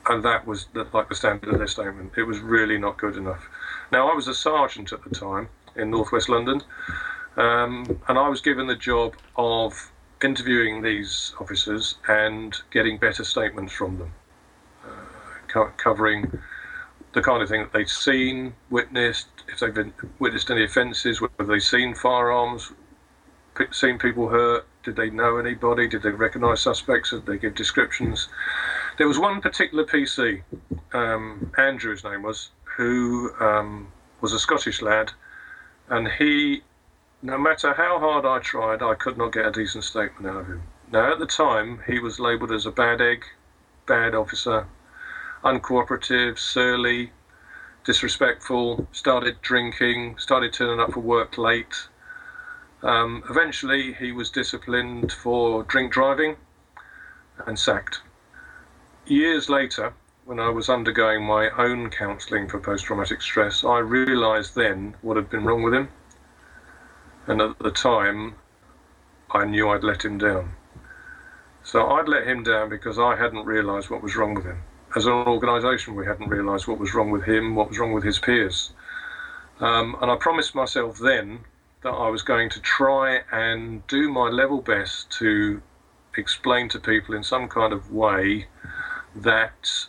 And 0.09 0.23
that 0.23 0.45
was 0.45 0.65
the, 0.73 0.87
like 0.93 1.09
the 1.09 1.15
standard 1.15 1.49
of 1.49 1.57
their 1.59 1.67
statement. 1.67 2.13
It 2.17 2.23
was 2.23 2.39
really 2.39 2.77
not 2.77 2.97
good 2.97 3.15
enough. 3.15 3.47
Now, 3.91 4.09
I 4.09 4.15
was 4.15 4.27
a 4.27 4.33
sergeant 4.33 4.91
at 4.91 5.03
the 5.03 5.09
time 5.11 5.47
in 5.75 5.91
northwest 5.91 6.27
London, 6.27 6.61
um, 7.37 7.99
and 8.07 8.17
I 8.17 8.27
was 8.27 8.41
given 8.41 8.67
the 8.67 8.75
job 8.75 9.15
of 9.35 9.91
interviewing 10.23 10.81
these 10.81 11.33
officers 11.39 11.95
and 12.07 12.55
getting 12.71 12.97
better 12.97 13.23
statements 13.23 13.73
from 13.73 13.99
them, 13.99 14.13
uh, 14.83 14.89
co- 15.47 15.71
covering 15.77 16.39
the 17.13 17.21
kind 17.21 17.41
of 17.41 17.49
thing 17.49 17.61
that 17.61 17.73
they'd 17.73 17.89
seen, 17.89 18.53
witnessed, 18.69 19.27
if 19.47 19.59
they've 19.59 19.73
been 19.73 19.93
witnessed 20.19 20.49
any 20.49 20.63
offences, 20.63 21.21
whether 21.21 21.43
they've 21.43 21.63
seen 21.63 21.93
firearms, 21.93 22.71
seen 23.71 23.97
people 23.97 24.29
hurt? 24.29 24.65
Did 24.83 24.95
they 24.95 25.09
know 25.09 25.37
anybody? 25.37 25.87
Did 25.87 26.01
they 26.01 26.09
recognise 26.09 26.61
suspects? 26.61 27.11
Did 27.11 27.25
they 27.25 27.37
give 27.37 27.53
descriptions? 27.53 28.29
There 28.97 29.07
was 29.07 29.19
one 29.19 29.41
particular 29.41 29.83
PC, 29.85 30.41
um, 30.93 31.51
name 31.57 32.21
was, 32.23 32.49
who 32.77 33.31
um, 33.39 33.91
was 34.21 34.33
a 34.33 34.39
Scottish 34.39 34.81
lad, 34.81 35.11
and 35.89 36.07
he, 36.07 36.63
no 37.21 37.37
matter 37.37 37.73
how 37.73 37.99
hard 37.99 38.25
I 38.25 38.39
tried, 38.39 38.81
I 38.81 38.95
could 38.95 39.17
not 39.17 39.33
get 39.33 39.45
a 39.45 39.51
decent 39.51 39.83
statement 39.83 40.25
out 40.27 40.41
of 40.41 40.47
him. 40.47 40.63
Now, 40.91 41.11
at 41.11 41.19
the 41.19 41.25
time, 41.25 41.81
he 41.87 41.99
was 41.99 42.19
labelled 42.19 42.51
as 42.51 42.65
a 42.65 42.71
bad 42.71 43.01
egg, 43.01 43.23
bad 43.85 44.15
officer, 44.15 44.67
uncooperative, 45.43 46.37
surly, 46.37 47.11
disrespectful, 47.83 48.87
started 48.91 49.41
drinking, 49.41 50.17
started 50.17 50.53
turning 50.53 50.79
up 50.79 50.93
for 50.93 50.99
work 50.99 51.37
late, 51.37 51.87
um, 52.83 53.23
eventually, 53.29 53.93
he 53.93 54.11
was 54.11 54.29
disciplined 54.29 55.11
for 55.11 55.63
drink 55.63 55.91
driving 55.91 56.37
and 57.45 57.57
sacked. 57.57 58.01
Years 59.05 59.49
later, 59.49 59.93
when 60.25 60.39
I 60.39 60.49
was 60.49 60.67
undergoing 60.67 61.23
my 61.23 61.49
own 61.49 61.89
counselling 61.89 62.47
for 62.47 62.59
post 62.59 62.85
traumatic 62.85 63.21
stress, 63.21 63.63
I 63.63 63.77
realised 63.79 64.55
then 64.55 64.95
what 65.01 65.15
had 65.15 65.29
been 65.29 65.43
wrong 65.43 65.61
with 65.61 65.73
him. 65.73 65.89
And 67.27 67.39
at 67.39 67.59
the 67.59 67.69
time, 67.69 68.35
I 69.29 69.45
knew 69.45 69.69
I'd 69.69 69.83
let 69.83 70.03
him 70.03 70.17
down. 70.17 70.53
So 71.63 71.87
I'd 71.87 72.07
let 72.07 72.25
him 72.25 72.41
down 72.41 72.69
because 72.69 72.97
I 72.97 73.15
hadn't 73.15 73.45
realised 73.45 73.91
what 73.91 74.01
was 74.01 74.15
wrong 74.15 74.33
with 74.33 74.45
him. 74.45 74.63
As 74.95 75.05
an 75.05 75.13
organisation, 75.13 75.95
we 75.95 76.05
hadn't 76.05 76.27
realised 76.27 76.67
what 76.67 76.77
was 76.77 76.93
wrong 76.93 77.11
with 77.11 77.23
him, 77.23 77.55
what 77.55 77.69
was 77.69 77.79
wrong 77.79 77.93
with 77.93 78.03
his 78.03 78.19
peers. 78.19 78.73
Um, 79.59 79.95
and 80.01 80.11
I 80.11 80.15
promised 80.15 80.53
myself 80.53 80.99
then 80.99 81.41
that 81.83 81.91
I 81.91 82.09
was 82.09 82.21
going 82.21 82.49
to 82.49 82.59
try 82.59 83.21
and 83.31 83.85
do 83.87 84.09
my 84.09 84.27
level 84.27 84.61
best 84.61 85.09
to 85.19 85.61
explain 86.17 86.67
to 86.69 86.79
people 86.79 87.15
in 87.15 87.23
some 87.23 87.47
kind 87.47 87.71
of 87.71 87.91
way 87.91 88.47
that 89.15 89.87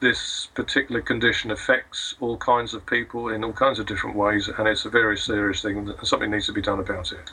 this 0.00 0.48
particular 0.54 1.00
condition 1.00 1.50
affects 1.50 2.14
all 2.20 2.36
kinds 2.36 2.74
of 2.74 2.84
people 2.86 3.28
in 3.28 3.44
all 3.44 3.52
kinds 3.52 3.78
of 3.78 3.86
different 3.86 4.16
ways, 4.16 4.48
and 4.48 4.66
it's 4.66 4.84
a 4.84 4.90
very 4.90 5.16
serious 5.16 5.62
thing, 5.62 5.76
and 5.76 5.94
something 6.02 6.30
needs 6.30 6.46
to 6.46 6.52
be 6.52 6.62
done 6.62 6.80
about 6.80 7.12
it. 7.12 7.30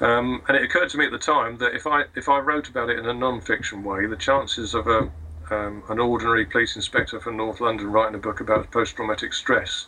Um, 0.00 0.42
and 0.46 0.56
it 0.56 0.62
occurred 0.62 0.90
to 0.90 0.98
me 0.98 1.06
at 1.06 1.10
the 1.10 1.18
time 1.18 1.58
that 1.58 1.74
if 1.74 1.86
I 1.86 2.04
if 2.14 2.28
I 2.28 2.38
wrote 2.38 2.68
about 2.68 2.90
it 2.90 2.98
in 2.98 3.06
a 3.06 3.14
non-fiction 3.14 3.82
way, 3.82 4.06
the 4.06 4.16
chances 4.16 4.74
of 4.74 4.86
a 4.86 5.10
um, 5.50 5.82
an 5.88 5.98
ordinary 5.98 6.46
police 6.46 6.76
inspector 6.76 7.20
from 7.20 7.36
North 7.36 7.60
London 7.60 7.90
writing 7.90 8.14
a 8.14 8.18
book 8.18 8.40
about 8.40 8.70
post-traumatic 8.70 9.32
stress 9.32 9.86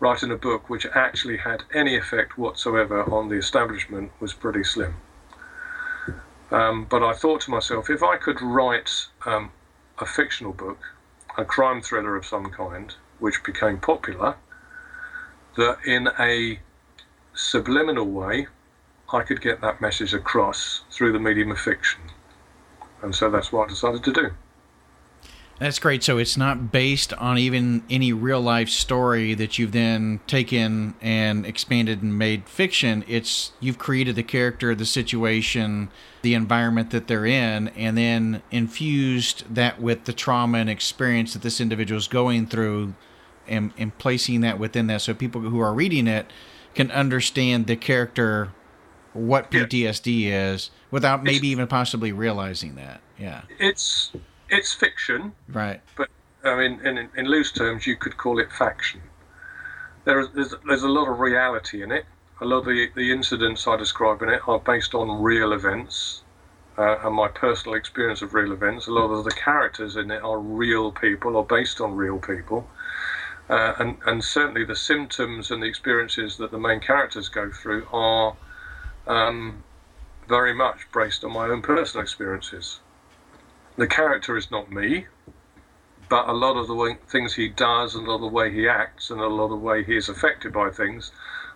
writing 0.00 0.30
a 0.30 0.36
book 0.36 0.68
which 0.68 0.86
actually 0.94 1.38
had 1.38 1.62
any 1.72 1.96
effect 1.96 2.36
whatsoever 2.36 3.02
on 3.12 3.28
the 3.28 3.36
establishment 3.36 4.10
was 4.20 4.34
pretty 4.34 4.62
slim. 4.62 4.94
Um, 6.50 6.86
but 6.88 7.02
I 7.02 7.12
thought 7.12 7.40
to 7.42 7.50
myself, 7.50 7.90
if 7.90 8.02
I 8.02 8.16
could 8.16 8.40
write 8.40 9.06
um, 9.24 9.50
a 9.98 10.06
fictional 10.06 10.52
book, 10.52 10.78
a 11.36 11.44
crime 11.44 11.80
thriller 11.82 12.16
of 12.16 12.26
some 12.26 12.50
kind, 12.50 12.94
which 13.18 13.42
became 13.42 13.78
popular, 13.78 14.36
that 15.56 15.78
in 15.86 16.08
a 16.18 16.60
subliminal 17.34 18.06
way, 18.06 18.46
I 19.12 19.22
could 19.22 19.40
get 19.40 19.60
that 19.60 19.80
message 19.80 20.14
across 20.14 20.82
through 20.90 21.12
the 21.12 21.18
medium 21.18 21.50
of 21.50 21.58
fiction. 21.58 22.00
And 23.02 23.14
so 23.14 23.30
that's 23.30 23.52
what 23.52 23.66
I 23.66 23.68
decided 23.70 24.04
to 24.04 24.12
do. 24.12 24.30
That's 25.58 25.78
great. 25.78 26.02
So 26.02 26.18
it's 26.18 26.36
not 26.36 26.70
based 26.70 27.14
on 27.14 27.38
even 27.38 27.82
any 27.88 28.12
real 28.12 28.42
life 28.42 28.68
story 28.68 29.32
that 29.34 29.58
you've 29.58 29.72
then 29.72 30.20
taken 30.26 30.94
and 31.00 31.46
expanded 31.46 32.02
and 32.02 32.18
made 32.18 32.46
fiction. 32.46 33.04
It's 33.08 33.52
you've 33.58 33.78
created 33.78 34.16
the 34.16 34.22
character, 34.22 34.74
the 34.74 34.84
situation, 34.84 35.90
the 36.20 36.34
environment 36.34 36.90
that 36.90 37.06
they're 37.08 37.24
in, 37.24 37.68
and 37.68 37.96
then 37.96 38.42
infused 38.50 39.54
that 39.54 39.80
with 39.80 40.04
the 40.04 40.12
trauma 40.12 40.58
and 40.58 40.68
experience 40.68 41.32
that 41.32 41.42
this 41.42 41.60
individual 41.60 41.98
is 41.98 42.08
going 42.08 42.46
through 42.46 42.94
and, 43.48 43.72
and 43.78 43.96
placing 43.96 44.42
that 44.42 44.58
within 44.58 44.88
that 44.88 45.00
so 45.00 45.14
people 45.14 45.40
who 45.40 45.60
are 45.60 45.72
reading 45.72 46.06
it 46.06 46.30
can 46.74 46.90
understand 46.90 47.66
the 47.66 47.76
character, 47.76 48.52
what 49.14 49.50
PTSD 49.50 50.24
yeah. 50.24 50.52
is, 50.52 50.70
without 50.90 51.24
maybe 51.24 51.36
it's, 51.36 51.44
even 51.44 51.66
possibly 51.66 52.12
realizing 52.12 52.74
that. 52.74 53.00
Yeah. 53.18 53.42
It's 53.58 54.12
it's 54.48 54.72
fiction, 54.72 55.32
right? 55.48 55.80
But 55.96 56.08
I 56.44 56.56
mean, 56.56 56.80
in, 56.84 57.08
in 57.16 57.26
loose 57.26 57.52
terms, 57.52 57.86
you 57.86 57.96
could 57.96 58.16
call 58.16 58.38
it 58.38 58.52
faction. 58.52 59.02
There 60.04 60.20
is 60.20 60.28
there's, 60.34 60.54
there's 60.66 60.82
a 60.82 60.88
lot 60.88 61.08
of 61.08 61.18
reality 61.18 61.82
in 61.82 61.90
it. 61.92 62.04
A 62.40 62.44
lot 62.44 62.58
of 62.58 62.66
the, 62.66 62.88
the 62.94 63.10
incidents 63.12 63.66
I 63.66 63.76
describe 63.76 64.22
in 64.22 64.28
it 64.28 64.46
are 64.46 64.58
based 64.58 64.94
on 64.94 65.22
real 65.22 65.52
events 65.52 66.22
uh, 66.78 66.98
and 67.02 67.14
my 67.14 67.28
personal 67.28 67.76
experience 67.76 68.22
of 68.22 68.34
real 68.34 68.52
events. 68.52 68.86
A 68.86 68.92
lot 68.92 69.10
of 69.10 69.24
the 69.24 69.30
characters 69.30 69.96
in 69.96 70.10
it 70.10 70.22
are 70.22 70.38
real 70.38 70.92
people 70.92 71.36
or 71.36 71.44
based 71.44 71.80
on 71.80 71.96
real 71.96 72.18
people. 72.18 72.68
Uh, 73.48 73.74
and, 73.78 73.96
and 74.06 74.24
certainly 74.24 74.64
the 74.64 74.76
symptoms 74.76 75.50
and 75.50 75.62
the 75.62 75.66
experiences 75.66 76.36
that 76.36 76.50
the 76.50 76.58
main 76.58 76.80
characters 76.80 77.28
go 77.28 77.50
through 77.50 77.86
are 77.92 78.36
um, 79.06 79.62
very 80.28 80.52
much 80.52 80.80
based 80.92 81.24
on 81.24 81.32
my 81.32 81.46
own 81.46 81.62
personal 81.62 82.02
experiences. 82.02 82.80
The 83.76 83.86
character 83.86 84.36
is 84.36 84.50
not 84.50 84.72
me, 84.72 85.06
but 86.08 86.28
a 86.28 86.32
lot 86.32 86.56
of 86.56 86.66
the 86.66 86.74
way, 86.74 86.96
things 87.08 87.34
he 87.34 87.48
does 87.48 87.94
and 87.94 88.06
a 88.06 88.10
lot 88.10 88.16
of 88.16 88.20
the 88.22 88.28
way 88.28 88.52
he 88.52 88.68
acts 88.68 89.10
and 89.10 89.20
a 89.20 89.26
lot 89.26 89.44
of 89.44 89.50
the 89.50 89.56
way 89.56 89.84
he 89.84 89.96
is 89.96 90.08
affected 90.08 90.52
by 90.52 90.70
things 90.70 91.12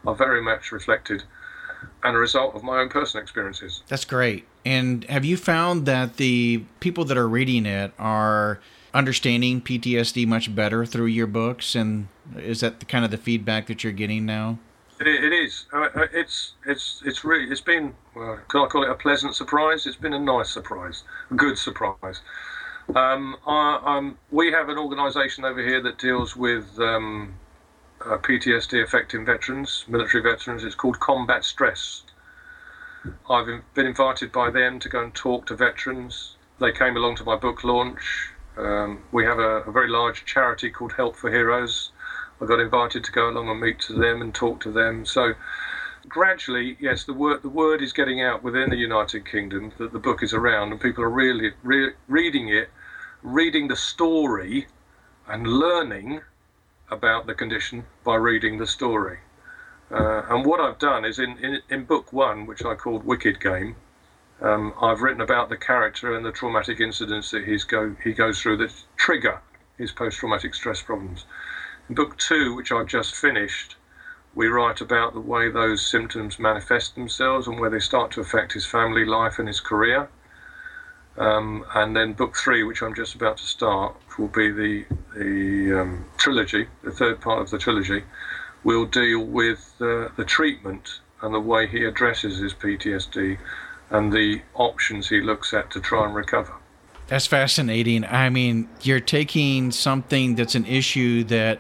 are 0.06 0.14
very 0.14 0.42
much 0.42 0.72
reflected 0.72 1.22
and 2.02 2.16
a 2.16 2.18
result 2.18 2.54
of 2.54 2.62
my 2.62 2.78
own 2.78 2.88
personal 2.88 3.22
experiences. 3.22 3.82
That's 3.88 4.04
great. 4.04 4.46
And 4.64 5.04
have 5.04 5.24
you 5.24 5.36
found 5.36 5.86
that 5.86 6.16
the 6.16 6.64
people 6.80 7.04
that 7.06 7.16
are 7.16 7.28
reading 7.28 7.66
it 7.66 7.92
are 7.98 8.60
understanding 8.92 9.60
PTSD 9.60 10.26
much 10.26 10.54
better 10.54 10.84
through 10.84 11.06
your 11.06 11.26
books? 11.26 11.74
And 11.74 12.08
is 12.36 12.60
that 12.60 12.80
the, 12.80 12.86
kind 12.86 13.04
of 13.04 13.10
the 13.10 13.16
feedback 13.16 13.66
that 13.68 13.84
you're 13.84 13.92
getting 13.92 14.26
now? 14.26 14.58
It, 15.00 15.32
is. 15.32 15.64
Uh, 15.72 15.88
uh, 15.94 16.06
it's 16.12 16.52
it's 16.66 17.02
it's 17.06 17.24
really 17.24 17.50
it's 17.50 17.62
been. 17.62 17.94
Well, 18.14 18.38
can 18.48 18.60
I 18.60 18.66
call 18.66 18.82
it 18.82 18.90
a 18.90 18.94
pleasant 18.94 19.34
surprise? 19.34 19.86
It's 19.86 19.96
been 19.96 20.12
a 20.12 20.18
nice 20.18 20.50
surprise, 20.50 21.04
a 21.30 21.34
good 21.34 21.56
surprise. 21.56 22.20
Um, 22.94 23.36
I, 23.46 23.80
um, 23.84 24.18
we 24.30 24.52
have 24.52 24.68
an 24.68 24.76
organisation 24.76 25.46
over 25.46 25.62
here 25.62 25.80
that 25.80 25.98
deals 25.98 26.36
with 26.36 26.78
um, 26.78 27.34
uh, 28.04 28.18
PTSD 28.18 28.82
affecting 28.82 29.24
veterans, 29.24 29.86
military 29.88 30.22
veterans. 30.22 30.64
It's 30.64 30.74
called 30.74 31.00
Combat 31.00 31.44
Stress. 31.44 32.02
I've 33.30 33.46
been 33.74 33.86
invited 33.86 34.32
by 34.32 34.50
them 34.50 34.78
to 34.80 34.88
go 34.90 35.02
and 35.02 35.14
talk 35.14 35.46
to 35.46 35.54
veterans. 35.54 36.36
They 36.58 36.72
came 36.72 36.96
along 36.96 37.16
to 37.16 37.24
my 37.24 37.36
book 37.36 37.64
launch. 37.64 38.32
Um, 38.58 39.02
we 39.12 39.24
have 39.24 39.38
a, 39.38 39.62
a, 39.62 39.72
very 39.72 39.88
large 39.88 40.26
charity 40.26 40.68
called 40.68 40.92
Help 40.92 41.16
for 41.16 41.30
Heroes. 41.30 41.92
I 42.40 42.46
got 42.46 42.60
invited 42.60 43.04
to 43.04 43.12
go 43.12 43.28
along 43.28 43.48
and 43.48 43.60
meet 43.60 43.80
to 43.80 43.92
them 43.92 44.22
and 44.22 44.34
talk 44.34 44.60
to 44.60 44.70
them. 44.70 45.04
So 45.04 45.34
gradually, 46.08 46.76
yes, 46.80 47.04
the 47.04 47.12
word 47.12 47.42
the 47.42 47.48
word 47.48 47.82
is 47.82 47.92
getting 47.92 48.22
out 48.22 48.42
within 48.42 48.70
the 48.70 48.76
United 48.76 49.26
Kingdom 49.26 49.72
that 49.78 49.92
the 49.92 49.98
book 49.98 50.22
is 50.22 50.32
around, 50.32 50.72
and 50.72 50.80
people 50.80 51.04
are 51.04 51.10
really 51.10 51.52
re- 51.62 51.92
reading 52.08 52.48
it, 52.48 52.70
reading 53.22 53.68
the 53.68 53.76
story, 53.76 54.66
and 55.28 55.46
learning 55.46 56.22
about 56.90 57.26
the 57.26 57.34
condition 57.34 57.84
by 58.04 58.16
reading 58.16 58.58
the 58.58 58.66
story. 58.66 59.18
Uh, 59.90 60.22
and 60.30 60.44
what 60.44 60.60
I've 60.60 60.78
done 60.78 61.04
is 61.04 61.18
in, 61.18 61.36
in, 61.38 61.60
in, 61.68 61.84
book 61.84 62.12
one, 62.12 62.46
which 62.46 62.64
I 62.64 62.74
called 62.74 63.04
Wicked 63.04 63.40
Game, 63.40 63.74
um, 64.40 64.72
I've 64.80 65.02
written 65.02 65.20
about 65.20 65.48
the 65.48 65.56
character 65.56 66.16
and 66.16 66.24
the 66.24 66.32
traumatic 66.32 66.80
incidents 66.80 67.30
that 67.32 67.44
he's 67.44 67.64
go, 67.64 67.96
he 68.02 68.12
goes 68.12 68.40
through 68.40 68.58
that 68.58 68.72
trigger 68.96 69.40
his 69.80 69.90
post 69.90 70.18
traumatic 70.18 70.54
stress 70.54 70.82
problems. 70.82 71.24
In 71.90 71.96
book 71.96 72.16
two, 72.18 72.54
which 72.54 72.70
I've 72.70 72.86
just 72.86 73.16
finished, 73.16 73.74
we 74.32 74.46
write 74.46 74.80
about 74.80 75.12
the 75.12 75.20
way 75.20 75.50
those 75.50 75.84
symptoms 75.84 76.38
manifest 76.38 76.94
themselves 76.94 77.48
and 77.48 77.58
where 77.58 77.68
they 77.68 77.80
start 77.80 78.12
to 78.12 78.20
affect 78.20 78.52
his 78.52 78.64
family 78.64 79.04
life 79.04 79.40
and 79.40 79.48
his 79.48 79.58
career. 79.58 80.08
Um, 81.18 81.64
and 81.74 81.96
then 81.96 82.12
book 82.12 82.36
three, 82.36 82.62
which 82.62 82.80
I'm 82.80 82.94
just 82.94 83.16
about 83.16 83.38
to 83.38 83.44
start, 83.44 83.96
will 84.16 84.28
be 84.28 84.52
the 84.52 84.84
the 85.16 85.80
um, 85.80 86.04
trilogy, 86.16 86.68
the 86.84 86.92
third 86.92 87.20
part 87.20 87.40
of 87.40 87.50
the 87.50 87.58
trilogy, 87.58 88.04
will 88.62 88.86
deal 88.86 89.24
with 89.24 89.74
uh, 89.80 90.10
the 90.16 90.24
treatment 90.24 91.00
and 91.22 91.34
the 91.34 91.40
way 91.40 91.66
he 91.66 91.84
addresses 91.84 92.38
his 92.38 92.54
PTSD 92.54 93.36
and 93.90 94.12
the 94.12 94.42
options 94.54 95.08
he 95.08 95.20
looks 95.20 95.52
at 95.52 95.72
to 95.72 95.80
try 95.80 96.04
and 96.04 96.14
recover. 96.14 96.59
That's 97.10 97.26
fascinating. 97.26 98.04
I 98.04 98.30
mean, 98.30 98.68
you're 98.82 99.00
taking 99.00 99.72
something 99.72 100.36
that's 100.36 100.54
an 100.54 100.64
issue 100.64 101.24
that 101.24 101.58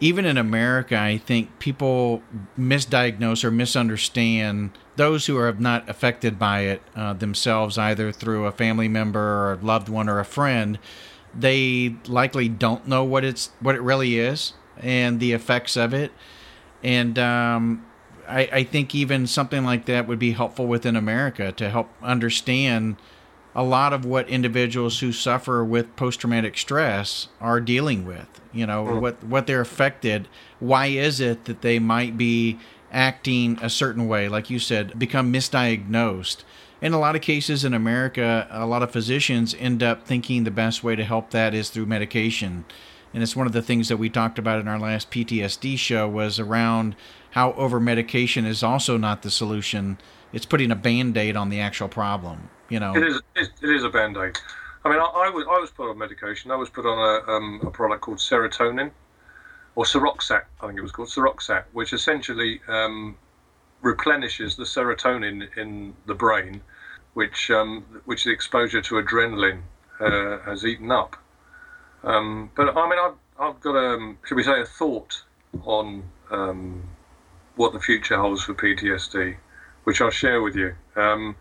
even 0.00 0.24
in 0.24 0.38
America, 0.38 0.98
I 0.98 1.18
think 1.18 1.58
people 1.58 2.22
misdiagnose 2.58 3.44
or 3.44 3.50
misunderstand 3.50 4.70
those 4.96 5.26
who 5.26 5.36
are 5.36 5.52
not 5.52 5.86
affected 5.90 6.38
by 6.38 6.60
it 6.60 6.82
uh, 6.96 7.12
themselves, 7.12 7.76
either 7.76 8.10
through 8.12 8.46
a 8.46 8.52
family 8.52 8.88
member 8.88 9.20
or 9.20 9.52
a 9.52 9.56
loved 9.56 9.90
one 9.90 10.08
or 10.08 10.20
a 10.20 10.24
friend. 10.24 10.78
They 11.38 11.96
likely 12.06 12.48
don't 12.48 12.88
know 12.88 13.04
what 13.04 13.26
it's 13.26 13.50
what 13.60 13.74
it 13.74 13.82
really 13.82 14.18
is 14.18 14.54
and 14.78 15.20
the 15.20 15.32
effects 15.32 15.76
of 15.76 15.92
it. 15.92 16.12
And 16.82 17.18
um, 17.18 17.84
I, 18.26 18.48
I 18.50 18.64
think 18.64 18.94
even 18.94 19.26
something 19.26 19.64
like 19.64 19.84
that 19.84 20.08
would 20.08 20.18
be 20.18 20.30
helpful 20.32 20.66
within 20.66 20.96
America 20.96 21.52
to 21.52 21.68
help 21.68 21.90
understand 22.02 22.96
a 23.58 23.64
lot 23.64 23.92
of 23.92 24.04
what 24.04 24.28
individuals 24.28 25.00
who 25.00 25.10
suffer 25.10 25.64
with 25.64 25.96
post 25.96 26.20
traumatic 26.20 26.56
stress 26.56 27.26
are 27.40 27.60
dealing 27.60 28.06
with. 28.06 28.40
You 28.52 28.66
know, 28.66 28.84
mm. 28.84 29.00
what 29.00 29.24
what 29.24 29.48
they're 29.48 29.60
affected. 29.60 30.28
Why 30.60 30.86
is 30.86 31.18
it 31.18 31.46
that 31.46 31.62
they 31.62 31.80
might 31.80 32.16
be 32.16 32.58
acting 32.92 33.58
a 33.60 33.68
certain 33.68 34.06
way, 34.06 34.28
like 34.28 34.48
you 34.48 34.60
said, 34.60 34.96
become 34.96 35.32
misdiagnosed? 35.32 36.44
In 36.80 36.92
a 36.92 37.00
lot 37.00 37.16
of 37.16 37.22
cases 37.22 37.64
in 37.64 37.74
America, 37.74 38.46
a 38.48 38.64
lot 38.64 38.84
of 38.84 38.92
physicians 38.92 39.56
end 39.58 39.82
up 39.82 40.06
thinking 40.06 40.44
the 40.44 40.52
best 40.52 40.84
way 40.84 40.94
to 40.94 41.02
help 41.02 41.30
that 41.30 41.52
is 41.52 41.68
through 41.68 41.86
medication 41.86 42.64
and 43.14 43.22
it's 43.22 43.36
one 43.36 43.46
of 43.46 43.52
the 43.52 43.62
things 43.62 43.88
that 43.88 43.96
we 43.96 44.10
talked 44.10 44.38
about 44.38 44.60
in 44.60 44.68
our 44.68 44.78
last 44.78 45.10
PTSD 45.10 45.78
show 45.78 46.08
was 46.08 46.38
around 46.38 46.94
how 47.30 47.52
over 47.54 47.80
medication 47.80 48.44
is 48.44 48.62
also 48.62 48.96
not 48.96 49.22
the 49.22 49.30
solution. 49.30 49.98
It's 50.32 50.46
putting 50.46 50.70
a 50.70 50.76
band-aid 50.76 51.36
on 51.36 51.48
the 51.48 51.60
actual 51.60 51.88
problem. 51.88 52.50
You 52.68 52.80
know, 52.80 52.94
it 52.94 53.02
is. 53.02 53.20
It 53.34 53.70
is 53.70 53.84
a 53.84 53.88
band-aid. 53.88 54.38
I 54.84 54.90
mean, 54.90 54.98
I, 54.98 55.04
I, 55.04 55.30
was 55.30 55.44
I 55.50 55.58
was 55.58 55.70
put 55.70 55.90
on 55.90 55.98
medication. 55.98 56.50
I 56.50 56.56
was 56.56 56.68
put 56.70 56.86
on 56.86 56.98
a, 56.98 57.32
um, 57.32 57.60
a 57.62 57.70
product 57.70 58.02
called 58.02 58.18
serotonin, 58.18 58.90
or 59.74 59.84
Seroxat, 59.84 60.42
I 60.60 60.66
think 60.66 60.78
it 60.78 60.82
was 60.82 60.92
called 60.92 61.08
Seroxat, 61.08 61.64
which 61.72 61.92
essentially 61.92 62.60
um, 62.68 63.16
replenishes 63.80 64.56
the 64.56 64.64
serotonin 64.64 65.56
in 65.56 65.94
the 66.06 66.14
brain, 66.14 66.60
which 67.14 67.50
um, 67.50 67.84
which 68.04 68.24
the 68.24 68.30
exposure 68.30 68.82
to 68.82 68.94
adrenaline 68.96 69.62
uh, 70.00 70.38
has 70.40 70.64
eaten 70.64 70.90
up. 70.90 71.16
Um, 72.02 72.50
but 72.56 72.76
I 72.76 72.88
mean, 72.88 72.98
I've, 72.98 73.14
I've 73.38 73.60
got 73.60 73.76
a, 73.76 73.94
um, 73.94 74.18
should 74.24 74.34
we 74.34 74.42
say, 74.42 74.60
a 74.60 74.66
thought 74.66 75.22
on 75.64 76.02
um, 76.30 76.82
what 77.56 77.72
the 77.72 77.80
future 77.80 78.16
holds 78.16 78.42
for 78.42 78.54
PTSD, 78.54 79.36
which 79.84 80.00
I'll 80.00 80.10
share 80.10 80.42
with 80.42 80.56
you. 80.56 80.74
Um, 80.96 81.36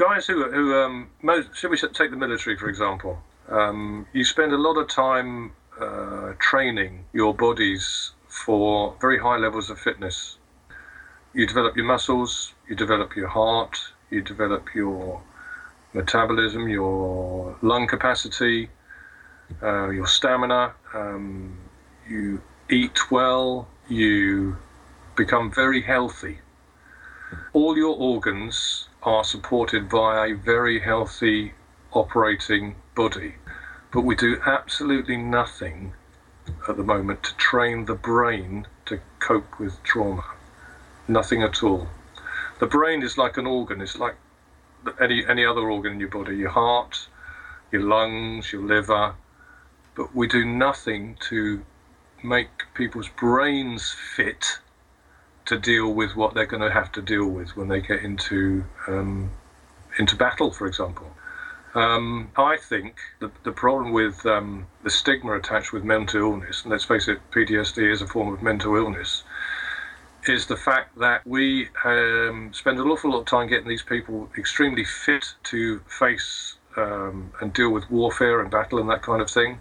guys 0.00 0.26
who, 0.26 0.50
who 0.50 0.74
um, 0.74 1.10
most, 1.20 1.54
should 1.54 1.70
we 1.70 1.76
take 1.76 2.10
the 2.10 2.16
military 2.16 2.56
for 2.56 2.70
example? 2.70 3.18
Um, 3.50 4.06
you 4.14 4.24
spend 4.24 4.52
a 4.52 4.56
lot 4.56 4.78
of 4.78 4.88
time 4.88 5.52
uh, 5.78 6.32
training 6.38 7.04
your 7.12 7.34
bodies 7.34 8.12
for 8.26 8.96
very 8.98 9.18
high 9.18 9.36
levels 9.36 9.68
of 9.68 9.78
fitness. 9.78 10.38
You 11.34 11.46
develop 11.46 11.76
your 11.76 11.84
muscles, 11.84 12.54
you 12.66 12.76
develop 12.76 13.14
your 13.14 13.28
heart, 13.28 13.78
you 14.08 14.22
develop 14.22 14.74
your 14.74 15.22
metabolism, 15.92 16.68
your 16.68 17.58
lung 17.60 17.86
capacity, 17.86 18.70
uh, 19.62 19.90
your 19.90 20.06
stamina, 20.06 20.72
um, 20.94 21.58
you 22.08 22.40
eat 22.70 23.10
well, 23.10 23.68
you 23.88 24.56
become 25.14 25.52
very 25.52 25.82
healthy. 25.82 26.38
All 27.52 27.76
your 27.76 27.96
organs 27.96 28.88
are 29.02 29.24
supported 29.24 29.88
by 29.88 30.26
a 30.26 30.34
very 30.34 30.80
healthy 30.80 31.54
operating 31.92 32.76
body, 32.94 33.34
but 33.92 34.02
we 34.02 34.14
do 34.14 34.40
absolutely 34.44 35.16
nothing 35.16 35.92
at 36.68 36.76
the 36.76 36.84
moment 36.84 37.22
to 37.22 37.34
train 37.36 37.84
the 37.86 37.94
brain 37.94 38.66
to 38.86 39.00
cope 39.18 39.58
with 39.58 39.82
trauma. 39.82 40.24
Nothing 41.08 41.42
at 41.42 41.62
all. 41.62 41.88
The 42.58 42.66
brain 42.66 43.02
is 43.02 43.16
like 43.16 43.36
an 43.36 43.46
organ, 43.46 43.80
it's 43.80 43.98
like 43.98 44.16
any, 45.00 45.24
any 45.26 45.44
other 45.44 45.70
organ 45.70 45.92
in 45.94 46.00
your 46.00 46.08
body 46.08 46.36
your 46.36 46.50
heart, 46.50 47.08
your 47.72 47.82
lungs, 47.82 48.52
your 48.52 48.62
liver, 48.62 49.14
but 49.94 50.14
we 50.14 50.26
do 50.26 50.44
nothing 50.44 51.16
to 51.28 51.64
make 52.22 52.48
people's 52.74 53.08
brains 53.08 53.94
fit 54.16 54.58
to 55.50 55.58
deal 55.58 55.92
with 55.92 56.14
what 56.14 56.32
they're 56.32 56.46
going 56.46 56.62
to 56.62 56.70
have 56.70 56.92
to 56.92 57.02
deal 57.02 57.26
with 57.26 57.56
when 57.56 57.66
they 57.66 57.80
get 57.80 58.04
into 58.04 58.64
um, 58.86 59.30
into 59.98 60.14
battle, 60.14 60.52
for 60.52 60.66
example. 60.66 61.10
Um, 61.74 62.30
I 62.36 62.56
think 62.56 62.94
the, 63.18 63.30
the 63.42 63.50
problem 63.50 63.92
with 63.92 64.24
um, 64.26 64.66
the 64.84 64.90
stigma 64.90 65.34
attached 65.36 65.72
with 65.72 65.82
mental 65.82 66.20
illness, 66.20 66.62
and 66.62 66.70
let's 66.70 66.84
face 66.84 67.08
it, 67.08 67.18
PTSD 67.32 67.92
is 67.92 68.00
a 68.00 68.06
form 68.06 68.32
of 68.32 68.42
mental 68.42 68.76
illness, 68.76 69.24
is 70.28 70.46
the 70.46 70.56
fact 70.56 70.96
that 70.98 71.26
we 71.26 71.68
um, 71.84 72.52
spend 72.52 72.78
an 72.78 72.86
awful 72.86 73.10
lot 73.10 73.20
of 73.20 73.26
time 73.26 73.48
getting 73.48 73.68
these 73.68 73.82
people 73.82 74.30
extremely 74.38 74.84
fit 74.84 75.34
to 75.44 75.80
face 75.98 76.54
um, 76.76 77.32
and 77.40 77.52
deal 77.52 77.70
with 77.70 77.90
warfare 77.90 78.40
and 78.40 78.52
battle 78.52 78.78
and 78.78 78.88
that 78.88 79.02
kind 79.02 79.20
of 79.20 79.28
thing. 79.28 79.60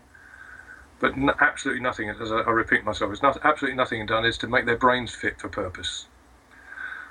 But 1.00 1.14
n- 1.14 1.32
absolutely 1.40 1.82
nothing, 1.82 2.10
as 2.10 2.32
I, 2.32 2.40
I 2.40 2.52
repeat 2.52 2.84
myself, 2.84 3.12
is 3.14 3.22
not, 3.22 3.38
absolutely 3.44 3.78
nothing 3.78 4.06
done 4.06 4.26
is 4.26 4.38
to 4.40 4.48
make 4.48 4.66
their 4.66 4.78
brains 4.78 5.14
fit 5.14 5.40
for 5.40 5.48
purpose. 5.48 6.08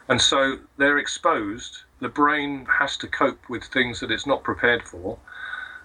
And 0.08 0.20
so 0.20 0.58
they're 0.76 0.98
exposed. 0.98 1.82
The 2.00 2.08
brain 2.08 2.66
has 2.78 2.96
to 2.98 3.06
cope 3.08 3.48
with 3.48 3.64
things 3.64 4.00
that 4.00 4.10
it's 4.10 4.26
not 4.26 4.42
prepared 4.42 4.82
for. 4.82 5.18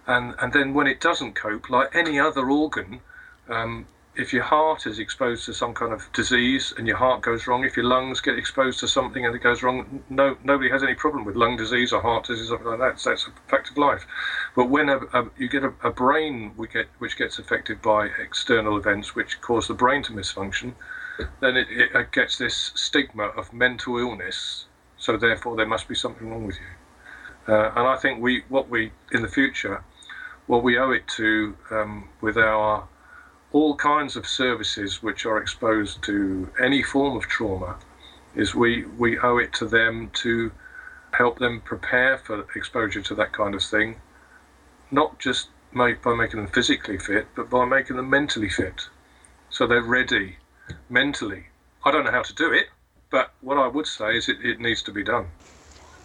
And, 0.08 0.36
and 0.41 0.54
then 0.54 0.74
when 0.74 0.88
it 0.88 0.99
doesn't 0.99 1.36
cope, 1.36 1.70
like 1.70 1.95
any 1.95 2.20
other 2.20 2.49
organ, 2.49 3.01
um, 3.49 3.88
if 4.16 4.32
your 4.32 4.43
heart 4.43 4.86
is 4.86 4.99
exposed 4.99 5.45
to 5.45 5.53
some 5.53 5.74
kind 5.74 5.91
of 5.91 6.07
disease 6.14 6.72
and 6.78 6.88
your 6.88 6.97
heart 6.97 7.22
goes 7.22 7.47
wrong, 7.47 7.64
if 7.64 7.76
your 7.76 7.86
lungs 7.86 8.22
get 8.22 8.38
exposed 8.38 8.80
to 8.80 8.88
something 8.88 9.26
and 9.26 9.36
it 9.36 9.39
goes 9.39 9.64
wrong, 9.64 10.03
no, 10.09 10.38
nobody 10.43 10.70
has 10.70 10.84
any 10.84 10.93
problem 10.93 11.26
with 11.26 11.36
lung 11.36 11.57
disease 11.57 11.91
or 11.91 11.99
heart 12.01 12.26
disease 12.26 12.51
or 12.51 12.57
something 12.57 12.68
like 12.68 12.80
that. 12.80 12.99
So 12.99 13.09
that's 13.09 13.28
a 13.28 13.49
fact 13.49 13.72
of 13.72 13.78
life. 13.78 14.05
But 14.55 14.70
when 14.70 14.89
a, 14.89 14.97
a, 15.14 15.30
you 15.38 15.49
get 15.49 15.64
a, 15.64 15.74
a 15.84 15.89
brain 15.89 16.53
get, 16.72 16.88
which 16.99 17.18
gets 17.18 17.39
affected 17.39 17.82
by 17.82 18.09
external 18.22 18.78
events 18.78 19.16
which 19.16 19.41
cause 19.41 19.68
the 19.68 19.74
brain 19.74 20.03
to 20.03 20.14
misfunction, 20.14 20.74
then 21.39 21.57
it, 21.57 21.68
it 21.72 22.11
gets 22.11 22.38
this 22.38 22.72
stigma 22.76 23.24
of 23.30 23.51
mental 23.51 23.97
illness. 23.97 24.66
So 24.97 25.18
therefore, 25.18 25.55
there 25.55 25.66
must 25.66 25.88
be 25.88 25.95
something 25.95 26.30
wrong 26.30 26.45
with 26.45 26.57
you. 26.57 27.53
Uh, 27.53 27.72
and 27.76 27.88
I 27.88 27.97
think 27.97 28.22
we, 28.22 28.43
what 28.47 28.70
we 28.70 28.91
in 29.11 29.24
the 29.24 29.28
future, 29.28 29.84
what 30.45 30.64
we 30.64 30.78
owe 30.78 30.91
it 30.91 31.07
to 31.18 31.57
um, 31.72 32.09
with 32.22 32.38
our 32.38 32.88
all 33.54 33.76
kinds 33.76 34.16
of 34.16 34.28
services 34.28 35.01
which 35.04 35.26
are 35.26 35.38
exposed 35.38 36.04
to 36.04 36.49
any 36.60 36.82
form 36.82 37.16
of 37.16 37.24
trauma 37.28 37.78
is 38.36 38.56
we, 38.56 38.84
we 38.97 39.18
owe 39.20 39.38
it 39.38 39.54
to 39.54 39.66
them 39.66 40.10
to 40.14 40.51
help 41.12 41.38
them 41.38 41.62
prepare 41.62 42.18
for 42.18 42.47
exposure 42.56 43.01
to 43.01 43.14
that 43.14 43.32
kind 43.32 43.54
of 43.54 43.64
thing, 43.64 43.95
not 44.89 45.20
just 45.20 45.49
make, 45.72 46.01
by 46.01 46.16
making 46.16 46.39
them 46.39 46.51
physically 46.51 46.97
fit, 46.97 47.28
but 47.36 47.47
by 47.47 47.64
making 47.64 47.95
them 47.95 48.10
mentally 48.10 48.49
fit. 48.49 48.89
So 49.51 49.68
they're 49.68 49.84
ready 49.84 50.38
mentally. 50.89 51.45
I 51.86 51.91
don't 51.91 52.06
know 52.06 52.12
how 52.12 52.24
to 52.24 52.34
do 52.34 52.51
it, 52.51 52.66
but 53.12 53.34
what 53.41 53.60
I 53.60 53.68
would 53.68 53.86
say 53.86 54.18
is 54.18 54.30
it, 54.30 54.38
it 54.43 54.60
needs 54.60 54.82
to 54.84 54.91
be 54.91 55.04
done. 55.04 55.28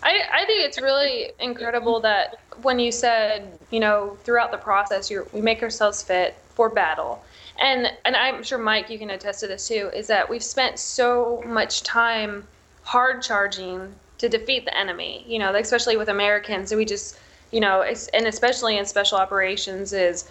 I, 0.03 0.21
I 0.33 0.45
think 0.45 0.67
it's 0.67 0.81
really 0.81 1.33
incredible 1.41 1.99
that 2.01 2.41
when 2.61 2.79
you 2.79 2.93
said, 2.93 3.59
you 3.71 3.81
know, 3.81 4.19
throughout 4.23 4.53
the 4.53 4.59
process, 4.59 5.11
we 5.33 5.41
make 5.41 5.63
ourselves 5.63 6.03
fit 6.03 6.37
for 6.59 6.69
battle 6.69 7.23
and 7.59 7.91
and 8.05 8.15
I'm 8.15 8.43
sure 8.43 8.59
Mike, 8.59 8.89
you 8.89 8.99
can 8.99 9.11
attest 9.11 9.41
to 9.41 9.47
this 9.47 9.67
too, 9.67 9.91
is 9.95 10.07
that 10.07 10.29
we've 10.29 10.43
spent 10.43 10.79
so 10.79 11.43
much 11.45 11.83
time 11.83 12.47
hard 12.83 13.23
charging 13.23 13.95
to 14.19 14.29
defeat 14.29 14.65
the 14.65 14.77
enemy. 14.77 15.25
You 15.27 15.41
know, 15.41 15.55
especially 15.55 15.97
with 15.97 16.09
Americans, 16.09 16.73
we 16.73 16.85
just, 16.85 17.19
you 17.51 17.61
know, 17.61 17.83
and 17.83 18.27
especially 18.27 18.79
in 18.79 18.87
special 18.87 19.19
operations, 19.19 19.93
is 19.93 20.29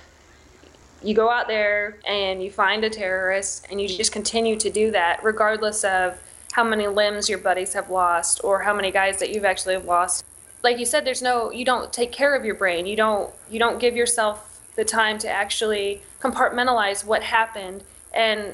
you 1.03 1.13
go 1.13 1.30
out 1.30 1.47
there 1.47 1.97
and 2.07 2.41
you 2.41 2.49
find 2.49 2.84
a 2.84 2.89
terrorist 2.89 3.67
and 3.69 3.80
you 3.82 3.88
just 3.88 4.11
continue 4.11 4.55
to 4.57 4.69
do 4.69 4.91
that, 4.91 5.23
regardless 5.23 5.84
of 5.84 6.17
how 6.53 6.63
many 6.63 6.88
limbs 6.88 7.30
your 7.30 7.38
buddies 7.38 7.73
have 7.73 7.89
lost 7.89 8.41
or 8.43 8.61
how 8.61 8.73
many 8.73 8.89
guys 8.89 9.19
that 9.19 9.32
you've 9.32 9.45
actually 9.45 9.78
lost. 9.78 10.23
Like 10.63 10.80
you 10.80 10.86
said, 10.86 11.05
there's 11.05 11.21
no, 11.21 11.51
you 11.51 11.65
don't 11.65 11.93
take 11.93 12.11
care 12.11 12.36
of 12.36 12.43
your 12.43 12.55
brain. 12.55 12.88
You 12.88 12.95
don't, 12.95 13.32
you 13.49 13.59
don't 13.59 13.80
give 13.80 13.95
yourself 13.95 14.46
the 14.78 14.86
time 14.86 15.17
to 15.17 15.28
actually 15.28 16.01
compartmentalize 16.21 17.03
what 17.03 17.23
happened 17.23 17.84
and 18.13 18.53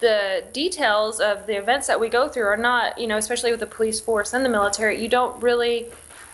the 0.00 0.44
details 0.52 1.20
of 1.20 1.46
the 1.46 1.56
events 1.56 1.86
that 1.86 1.98
we 1.98 2.08
go 2.08 2.28
through 2.28 2.44
are 2.44 2.56
not, 2.56 2.98
you 2.98 3.06
know, 3.06 3.16
especially 3.16 3.50
with 3.50 3.60
the 3.60 3.66
police 3.66 4.00
force 4.00 4.34
and 4.34 4.44
the 4.44 4.48
military, 4.48 5.00
you 5.00 5.08
don't 5.08 5.40
really, 5.42 5.86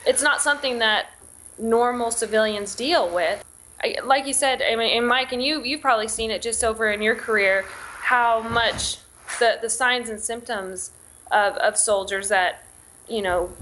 it's 0.07 0.23
not 0.23 0.41
something 0.41 0.79
that 0.79 1.11
normal 1.59 2.11
civilians 2.11 2.75
deal 2.75 3.09
with. 3.09 3.45
I, 3.83 3.97
like 4.05 4.27
you 4.27 4.33
said, 4.33 4.63
I 4.63 4.75
mean, 4.77 4.97
and 4.97 5.07
Mike, 5.07 5.33
and 5.33 5.43
you, 5.43 5.63
you've 5.63 5.81
probably 5.81 6.09
seen 6.09 6.31
it 6.31 6.43
just 6.43 6.65
over 6.65 6.91
in 6.91 7.03
your 7.03 7.15
career, 7.15 7.65
how 8.01 8.41
much 8.41 8.99
the, 9.39 9.59
the 9.61 9.71
signs 9.71 10.09
and 10.09 10.21
symptoms 10.21 10.91
of, 11.31 11.55
of 11.57 11.77
soldiers 11.77 12.29
that, 12.29 12.65
you 13.09 13.23
know, 13.23 13.53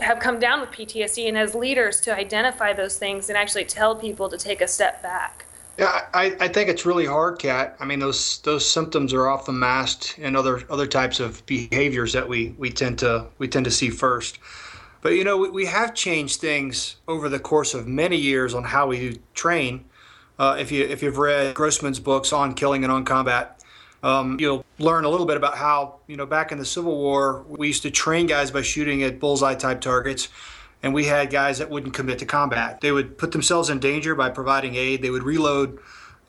have 0.00 0.18
come 0.18 0.38
down 0.38 0.60
with 0.60 0.70
PTSD 0.70 1.28
and 1.28 1.38
as 1.38 1.54
leaders 1.54 2.00
to 2.02 2.14
identify 2.14 2.72
those 2.72 2.96
things 2.96 3.28
and 3.28 3.36
actually 3.36 3.64
tell 3.64 3.94
people 3.94 4.28
to 4.28 4.36
take 4.36 4.60
a 4.60 4.68
step 4.68 5.02
back. 5.02 5.44
Yeah, 5.78 6.06
I, 6.12 6.36
I 6.38 6.48
think 6.48 6.68
it's 6.68 6.84
really 6.84 7.06
hard, 7.06 7.38
Kat. 7.38 7.76
I 7.80 7.86
mean, 7.86 7.98
those 7.98 8.40
those 8.40 8.70
symptoms 8.70 9.14
are 9.14 9.26
often 9.26 9.58
masked 9.58 10.18
in 10.18 10.36
other 10.36 10.62
other 10.68 10.86
types 10.86 11.18
of 11.18 11.44
behaviors 11.46 12.12
that 12.12 12.28
we, 12.28 12.54
we 12.58 12.70
tend 12.70 12.98
to 12.98 13.26
we 13.38 13.48
tend 13.48 13.64
to 13.64 13.70
see 13.70 13.88
first. 13.88 14.38
But 15.00 15.14
you 15.14 15.24
know, 15.24 15.38
we, 15.38 15.48
we 15.50 15.66
have 15.66 15.94
changed 15.94 16.40
things 16.40 16.96
over 17.08 17.28
the 17.28 17.38
course 17.38 17.72
of 17.72 17.88
many 17.88 18.16
years 18.16 18.54
on 18.54 18.64
how 18.64 18.86
we 18.86 19.20
train. 19.34 19.86
Uh, 20.38 20.56
if 20.58 20.70
you 20.70 20.84
if 20.84 21.02
you've 21.02 21.18
read 21.18 21.54
Grossman's 21.54 22.00
books 22.00 22.32
on 22.34 22.52
killing 22.52 22.84
and 22.84 22.92
on 22.92 23.04
combat, 23.06 23.61
um, 24.02 24.38
you'll 24.40 24.64
learn 24.78 25.04
a 25.04 25.08
little 25.08 25.26
bit 25.26 25.36
about 25.36 25.56
how 25.56 26.00
you 26.06 26.16
know 26.16 26.26
back 26.26 26.52
in 26.52 26.58
the 26.58 26.64
Civil 26.64 26.96
War 26.96 27.44
we 27.48 27.68
used 27.68 27.82
to 27.82 27.90
train 27.90 28.26
guys 28.26 28.50
by 28.50 28.62
shooting 28.62 29.02
at 29.02 29.20
bullseye 29.20 29.54
type 29.54 29.80
targets 29.80 30.28
and 30.82 30.92
we 30.92 31.04
had 31.04 31.30
guys 31.30 31.58
that 31.58 31.70
wouldn't 31.70 31.94
commit 31.94 32.18
to 32.18 32.26
combat. 32.26 32.80
They 32.80 32.92
would 32.92 33.16
put 33.16 33.32
themselves 33.32 33.70
in 33.70 33.78
danger 33.78 34.14
by 34.14 34.30
providing 34.30 34.74
aid. 34.74 35.00
They 35.00 35.10
would 35.10 35.22
reload 35.22 35.78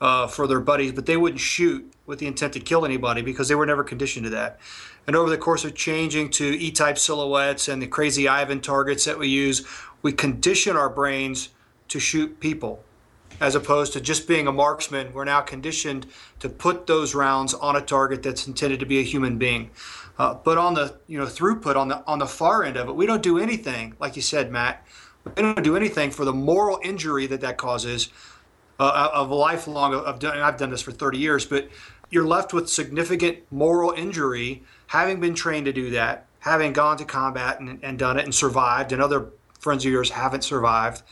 uh, 0.00 0.26
for 0.28 0.46
their 0.46 0.60
buddies, 0.60 0.92
but 0.92 1.06
they 1.06 1.16
wouldn't 1.16 1.40
shoot 1.40 1.92
with 2.06 2.18
the 2.18 2.26
intent 2.26 2.52
to 2.52 2.60
kill 2.60 2.84
anybody 2.84 3.22
because 3.22 3.48
they 3.48 3.54
were 3.54 3.66
never 3.66 3.82
conditioned 3.82 4.24
to 4.24 4.30
that. 4.30 4.60
And 5.06 5.16
over 5.16 5.28
the 5.28 5.38
course 5.38 5.64
of 5.64 5.74
changing 5.74 6.30
to 6.30 6.44
E-type 6.44 6.98
silhouettes 6.98 7.68
and 7.68 7.82
the 7.82 7.86
crazy 7.86 8.28
Ivan 8.28 8.60
targets 8.60 9.04
that 9.06 9.18
we 9.18 9.28
use, 9.28 9.66
we 10.02 10.12
condition 10.12 10.76
our 10.76 10.88
brains 10.88 11.50
to 11.88 11.98
shoot 11.98 12.40
people 12.40 12.84
as 13.40 13.54
opposed 13.54 13.92
to 13.94 14.00
just 14.00 14.28
being 14.28 14.46
a 14.46 14.52
marksman. 14.52 15.12
We're 15.12 15.24
now 15.24 15.40
conditioned 15.40 16.06
to 16.40 16.48
put 16.48 16.86
those 16.86 17.14
rounds 17.14 17.54
on 17.54 17.76
a 17.76 17.80
target 17.80 18.22
that's 18.22 18.46
intended 18.46 18.80
to 18.80 18.86
be 18.86 18.98
a 18.98 19.02
human 19.02 19.38
being. 19.38 19.70
Uh, 20.18 20.34
but 20.34 20.58
on 20.58 20.74
the 20.74 20.96
you 21.08 21.18
know 21.18 21.26
throughput 21.26 21.76
on 21.76 21.88
the 21.88 22.04
on 22.06 22.18
the 22.18 22.26
far 22.26 22.62
end 22.62 22.76
of 22.76 22.88
it, 22.88 22.94
we 22.94 23.06
don't 23.06 23.22
do 23.22 23.38
anything, 23.38 23.94
like 23.98 24.16
you 24.16 24.22
said, 24.22 24.50
Matt. 24.50 24.86
We 25.24 25.42
don't 25.42 25.62
do 25.62 25.76
anything 25.76 26.10
for 26.10 26.24
the 26.24 26.32
moral 26.32 26.78
injury 26.84 27.26
that 27.26 27.40
that 27.40 27.56
causes 27.56 28.10
uh, 28.78 29.10
of 29.12 29.30
a 29.30 29.34
lifelong. 29.34 29.94
Of, 29.94 30.22
of 30.22 30.24
I've 30.24 30.58
done 30.58 30.70
this 30.70 30.82
for 30.82 30.92
30 30.92 31.18
years, 31.18 31.46
but 31.46 31.68
you're 32.10 32.26
left 32.26 32.52
with 32.52 32.68
significant 32.68 33.38
moral 33.50 33.90
injury, 33.90 34.62
having 34.86 35.18
been 35.18 35.34
trained 35.34 35.66
to 35.66 35.72
do 35.72 35.90
that, 35.90 36.26
having 36.40 36.72
gone 36.72 36.96
to 36.98 37.04
combat 37.04 37.58
and, 37.58 37.80
and 37.82 37.98
done 37.98 38.18
it 38.18 38.24
and 38.24 38.34
survived, 38.34 38.92
and 38.92 39.02
other 39.02 39.30
friends 39.58 39.84
of 39.84 39.90
yours 39.90 40.10
haven't 40.10 40.44
survived. 40.44 41.02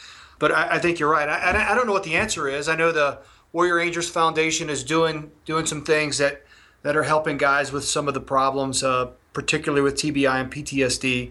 But 0.42 0.50
I, 0.50 0.70
I 0.70 0.78
think 0.80 0.98
you're 0.98 1.08
right. 1.08 1.28
I, 1.28 1.70
I 1.70 1.74
don't 1.76 1.86
know 1.86 1.92
what 1.92 2.02
the 2.02 2.16
answer 2.16 2.48
is. 2.48 2.68
I 2.68 2.74
know 2.74 2.90
the 2.90 3.20
Warrior 3.52 3.78
Angels 3.78 4.08
Foundation 4.08 4.68
is 4.68 4.82
doing 4.82 5.30
doing 5.44 5.66
some 5.66 5.84
things 5.84 6.18
that 6.18 6.42
that 6.82 6.96
are 6.96 7.04
helping 7.04 7.36
guys 7.36 7.70
with 7.70 7.84
some 7.84 8.08
of 8.08 8.14
the 8.14 8.20
problems, 8.20 8.82
uh, 8.82 9.10
particularly 9.34 9.82
with 9.82 9.94
TBI 9.94 10.40
and 10.40 10.50
PTSD. 10.50 11.30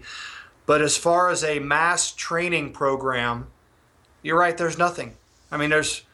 But 0.64 0.80
as 0.80 0.96
far 0.96 1.28
as 1.28 1.44
a 1.44 1.58
mass 1.58 2.10
training 2.10 2.72
program, 2.72 3.48
you're 4.22 4.38
right. 4.38 4.56
There's 4.56 4.78
nothing. 4.78 5.14
I 5.50 5.58
mean, 5.58 5.68
there's 5.68 6.04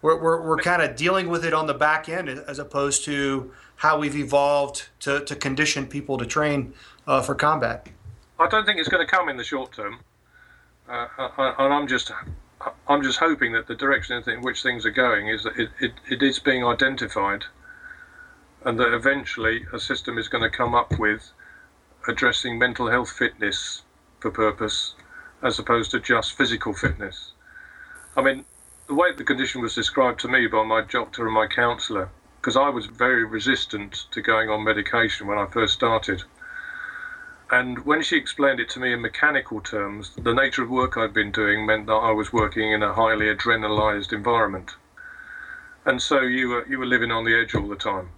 we're 0.00 0.18
we're, 0.18 0.40
we're 0.40 0.56
kind 0.56 0.80
of 0.80 0.96
dealing 0.96 1.28
with 1.28 1.44
it 1.44 1.52
on 1.52 1.66
the 1.66 1.74
back 1.74 2.08
end 2.08 2.30
as 2.30 2.58
opposed 2.58 3.04
to 3.04 3.52
how 3.76 3.98
we've 3.98 4.16
evolved 4.16 4.88
to, 5.00 5.22
to 5.26 5.36
condition 5.36 5.86
people 5.86 6.16
to 6.16 6.24
train 6.24 6.72
uh, 7.06 7.20
for 7.20 7.34
combat. 7.34 7.88
I 8.38 8.48
don't 8.48 8.64
think 8.64 8.78
it's 8.78 8.88
going 8.88 9.06
to 9.06 9.10
come 9.10 9.28
in 9.28 9.36
the 9.36 9.44
short 9.44 9.72
term, 9.72 10.00
Uh, 10.88 11.06
uh, 11.18 11.28
uh, 11.36 11.54
and 11.58 11.74
I'm 11.74 11.86
just 11.86 12.10
uh, 12.10 12.70
I'm 12.88 13.02
just 13.02 13.18
hoping 13.18 13.52
that 13.52 13.66
the 13.66 13.74
direction 13.74 14.22
in 14.26 14.40
which 14.40 14.62
things 14.62 14.86
are 14.86 14.90
going 14.90 15.28
is 15.28 15.44
that 15.44 15.56
it, 15.58 15.70
it, 15.80 15.92
it 16.10 16.22
is 16.22 16.38
being 16.38 16.64
identified 16.64 17.44
and 18.64 18.78
that 18.80 18.94
eventually 18.94 19.66
a 19.72 19.78
system 19.78 20.16
is 20.16 20.28
going 20.28 20.42
to 20.42 20.50
come 20.50 20.74
up 20.74 20.98
with 20.98 21.30
addressing 22.08 22.58
mental 22.58 22.90
health 22.90 23.10
fitness 23.10 23.82
for 24.20 24.30
purpose 24.30 24.94
as 25.42 25.58
opposed 25.58 25.90
to 25.90 26.00
just 26.00 26.32
physical 26.32 26.72
fitness. 26.72 27.32
I 28.16 28.22
mean, 28.22 28.44
the 28.88 28.94
way 28.94 29.12
the 29.12 29.24
condition 29.24 29.60
was 29.60 29.74
described 29.74 30.20
to 30.20 30.28
me 30.28 30.46
by 30.46 30.64
my 30.64 30.80
doctor 30.80 31.26
and 31.26 31.34
my 31.34 31.46
counsellor, 31.46 32.08
because 32.40 32.56
I 32.56 32.70
was 32.70 32.86
very 32.86 33.24
resistant 33.24 34.06
to 34.10 34.22
going 34.22 34.48
on 34.48 34.64
medication 34.64 35.26
when 35.26 35.38
I 35.38 35.46
first 35.46 35.74
started. 35.74 36.22
And 37.50 37.84
when 37.86 38.02
she 38.02 38.16
explained 38.16 38.60
it 38.60 38.68
to 38.70 38.80
me 38.80 38.92
in 38.92 39.00
mechanical 39.00 39.60
terms, 39.60 40.10
the 40.16 40.34
nature 40.34 40.62
of 40.62 40.68
work 40.68 40.96
I'd 40.96 41.14
been 41.14 41.32
doing 41.32 41.64
meant 41.64 41.86
that 41.86 41.94
I 41.94 42.10
was 42.10 42.32
working 42.32 42.72
in 42.72 42.82
a 42.82 42.92
highly 42.92 43.34
adrenalized 43.34 44.12
environment. 44.12 44.76
And 45.86 46.02
so 46.02 46.20
you 46.20 46.48
were, 46.48 46.66
you 46.66 46.78
were 46.78 46.86
living 46.86 47.10
on 47.10 47.24
the 47.24 47.34
edge 47.34 47.54
all 47.54 47.68
the 47.68 47.76
time 47.76 48.10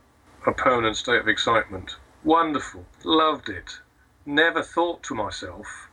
a 0.46 0.52
permanent 0.52 0.96
state 0.96 1.20
of 1.20 1.28
excitement. 1.28 1.96
Wonderful. 2.24 2.86
Loved 3.04 3.48
it. 3.48 3.78
Never 4.24 4.62
thought 4.62 5.02
to 5.04 5.14
myself 5.14 5.88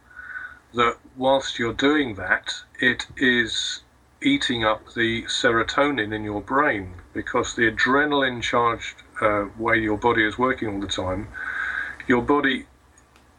that 0.73 0.97
whilst 1.15 1.59
you're 1.59 1.73
doing 1.73 2.15
that, 2.15 2.53
it 2.79 3.07
is 3.17 3.81
eating 4.21 4.63
up 4.63 4.93
the 4.93 5.23
serotonin 5.23 6.13
in 6.13 6.23
your 6.23 6.41
brain 6.41 6.93
because 7.13 7.55
the 7.55 7.69
adrenaline 7.69 8.41
charged 8.41 9.03
uh, 9.21 9.45
way 9.57 9.77
your 9.77 9.97
body 9.97 10.25
is 10.25 10.38
working 10.38 10.69
all 10.69 10.79
the 10.79 10.88
time, 10.88 11.27
your 12.07 12.21
body 12.21 12.65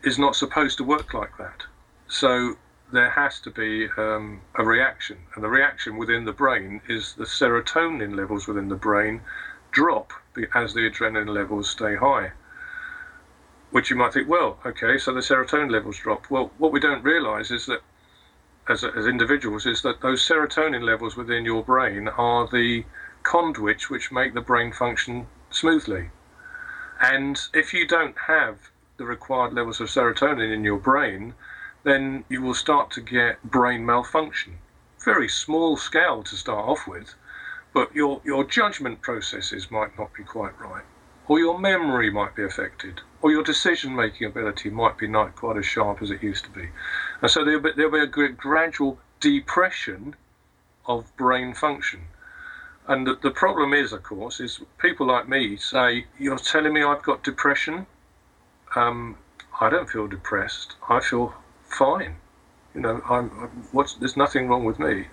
is 0.02 0.18
not 0.18 0.36
supposed 0.36 0.78
to 0.78 0.84
work 0.84 1.12
like 1.14 1.36
that. 1.38 1.64
So 2.08 2.56
there 2.92 3.10
has 3.10 3.40
to 3.40 3.50
be 3.50 3.88
um, 3.96 4.40
a 4.54 4.64
reaction, 4.64 5.18
and 5.34 5.44
the 5.44 5.48
reaction 5.48 5.96
within 5.96 6.24
the 6.24 6.32
brain 6.32 6.80
is 6.88 7.14
the 7.14 7.24
serotonin 7.24 8.16
levels 8.16 8.46
within 8.46 8.68
the 8.68 8.76
brain 8.76 9.20
drop 9.70 10.12
as 10.54 10.72
the 10.74 10.88
adrenaline 10.88 11.28
levels 11.28 11.68
stay 11.68 11.96
high. 11.96 12.32
Which 13.70 13.90
you 13.90 13.96
might 13.96 14.14
think, 14.14 14.28
well, 14.28 14.58
okay, 14.64 14.96
so 14.96 15.12
the 15.12 15.20
serotonin 15.20 15.70
levels 15.70 15.98
drop. 15.98 16.30
Well, 16.30 16.50
what 16.56 16.72
we 16.72 16.80
don't 16.80 17.04
realize 17.04 17.50
is 17.50 17.66
that 17.66 17.80
as, 18.68 18.84
as 18.84 19.06
individuals 19.06 19.66
is 19.66 19.82
that 19.82 20.00
those 20.00 20.26
serotonin 20.26 20.82
levels 20.82 21.16
within 21.16 21.44
your 21.44 21.62
brain 21.62 22.08
are 22.08 22.46
the 22.46 22.84
conduits 23.22 23.90
which 23.90 24.12
make 24.12 24.32
the 24.32 24.40
brain 24.40 24.72
function 24.72 25.26
smoothly. 25.50 26.10
And 27.00 27.38
if 27.52 27.74
you 27.74 27.86
don't 27.86 28.16
have 28.26 28.70
the 28.98 29.04
required 29.04 29.54
levels 29.54 29.80
of 29.80 29.88
serotonin 29.88 30.52
in 30.52 30.64
your 30.64 30.78
brain, 30.78 31.34
then 31.84 32.24
you 32.28 32.42
will 32.42 32.54
start 32.54 32.90
to 32.90 33.00
get 33.00 33.42
brain 33.44 33.86
malfunction. 33.86 34.58
Very 35.04 35.28
small 35.28 35.76
scale 35.76 36.22
to 36.24 36.36
start 36.36 36.68
off 36.68 36.86
with, 36.86 37.14
but 37.72 37.94
your, 37.94 38.20
your 38.24 38.44
judgment 38.44 39.00
processes 39.00 39.70
might 39.70 39.96
not 39.96 40.12
be 40.12 40.24
quite 40.24 40.58
right, 40.60 40.84
or 41.28 41.38
your 41.38 41.58
memory 41.58 42.10
might 42.10 42.34
be 42.34 42.42
affected, 42.42 43.00
or 43.22 43.30
your 43.30 43.44
decision 43.44 43.94
making 43.94 44.26
ability 44.26 44.68
might 44.68 44.98
be 44.98 45.06
not 45.06 45.36
quite 45.36 45.56
as 45.56 45.66
sharp 45.66 46.02
as 46.02 46.10
it 46.10 46.22
used 46.22 46.44
to 46.44 46.50
be. 46.50 46.68
And 47.22 47.30
so 47.30 47.44
there'll 47.44 47.60
be, 47.60 47.70
there'll 47.76 47.92
be 47.92 48.00
a 48.00 48.28
gradual 48.28 48.98
depression 49.20 50.16
of 50.86 51.16
brain 51.16 51.54
function. 51.54 52.00
And 52.88 53.06
the, 53.06 53.16
the 53.22 53.30
problem 53.30 53.74
is, 53.74 53.92
of 53.92 54.02
course, 54.02 54.40
is 54.40 54.60
people 54.78 55.06
like 55.06 55.28
me 55.28 55.56
say, 55.56 56.06
You're 56.18 56.38
telling 56.38 56.72
me 56.72 56.82
I've 56.82 57.02
got 57.02 57.22
depression? 57.22 57.86
Um, 58.76 59.16
I 59.60 59.70
don't 59.70 59.88
feel 59.88 60.06
depressed. 60.06 60.76
I 60.88 61.00
feel 61.00 61.34
fine. 61.66 62.16
You 62.74 62.80
know, 62.80 63.02
I'm, 63.08 63.28
what's, 63.72 63.94
there's 63.94 64.16
nothing 64.16 64.48
wrong 64.48 64.64
with 64.64 64.78
me. 64.78 65.06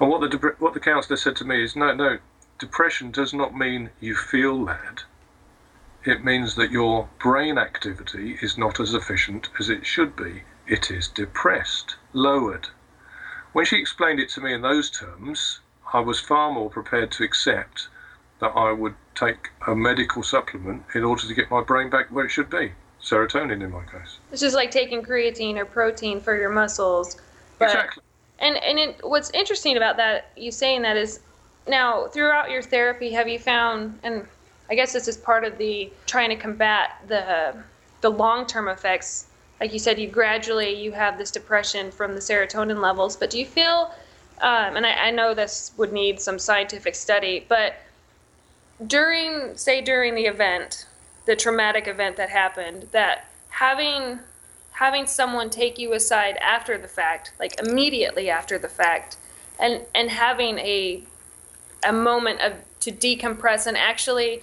And 0.00 0.10
what 0.10 0.20
the 0.20 0.54
what 0.58 0.74
the 0.74 0.80
counsellor 0.80 1.16
said 1.16 1.36
to 1.36 1.44
me 1.44 1.62
is, 1.62 1.76
no, 1.76 1.94
no, 1.94 2.18
depression 2.58 3.10
does 3.10 3.32
not 3.32 3.56
mean 3.56 3.90
you 4.00 4.14
feel 4.14 4.64
bad. 4.64 5.02
It 6.04 6.24
means 6.24 6.56
that 6.56 6.72
your 6.72 7.08
brain 7.20 7.56
activity 7.56 8.38
is 8.42 8.58
not 8.58 8.80
as 8.80 8.94
efficient 8.94 9.48
as 9.60 9.68
it 9.70 9.86
should 9.86 10.16
be. 10.16 10.42
It 10.66 10.90
is 10.90 11.06
depressed, 11.06 11.96
lowered. 12.12 12.68
When 13.52 13.64
she 13.64 13.78
explained 13.78 14.18
it 14.18 14.28
to 14.30 14.40
me 14.40 14.52
in 14.52 14.62
those 14.62 14.90
terms, 14.90 15.60
I 15.92 16.00
was 16.00 16.18
far 16.18 16.50
more 16.52 16.70
prepared 16.70 17.12
to 17.12 17.24
accept 17.24 17.88
that 18.42 18.52
I 18.56 18.72
would 18.72 18.94
take 19.14 19.50
a 19.68 19.74
medical 19.74 20.22
supplement 20.24 20.82
in 20.96 21.04
order 21.04 21.22
to 21.22 21.32
get 21.32 21.48
my 21.48 21.62
brain 21.62 21.88
back 21.88 22.08
where 22.10 22.26
it 22.26 22.30
should 22.30 22.50
be. 22.50 22.72
Serotonin, 23.00 23.62
in 23.62 23.70
my 23.70 23.84
case. 23.84 24.18
It's 24.32 24.40
just 24.40 24.54
like 24.54 24.70
taking 24.70 25.02
creatine 25.02 25.56
or 25.56 25.64
protein 25.64 26.20
for 26.20 26.36
your 26.36 26.50
muscles. 26.50 27.20
But, 27.58 27.66
exactly. 27.66 28.02
And 28.40 28.56
and 28.56 28.78
it, 28.78 29.00
what's 29.02 29.30
interesting 29.30 29.76
about 29.76 29.96
that, 29.96 30.30
you 30.36 30.50
saying 30.50 30.82
that 30.82 30.96
is, 30.96 31.20
now 31.68 32.08
throughout 32.08 32.50
your 32.50 32.62
therapy, 32.62 33.12
have 33.12 33.28
you 33.28 33.38
found, 33.38 33.98
and 34.02 34.26
I 34.68 34.74
guess 34.74 34.92
this 34.92 35.06
is 35.06 35.16
part 35.16 35.44
of 35.44 35.56
the 35.58 35.92
trying 36.06 36.30
to 36.30 36.36
combat 36.36 37.02
the 37.06 37.54
the 38.00 38.10
long 38.10 38.46
term 38.46 38.68
effects. 38.68 39.26
Like 39.60 39.72
you 39.72 39.78
said, 39.78 40.00
you 40.00 40.08
gradually 40.08 40.74
you 40.82 40.90
have 40.90 41.16
this 41.16 41.30
depression 41.30 41.92
from 41.92 42.14
the 42.14 42.20
serotonin 42.20 42.80
levels. 42.80 43.16
But 43.16 43.30
do 43.30 43.38
you 43.38 43.46
feel 43.46 43.92
um, 44.40 44.76
and 44.76 44.84
I, 44.84 44.94
I 45.06 45.10
know 45.12 45.34
this 45.34 45.70
would 45.76 45.92
need 45.92 46.20
some 46.20 46.40
scientific 46.40 46.96
study, 46.96 47.46
but 47.48 47.76
during, 48.86 49.56
say, 49.56 49.80
during 49.80 50.14
the 50.14 50.26
event, 50.26 50.86
the 51.26 51.36
traumatic 51.36 51.86
event 51.86 52.16
that 52.16 52.30
happened, 52.30 52.88
that 52.92 53.26
having 53.50 54.20
having 54.72 55.06
someone 55.06 55.50
take 55.50 55.78
you 55.78 55.92
aside 55.92 56.36
after 56.38 56.78
the 56.78 56.88
fact, 56.88 57.32
like 57.38 57.60
immediately 57.60 58.30
after 58.30 58.58
the 58.58 58.68
fact, 58.68 59.16
and 59.58 59.82
and 59.94 60.10
having 60.10 60.58
a 60.58 61.02
a 61.84 61.92
moment 61.92 62.40
of 62.40 62.54
to 62.80 62.90
decompress 62.90 63.66
and 63.66 63.76
actually, 63.76 64.42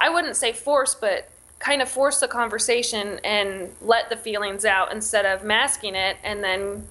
I 0.00 0.08
wouldn't 0.10 0.36
say 0.36 0.52
force, 0.52 0.94
but 0.94 1.28
kind 1.58 1.82
of 1.82 1.88
force 1.88 2.20
the 2.20 2.28
conversation 2.28 3.20
and 3.24 3.72
let 3.80 4.10
the 4.10 4.16
feelings 4.16 4.64
out 4.64 4.92
instead 4.92 5.26
of 5.26 5.44
masking 5.44 5.94
it 5.94 6.16
and 6.22 6.42
then 6.42 6.86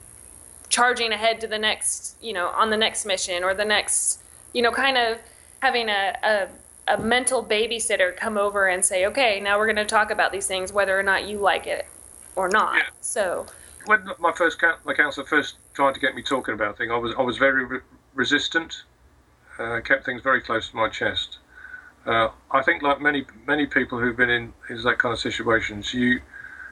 charging 0.69 1.11
ahead 1.11 1.39
to 1.41 1.47
the 1.47 1.57
next, 1.57 2.15
you 2.21 2.33
know, 2.33 2.47
on 2.47 2.69
the 2.69 2.77
next 2.77 3.05
mission 3.05 3.43
or 3.43 3.53
the 3.53 3.65
next, 3.65 4.19
you 4.53 4.61
know, 4.61 4.71
kind 4.71 4.97
of 4.97 5.19
having 5.61 5.89
a, 5.89 6.17
a, 6.23 6.47
a 6.87 6.97
mental 6.97 7.43
babysitter 7.43 8.15
come 8.15 8.37
over 8.37 8.67
and 8.67 8.83
say, 8.83 9.05
okay, 9.05 9.39
now 9.39 9.57
we're 9.57 9.65
going 9.65 9.75
to 9.75 9.85
talk 9.85 10.11
about 10.11 10.31
these 10.31 10.47
things, 10.47 10.71
whether 10.71 10.97
or 10.97 11.03
not 11.03 11.27
you 11.27 11.37
like 11.37 11.67
it 11.67 11.85
or 12.35 12.49
not. 12.49 12.75
Yeah. 12.75 12.83
So 13.01 13.45
when 13.85 14.03
my 14.19 14.31
first 14.31 14.61
my 14.85 14.93
counselor 14.93 15.25
first 15.25 15.55
tried 15.73 15.93
to 15.93 15.99
get 15.99 16.15
me 16.15 16.21
talking 16.21 16.53
about 16.53 16.77
things, 16.77 16.91
I 16.91 16.97
was 16.97 17.13
I 17.17 17.21
was 17.21 17.37
very 17.37 17.65
re- 17.65 17.79
resistant. 18.13 18.83
Uh, 19.59 19.81
kept 19.81 20.05
things 20.05 20.21
very 20.21 20.39
close 20.39 20.69
to 20.69 20.75
my 20.75 20.87
chest. 20.87 21.39
Uh, 22.05 22.29
I 22.51 22.61
think, 22.61 22.83
like 22.83 23.01
many 23.01 23.25
many 23.45 23.65
people 23.65 23.99
who've 23.99 24.15
been 24.15 24.29
in, 24.29 24.53
in 24.69 24.81
that 24.83 24.99
kind 24.99 25.13
of 25.13 25.19
situations, 25.19 25.93
you 25.93 26.21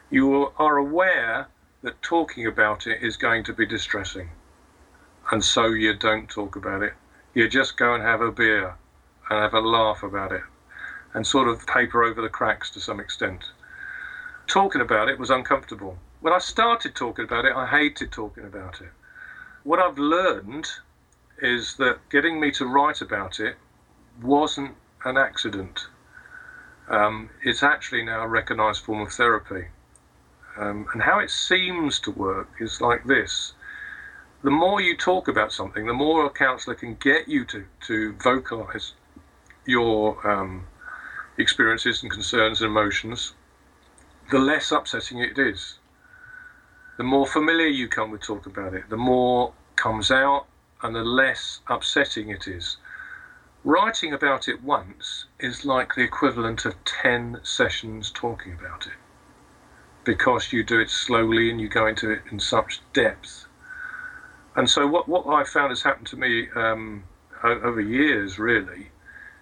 you 0.10 0.52
are 0.58 0.78
aware 0.78 1.48
that 1.82 2.02
talking 2.02 2.48
about 2.48 2.88
it 2.88 3.02
is 3.02 3.18
going 3.18 3.44
to 3.44 3.54
be 3.54 3.66
distressing. 3.66 4.30
And 5.32 5.44
so 5.44 5.68
you 5.68 5.96
don't 5.96 6.30
talk 6.30 6.56
about 6.56 6.84
it. 6.84 6.94
You 7.34 7.48
just 7.50 7.78
go 7.78 7.94
and 7.94 8.04
have 8.04 8.22
a 8.22 8.32
beer 8.32 8.76
and 9.30 9.40
have 9.40 9.54
a 9.54 9.60
laugh 9.60 10.04
about 10.04 10.32
it 10.32 10.44
and 11.14 11.26
sort 11.26 11.48
of 11.48 11.66
paper 11.66 12.04
over 12.04 12.22
the 12.22 12.30
cracks 12.30 12.70
to 12.72 12.80
some 12.80 13.00
extent. 13.00 13.46
Talking 14.48 14.82
about 14.82 15.08
it 15.08 15.18
was 15.18 15.30
uncomfortable. 15.30 15.98
When 16.20 16.34
I 16.34 16.40
started 16.40 16.94
talking 16.94 17.26
about 17.26 17.46
it, 17.46 17.56
I 17.56 17.66
hated 17.66 18.12
talking 18.12 18.44
about 18.44 18.82
it. 18.82 18.90
What 19.64 19.80
I've 19.80 19.98
learned 19.98 20.68
is 21.42 21.76
that 21.78 21.98
getting 22.10 22.40
me 22.40 22.52
to 22.52 22.66
write 22.66 23.02
about 23.02 23.40
it 23.40 23.56
wasn't 24.22 24.76
an 25.06 25.18
accident. 25.18 25.88
Um, 26.90 27.30
it's 27.44 27.64
actually 27.64 28.04
now 28.04 28.22
a 28.22 28.28
recognized 28.28 28.84
form 28.84 29.02
of 29.02 29.12
therapy. 29.12 29.68
Um, 30.58 30.88
and 30.94 31.02
how 31.02 31.20
it 31.20 31.32
seems 31.32 32.00
to 32.02 32.12
work 32.12 32.50
is 32.60 32.82
like 32.82 33.06
this 33.06 33.54
the 34.44 34.52
more 34.52 34.80
you 34.80 34.96
talk 34.96 35.28
about 35.28 35.52
something, 35.52 35.88
the 35.88 35.94
more 35.94 36.24
a 36.24 36.30
counsellor 36.30 36.76
can 36.76 36.94
get 36.96 37.28
you 37.28 37.46
to, 37.46 37.66
to 37.88 38.14
vocalize 38.22 38.94
your 39.66 40.26
um, 40.28 40.66
experiences 41.38 42.02
and 42.02 42.12
concerns 42.12 42.62
and 42.62 42.70
emotions, 42.70 43.34
the 44.32 44.40
less 44.40 44.72
upsetting 44.72 45.20
it 45.20 45.38
is. 45.38 45.80
The 46.98 47.04
more 47.04 47.28
familiar 47.28 47.68
you 47.68 47.88
come 47.88 48.12
with 48.12 48.22
talk 48.22 48.46
about 48.46 48.74
it, 48.74 48.90
the 48.90 48.98
more 48.98 49.54
comes 49.76 50.12
out 50.12 50.46
and 50.82 50.96
the 50.96 51.04
less 51.04 51.60
upsetting 51.68 52.30
it 52.30 52.48
is. 52.48 52.78
Writing 53.64 54.14
about 54.14 54.48
it 54.48 54.62
once 54.64 55.26
is 55.40 55.66
like 55.66 55.96
the 55.96 56.04
equivalent 56.04 56.66
of 56.66 56.76
10 56.86 57.40
sessions 57.44 58.12
talking 58.12 58.54
about 58.54 58.86
it 58.86 58.94
because 60.04 60.54
you 60.54 60.64
do 60.64 60.80
it 60.80 60.90
slowly 60.90 61.50
and 61.50 61.60
you 61.60 61.68
go 61.68 61.88
into 61.88 62.12
it 62.12 62.22
in 62.32 62.40
such 62.40 62.80
depth. 62.94 63.48
And 64.56 64.70
so, 64.70 64.88
what, 64.88 65.10
what 65.10 65.26
I 65.26 65.44
found 65.44 65.72
has 65.72 65.82
happened 65.82 66.08
to 66.08 66.18
me 66.18 66.48
um, 66.56 67.04
over 67.44 67.82
years 67.82 68.40
really 68.40 68.92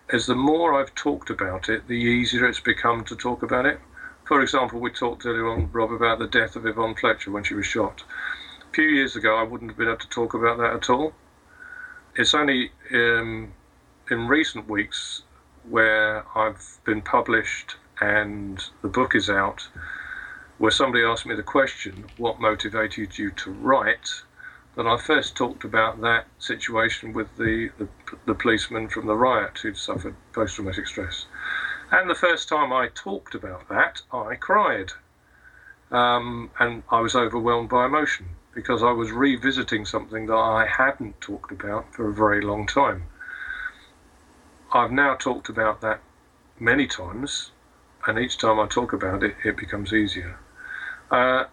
is 0.10 0.26
the 0.26 0.36
more 0.36 0.80
I've 0.80 0.94
talked 0.96 1.30
about 1.30 1.70
it, 1.70 1.88
the 1.88 1.94
easier 1.94 2.46
it's 2.46 2.60
become 2.60 3.04
to 3.06 3.16
talk 3.16 3.44
about 3.44 3.66
it. 3.66 3.80
For 4.26 4.42
example, 4.42 4.80
we 4.80 4.92
talked 4.92 5.26
earlier 5.26 5.48
on, 5.48 5.70
Rob, 5.72 5.92
about 5.92 6.20
the 6.20 6.28
death 6.28 6.56
of 6.56 6.66
Yvonne 6.66 6.96
Fletcher 6.96 7.32
when 7.32 7.44
she 7.44 7.54
was 7.54 7.66
shot. 7.66 8.04
A 8.70 8.74
few 8.74 8.88
years 8.88 9.16
ago, 9.16 9.38
I 9.38 9.44
wouldn't 9.44 9.72
have 9.72 9.78
been 9.78 9.88
able 9.88 9.98
to 9.98 10.10
talk 10.10 10.34
about 10.34 10.58
that 10.58 10.74
at 10.74 10.90
all. 10.90 11.14
It's 12.16 12.34
only 12.34 12.72
um, 12.94 13.54
in 14.10 14.28
recent 14.28 14.70
weeks 14.70 15.24
where 15.70 16.26
I've 16.38 16.80
been 16.86 17.02
published 17.02 17.76
and 18.02 18.64
the 18.82 18.88
book 18.88 19.16
is 19.16 19.30
out 19.30 19.68
where 20.58 20.72
somebody 20.72 21.04
asked 21.04 21.26
me 21.26 21.36
the 21.36 21.44
question, 21.44 22.06
What 22.18 22.40
motivated 22.40 23.18
you 23.18 23.32
to 23.32 23.52
write? 23.52 24.10
that 24.76 24.88
I 24.88 24.98
first 24.98 25.36
talked 25.36 25.64
about 25.64 26.02
that 26.02 26.26
situation 26.40 27.14
with 27.14 27.28
the, 27.38 27.70
the, 27.78 27.88
the 28.26 28.36
policeman 28.36 28.90
from 28.90 29.08
the 29.08 29.16
riot 29.16 29.60
who'd 29.60 29.78
suffered 29.78 30.16
post 30.34 30.56
traumatic 30.56 30.88
stress. 30.88 31.28
And 31.92 32.10
the 32.10 32.16
first 32.16 32.50
time 32.50 32.74
I 32.74 32.90
talked 32.94 33.36
about 33.36 33.70
that, 33.70 34.02
I 34.12 34.36
cried. 34.36 34.92
Um, 35.92 36.50
and 36.60 36.84
I 36.90 37.02
was 37.02 37.16
overwhelmed 37.16 37.70
by 37.70 37.86
emotion 37.86 38.26
because 38.56 38.84
I 38.84 38.92
was 38.92 39.12
revisiting 39.12 39.86
something 39.86 40.26
that 40.28 40.36
I 40.36 40.66
hadn't 40.66 41.22
talked 41.22 41.52
about 41.52 41.94
for 41.94 42.10
a 42.10 42.14
very 42.14 42.42
long 42.42 42.66
time. 42.68 43.04
I've 44.74 44.92
now 44.92 45.16
talked 45.16 45.50
about 45.50 45.82
that 45.82 46.02
many 46.60 46.88
times, 46.88 47.52
and 48.08 48.18
each 48.18 48.38
time 48.38 48.60
I 48.60 48.68
talk 48.68 48.94
about 48.94 49.24
it, 49.24 49.36
it 49.44 49.58
becomes 49.58 49.94
easier. 49.94 50.38
Uh, 51.12 51.46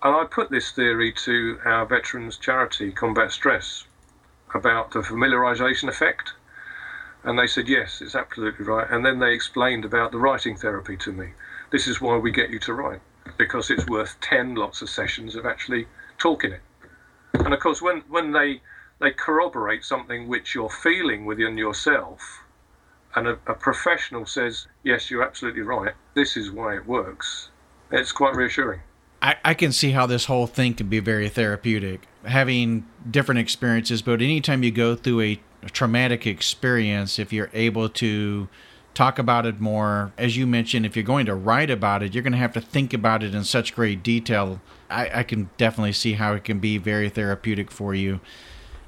And 0.00 0.14
I 0.14 0.24
put 0.30 0.48
this 0.50 0.70
theory 0.70 1.12
to 1.24 1.58
our 1.64 1.84
veterans 1.84 2.38
charity, 2.38 2.92
Combat 2.92 3.32
Stress, 3.32 3.87
about 4.54 4.92
the 4.92 5.00
familiarization 5.00 5.88
effect. 5.88 6.32
And 7.24 7.38
they 7.38 7.46
said, 7.46 7.68
yes, 7.68 8.00
it's 8.00 8.14
absolutely 8.14 8.64
right. 8.64 8.88
And 8.90 9.04
then 9.04 9.18
they 9.18 9.32
explained 9.32 9.84
about 9.84 10.12
the 10.12 10.18
writing 10.18 10.56
therapy 10.56 10.96
to 10.98 11.12
me. 11.12 11.32
This 11.70 11.86
is 11.86 12.00
why 12.00 12.16
we 12.16 12.30
get 12.30 12.50
you 12.50 12.58
to 12.60 12.72
write, 12.72 13.00
because 13.36 13.70
it's 13.70 13.86
worth 13.86 14.16
10 14.20 14.54
lots 14.54 14.80
of 14.80 14.88
sessions 14.88 15.34
of 15.34 15.44
actually 15.44 15.86
talking 16.16 16.52
it. 16.52 16.60
And 17.34 17.52
of 17.52 17.60
course, 17.60 17.82
when, 17.82 18.02
when 18.08 18.32
they, 18.32 18.62
they 19.00 19.10
corroborate 19.10 19.84
something 19.84 20.28
which 20.28 20.54
you're 20.54 20.70
feeling 20.70 21.26
within 21.26 21.58
yourself, 21.58 22.44
and 23.14 23.26
a, 23.26 23.38
a 23.46 23.54
professional 23.54 24.26
says, 24.26 24.66
yes, 24.82 25.10
you're 25.10 25.22
absolutely 25.22 25.62
right, 25.62 25.94
this 26.14 26.36
is 26.36 26.50
why 26.50 26.76
it 26.76 26.86
works, 26.86 27.50
it's 27.90 28.12
quite 28.12 28.34
reassuring. 28.34 28.80
I, 29.20 29.36
I 29.44 29.54
can 29.54 29.72
see 29.72 29.90
how 29.90 30.06
this 30.06 30.26
whole 30.26 30.46
thing 30.46 30.74
can 30.74 30.88
be 30.88 31.00
very 31.00 31.28
therapeutic. 31.28 32.06
Having 32.24 32.86
different 33.10 33.40
experiences, 33.40 34.02
but 34.02 34.22
anytime 34.22 34.62
you 34.62 34.70
go 34.70 34.94
through 34.94 35.20
a, 35.22 35.40
a 35.62 35.70
traumatic 35.70 36.26
experience, 36.26 37.18
if 37.18 37.32
you're 37.32 37.50
able 37.52 37.88
to 37.88 38.48
talk 38.94 39.18
about 39.18 39.46
it 39.46 39.60
more, 39.60 40.12
as 40.18 40.36
you 40.36 40.46
mentioned, 40.46 40.84
if 40.84 40.96
you're 40.96 41.04
going 41.04 41.26
to 41.26 41.34
write 41.34 41.70
about 41.70 42.02
it, 42.02 42.14
you're 42.14 42.22
going 42.22 42.32
to 42.32 42.38
have 42.38 42.52
to 42.52 42.60
think 42.60 42.92
about 42.92 43.22
it 43.22 43.34
in 43.34 43.44
such 43.44 43.74
great 43.74 44.02
detail. 44.02 44.60
I, 44.90 45.20
I 45.20 45.22
can 45.22 45.50
definitely 45.56 45.92
see 45.92 46.14
how 46.14 46.32
it 46.34 46.44
can 46.44 46.58
be 46.58 46.78
very 46.78 47.08
therapeutic 47.08 47.70
for 47.70 47.94
you. 47.94 48.20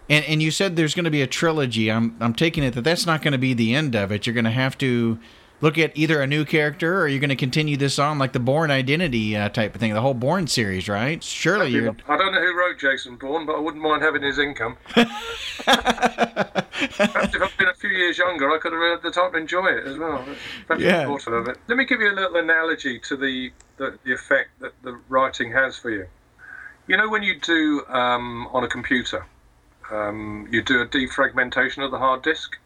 And 0.08 0.24
and 0.24 0.42
you 0.42 0.50
said 0.50 0.74
there's 0.74 0.94
going 0.94 1.04
to 1.04 1.10
be 1.10 1.22
a 1.22 1.28
trilogy. 1.28 1.90
I'm 1.90 2.16
I'm 2.20 2.34
taking 2.34 2.64
it 2.64 2.74
that 2.74 2.82
that's 2.82 3.06
not 3.06 3.22
going 3.22 3.32
to 3.32 3.38
be 3.38 3.54
the 3.54 3.74
end 3.74 3.94
of 3.94 4.10
it. 4.10 4.26
You're 4.26 4.34
going 4.34 4.44
to 4.44 4.50
have 4.50 4.76
to 4.78 5.20
look 5.60 5.78
at 5.78 5.96
either 5.96 6.22
a 6.22 6.26
new 6.26 6.44
character 6.44 7.00
or 7.00 7.08
you're 7.08 7.20
going 7.20 7.30
to 7.30 7.36
continue 7.36 7.76
this 7.76 7.98
on 7.98 8.18
like 8.18 8.32
the 8.32 8.40
Bourne 8.40 8.70
Identity 8.70 9.36
uh, 9.36 9.48
type 9.48 9.74
of 9.74 9.80
thing, 9.80 9.92
the 9.92 10.00
whole 10.00 10.14
Bourne 10.14 10.46
series, 10.46 10.88
right? 10.88 11.22
Surely 11.22 11.70
you're. 11.70 11.96
I 12.08 12.16
don't 12.16 12.32
know 12.32 12.40
who 12.40 12.58
wrote 12.58 12.78
Jason 12.78 13.16
Bourne, 13.16 13.46
but 13.46 13.56
I 13.56 13.60
wouldn't 13.60 13.82
mind 13.82 14.02
having 14.02 14.22
his 14.22 14.38
income. 14.38 14.76
Perhaps 14.94 15.14
if 17.34 17.42
I'd 17.42 17.56
been 17.58 17.68
a 17.68 17.74
few 17.74 17.90
years 17.90 18.18
younger, 18.18 18.50
I 18.50 18.58
could 18.58 18.72
have 18.72 18.82
had 18.82 19.02
the 19.02 19.10
time 19.10 19.32
to 19.32 19.38
enjoy 19.38 19.66
it 19.66 19.86
as 19.86 19.98
well. 19.98 20.24
yeah. 20.78 21.10
Of 21.10 21.48
it. 21.48 21.58
Let 21.68 21.76
me 21.76 21.84
give 21.84 22.00
you 22.00 22.10
a 22.10 22.14
little 22.14 22.36
analogy 22.36 22.98
to 23.00 23.16
the, 23.16 23.50
the, 23.76 23.98
the 24.04 24.12
effect 24.12 24.50
that 24.60 24.72
the 24.82 24.98
writing 25.08 25.52
has 25.52 25.76
for 25.76 25.90
you. 25.90 26.06
You 26.86 26.96
know, 26.96 27.08
when 27.08 27.22
you 27.22 27.38
do 27.38 27.84
um, 27.88 28.48
on 28.52 28.64
a 28.64 28.68
computer, 28.68 29.26
um, 29.90 30.48
you 30.50 30.62
do 30.62 30.80
a 30.80 30.86
defragmentation 30.86 31.84
of 31.84 31.90
the 31.90 31.98
hard 31.98 32.22
disk 32.22 32.56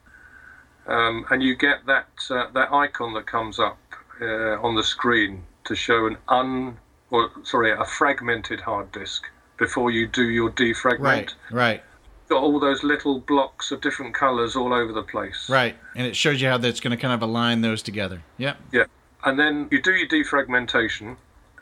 um, 0.86 1.24
and 1.30 1.42
you 1.42 1.54
get 1.54 1.86
that 1.86 2.08
uh, 2.30 2.46
that 2.52 2.72
icon 2.72 3.14
that 3.14 3.26
comes 3.26 3.58
up 3.58 3.78
uh, 4.20 4.60
on 4.60 4.74
the 4.74 4.82
screen 4.82 5.42
to 5.64 5.74
show 5.74 6.06
an 6.06 6.16
un 6.28 6.76
or 7.10 7.30
sorry 7.42 7.72
a 7.72 7.84
fragmented 7.84 8.60
hard 8.60 8.90
disk 8.92 9.24
before 9.56 9.90
you 9.90 10.06
do 10.06 10.28
your 10.28 10.50
defragment. 10.50 11.00
Right. 11.00 11.34
Right. 11.50 11.82
Got 12.28 12.42
all 12.42 12.58
those 12.58 12.82
little 12.82 13.20
blocks 13.20 13.70
of 13.70 13.80
different 13.80 14.14
colours 14.14 14.56
all 14.56 14.72
over 14.72 14.92
the 14.92 15.02
place. 15.02 15.48
Right, 15.48 15.76
and 15.94 16.06
it 16.06 16.16
shows 16.16 16.40
you 16.40 16.48
how 16.48 16.56
that's 16.56 16.80
going 16.80 16.96
to 16.96 17.00
kind 17.00 17.12
of 17.12 17.22
align 17.22 17.60
those 17.60 17.82
together. 17.82 18.22
Yep. 18.38 18.56
Yeah, 18.72 18.84
and 19.24 19.38
then 19.38 19.68
you 19.70 19.82
do 19.82 19.92
your 19.92 20.08
defragmentation, 20.08 21.16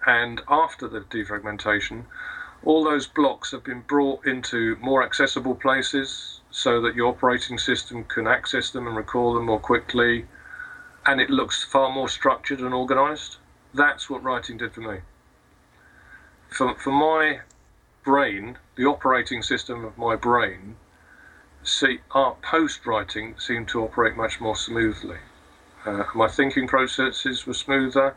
and 0.07 0.41
after 0.49 0.87
the 0.87 1.01
defragmentation, 1.01 2.05
all 2.65 2.85
those 2.85 3.09
blocks 3.09 3.51
have 3.51 3.65
been 3.65 3.81
brought 3.81 4.25
into 4.25 4.77
more 4.77 5.03
accessible 5.03 5.57
places 5.57 6.42
so 6.53 6.83
that 6.83 6.95
your 6.95 7.09
operating 7.09 7.59
system 7.59 8.05
can 8.05 8.27
access 8.27 8.71
them 8.71 8.87
and 8.87 8.95
recall 8.95 9.33
them 9.33 9.47
more 9.47 9.59
quickly, 9.59 10.27
and 11.07 11.21
it 11.21 11.31
looks 11.31 11.65
far 11.65 11.91
more 11.91 12.09
structured 12.09 12.61
and 12.61 12.75
organized. 12.75 13.39
That's 13.75 14.11
what 14.11 14.23
writing 14.23 14.59
did 14.59 14.75
for 14.75 14.83
me. 14.83 14.99
For, 16.51 16.75
for 16.75 16.93
my 16.93 17.41
brain, 18.05 18.59
the 18.77 18.85
operating 18.85 19.43
system 19.43 19.83
of 19.85 19.97
my 19.97 20.15
brain, 20.15 20.77
see, 21.63 22.01
art 22.11 22.43
post 22.43 22.85
writing 22.85 23.35
seemed 23.39 23.69
to 23.69 23.83
operate 23.83 24.15
much 24.15 24.39
more 24.39 24.57
smoothly. 24.57 25.19
Uh, 25.87 26.05
my 26.15 26.29
thinking 26.29 26.69
processes 26.69 27.47
were 27.47 27.55
smoother. 27.55 28.15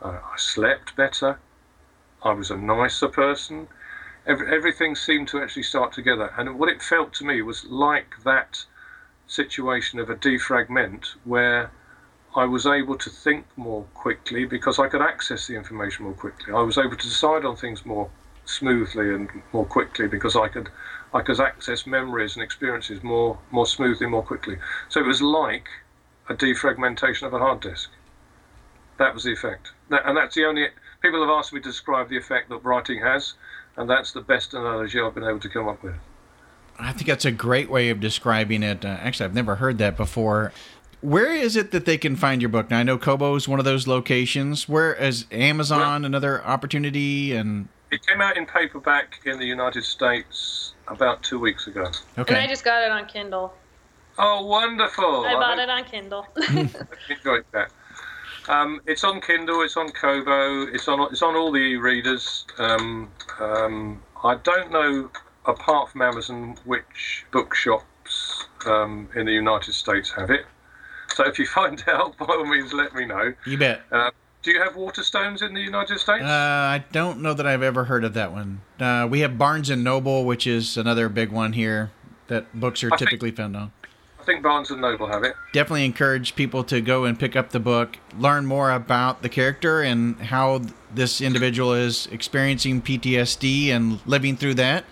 Uh, 0.00 0.18
I 0.24 0.36
slept 0.38 0.96
better. 0.96 1.38
I 2.22 2.32
was 2.32 2.50
a 2.50 2.56
nicer 2.56 3.08
person 3.08 3.68
every, 4.26 4.54
everything 4.54 4.94
seemed 4.94 5.28
to 5.28 5.42
actually 5.42 5.62
start 5.62 5.92
together. 5.92 6.32
And 6.36 6.58
what 6.58 6.68
it 6.68 6.82
felt 6.82 7.12
to 7.14 7.24
me 7.24 7.42
was 7.42 7.64
like 7.64 8.14
that 8.24 8.64
situation 9.26 9.98
of 9.98 10.10
a 10.10 10.16
defragment 10.16 11.14
where 11.24 11.70
I 12.36 12.44
was 12.44 12.66
able 12.66 12.96
to 12.98 13.10
think 13.10 13.46
more 13.56 13.84
quickly 13.94 14.44
because 14.44 14.78
I 14.78 14.88
could 14.88 15.02
access 15.02 15.46
the 15.46 15.54
information 15.54 16.04
more 16.04 16.14
quickly. 16.14 16.52
I 16.52 16.62
was 16.62 16.78
able 16.78 16.96
to 16.96 17.08
decide 17.08 17.44
on 17.44 17.56
things 17.56 17.86
more 17.86 18.10
smoothly 18.44 19.14
and 19.14 19.28
more 19.52 19.64
quickly 19.64 20.06
because 20.06 20.36
I 20.36 20.48
could 20.48 20.68
I 21.14 21.22
could 21.22 21.40
access 21.40 21.86
memories 21.86 22.34
and 22.34 22.42
experiences 22.42 23.02
more 23.02 23.38
more 23.50 23.66
smoothly, 23.66 24.06
more 24.06 24.22
quickly. 24.22 24.58
So 24.88 25.00
it 25.00 25.06
was 25.06 25.22
like 25.22 25.68
a 26.28 26.34
defragmentation 26.34 27.22
of 27.22 27.34
a 27.34 27.38
hard 27.38 27.60
disk. 27.60 27.90
That 28.98 29.14
was 29.14 29.24
the 29.24 29.32
effect, 29.32 29.72
and 29.90 30.16
that's 30.16 30.34
the 30.34 30.44
only. 30.44 30.68
People 31.02 31.20
have 31.20 31.30
asked 31.30 31.52
me 31.52 31.60
to 31.60 31.68
describe 31.68 32.08
the 32.08 32.16
effect 32.16 32.48
that 32.48 32.64
writing 32.64 33.00
has, 33.02 33.34
and 33.76 33.88
that's 33.88 34.12
the 34.12 34.20
best 34.20 34.54
analogy 34.54 35.00
I've 35.00 35.14
been 35.14 35.24
able 35.24 35.40
to 35.40 35.48
come 35.48 35.68
up 35.68 35.82
with. 35.82 35.94
I 36.78 36.92
think 36.92 37.06
that's 37.06 37.24
a 37.24 37.32
great 37.32 37.70
way 37.70 37.90
of 37.90 38.00
describing 38.00 38.62
it. 38.62 38.84
Uh, 38.84 38.88
actually, 38.88 39.26
I've 39.26 39.34
never 39.34 39.56
heard 39.56 39.78
that 39.78 39.96
before. 39.96 40.52
Where 41.00 41.32
is 41.32 41.54
it 41.54 41.70
that 41.72 41.84
they 41.84 41.98
can 41.98 42.16
find 42.16 42.40
your 42.40 42.48
book? 42.48 42.70
Now 42.70 42.78
I 42.78 42.82
know 42.82 42.98
Kobo 42.98 43.34
is 43.36 43.46
one 43.46 43.58
of 43.58 43.64
those 43.64 43.86
locations. 43.86 44.68
Where 44.68 44.94
is 44.94 45.26
Amazon 45.30 46.02
well, 46.02 46.04
another 46.06 46.42
opportunity? 46.44 47.34
And 47.34 47.68
it 47.90 48.04
came 48.06 48.20
out 48.20 48.36
in 48.36 48.46
paperback 48.46 49.20
in 49.26 49.38
the 49.38 49.44
United 49.44 49.84
States 49.84 50.72
about 50.88 51.22
two 51.22 51.38
weeks 51.38 51.66
ago. 51.66 51.90
Okay, 52.18 52.34
and 52.34 52.42
I 52.42 52.46
just 52.46 52.64
got 52.64 52.82
it 52.82 52.90
on 52.90 53.06
Kindle. 53.06 53.52
Oh, 54.18 54.46
wonderful! 54.46 55.24
I 55.26 55.34
bought 55.34 55.58
I, 55.58 55.64
it 55.64 55.70
on 55.70 55.84
Kindle. 55.84 56.26
enjoyed 56.48 57.44
that. 57.52 57.70
Um, 58.48 58.80
it's 58.86 59.04
on 59.04 59.20
Kindle. 59.20 59.62
It's 59.62 59.76
on 59.76 59.90
Kobo. 59.90 60.62
It's 60.66 60.88
on. 60.88 61.00
It's 61.10 61.22
on 61.22 61.34
all 61.34 61.52
the 61.52 61.58
e-readers. 61.58 62.44
Um, 62.58 63.10
um, 63.40 64.02
I 64.22 64.36
don't 64.36 64.70
know, 64.70 65.10
apart 65.46 65.90
from 65.90 66.02
Amazon, 66.02 66.56
which 66.64 67.24
bookshops 67.30 68.46
um, 68.66 69.08
in 69.14 69.26
the 69.26 69.32
United 69.32 69.72
States 69.72 70.10
have 70.12 70.30
it. 70.30 70.46
So 71.08 71.26
if 71.26 71.38
you 71.38 71.46
find 71.54 71.82
out, 71.88 72.16
by 72.18 72.26
all 72.26 72.44
means, 72.44 72.72
let 72.72 72.94
me 72.94 73.06
know. 73.06 73.32
You 73.46 73.58
bet. 73.58 73.82
Uh, 73.90 74.10
do 74.42 74.50
you 74.50 74.60
have 74.60 74.74
Waterstones 74.74 75.42
in 75.42 75.54
the 75.54 75.62
United 75.62 75.98
States? 75.98 76.22
Uh, 76.22 76.26
I 76.26 76.84
don't 76.92 77.22
know 77.22 77.32
that 77.32 77.46
I've 77.46 77.62
ever 77.62 77.84
heard 77.84 78.04
of 78.04 78.12
that 78.12 78.30
one. 78.30 78.60
Uh, 78.78 79.08
we 79.10 79.20
have 79.20 79.38
Barnes 79.38 79.70
and 79.70 79.82
Noble, 79.82 80.26
which 80.26 80.46
is 80.46 80.76
another 80.76 81.08
big 81.08 81.32
one 81.32 81.54
here 81.54 81.90
that 82.26 82.58
books 82.58 82.84
are 82.84 82.92
I 82.92 82.96
typically 82.96 83.30
think, 83.30 83.38
found 83.38 83.56
on. 83.56 83.72
I 84.24 84.26
think 84.26 84.42
Barnes 84.42 84.70
and 84.70 84.80
Noble 84.80 85.06
have 85.08 85.22
it. 85.22 85.36
Definitely 85.52 85.84
encourage 85.84 86.34
people 86.34 86.64
to 86.64 86.80
go 86.80 87.04
and 87.04 87.18
pick 87.18 87.36
up 87.36 87.50
the 87.50 87.60
book, 87.60 87.98
learn 88.18 88.46
more 88.46 88.70
about 88.70 89.20
the 89.20 89.28
character 89.28 89.82
and 89.82 90.18
how 90.18 90.62
this 90.94 91.20
individual 91.20 91.74
is 91.74 92.06
experiencing 92.06 92.80
PTSD 92.80 93.68
and 93.68 94.00
living 94.06 94.34
through 94.38 94.54
that. 94.54 94.86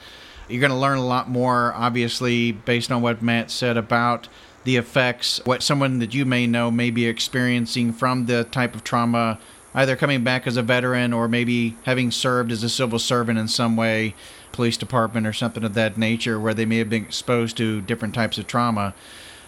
You're 0.50 0.60
going 0.60 0.70
to 0.70 0.76
learn 0.76 0.98
a 0.98 1.06
lot 1.06 1.30
more, 1.30 1.72
obviously, 1.72 2.52
based 2.52 2.92
on 2.92 3.00
what 3.00 3.22
Matt 3.22 3.50
said 3.50 3.78
about 3.78 4.28
the 4.64 4.76
effects, 4.76 5.40
what 5.46 5.62
someone 5.62 5.98
that 6.00 6.12
you 6.12 6.26
may 6.26 6.46
know 6.46 6.70
may 6.70 6.90
be 6.90 7.06
experiencing 7.06 7.94
from 7.94 8.26
the 8.26 8.44
type 8.44 8.74
of 8.74 8.84
trauma, 8.84 9.38
either 9.72 9.96
coming 9.96 10.22
back 10.22 10.46
as 10.46 10.58
a 10.58 10.62
veteran 10.62 11.14
or 11.14 11.26
maybe 11.26 11.74
having 11.84 12.10
served 12.10 12.52
as 12.52 12.62
a 12.62 12.68
civil 12.68 12.98
servant 12.98 13.38
in 13.38 13.48
some 13.48 13.76
way, 13.76 14.14
police 14.53 14.76
department 14.76 15.26
or 15.26 15.32
something 15.32 15.64
of 15.64 15.74
that 15.74 15.98
nature, 15.98 16.38
where 16.38 16.55
they 16.55 16.64
may 16.64 16.78
have 16.78 16.90
been 16.90 17.05
exposed 17.05 17.57
to 17.57 17.80
different 17.80 18.14
types 18.14 18.38
of 18.38 18.46
trauma. 18.46 18.94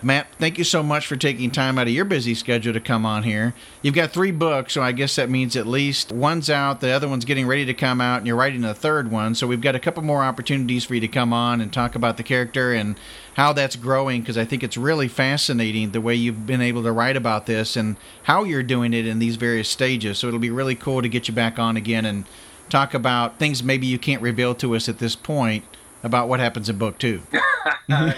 Matt, 0.03 0.27
thank 0.39 0.59
you 0.59 0.65
so 0.65 0.83
much 0.83 1.07
for 1.07 1.17
taking 1.17 1.51
time 1.51 1.79
out 1.79 1.87
of 1.87 1.93
your 1.95 2.05
busy 2.05 2.35
schedule 2.35 2.75
to 2.75 2.81
come 2.81 3.07
on 3.07 3.23
here. 3.23 3.55
You've 3.81 3.95
got 3.95 4.11
three 4.11 4.33
books, 4.33 4.75
so 4.75 4.83
I 4.83 4.93
guess 4.93 5.17
that 5.17 5.31
means 5.31 5.57
at 5.57 5.67
least 5.67 6.13
one's 6.13 6.51
out, 6.51 6.83
the 6.83 6.91
other 6.91 7.09
one's 7.09 7.25
getting 7.25 7.47
ready 7.47 7.65
to 7.65 7.73
come 7.73 8.03
out, 8.03 8.19
and 8.19 8.27
you're 8.27 8.37
writing 8.37 8.65
a 8.65 8.75
third 8.75 9.11
one. 9.11 9.35
So 9.35 9.47
we've 9.47 9.63
got 9.63 9.75
a 9.75 9.79
couple 9.79 10.03
more 10.03 10.23
opportunities 10.23 10.85
for 10.85 10.95
you 10.95 11.01
to 11.01 11.09
come 11.09 11.33
on 11.33 11.63
and 11.63 11.73
talk 11.73 11.95
about 11.95 12.19
the 12.19 12.23
character 12.23 12.75
and 12.75 12.97
how 13.35 13.55
that's 13.55 13.77
growing, 13.77 14.21
because 14.21 14.37
I 14.37 14.45
think 14.45 14.63
it's 14.63 14.77
really 14.77 15.09
fascinating 15.09 15.93
the 15.93 16.03
way 16.03 16.15
you've 16.15 16.47
been 16.47 16.61
able 16.61 16.83
to 16.83 16.93
write 16.93 17.17
about 17.17 17.47
this 17.47 17.75
and 17.75 17.97
how 18.25 18.45
you're 18.45 18.63
doing 18.63 18.93
it 18.93 19.07
in 19.07 19.21
these 19.21 19.37
various 19.37 19.71
stages. 19.71 20.19
So 20.19 20.29
it'll 20.29 20.39
be 20.39 20.51
really 20.51 20.75
cool 20.75 21.01
to 21.01 21.09
get 21.09 21.29
you 21.29 21.35
back 21.35 21.59
on 21.59 21.79
again 21.79 22.05
and 22.05 22.27
talk 22.69 22.95
about 22.95 23.39
things 23.39 23.63
maybe 23.63 23.87
you 23.87 23.99
can't 23.99 24.23
reveal 24.23 24.55
to 24.57 24.75
us 24.75 24.89
at 24.89 24.99
this 24.99 25.17
point 25.17 25.65
about 26.03 26.29
what 26.29 26.41
happens 26.41 26.69
in 26.69 26.79
book 26.79 26.99
two. 26.99 27.23
yeah, 27.89 28.13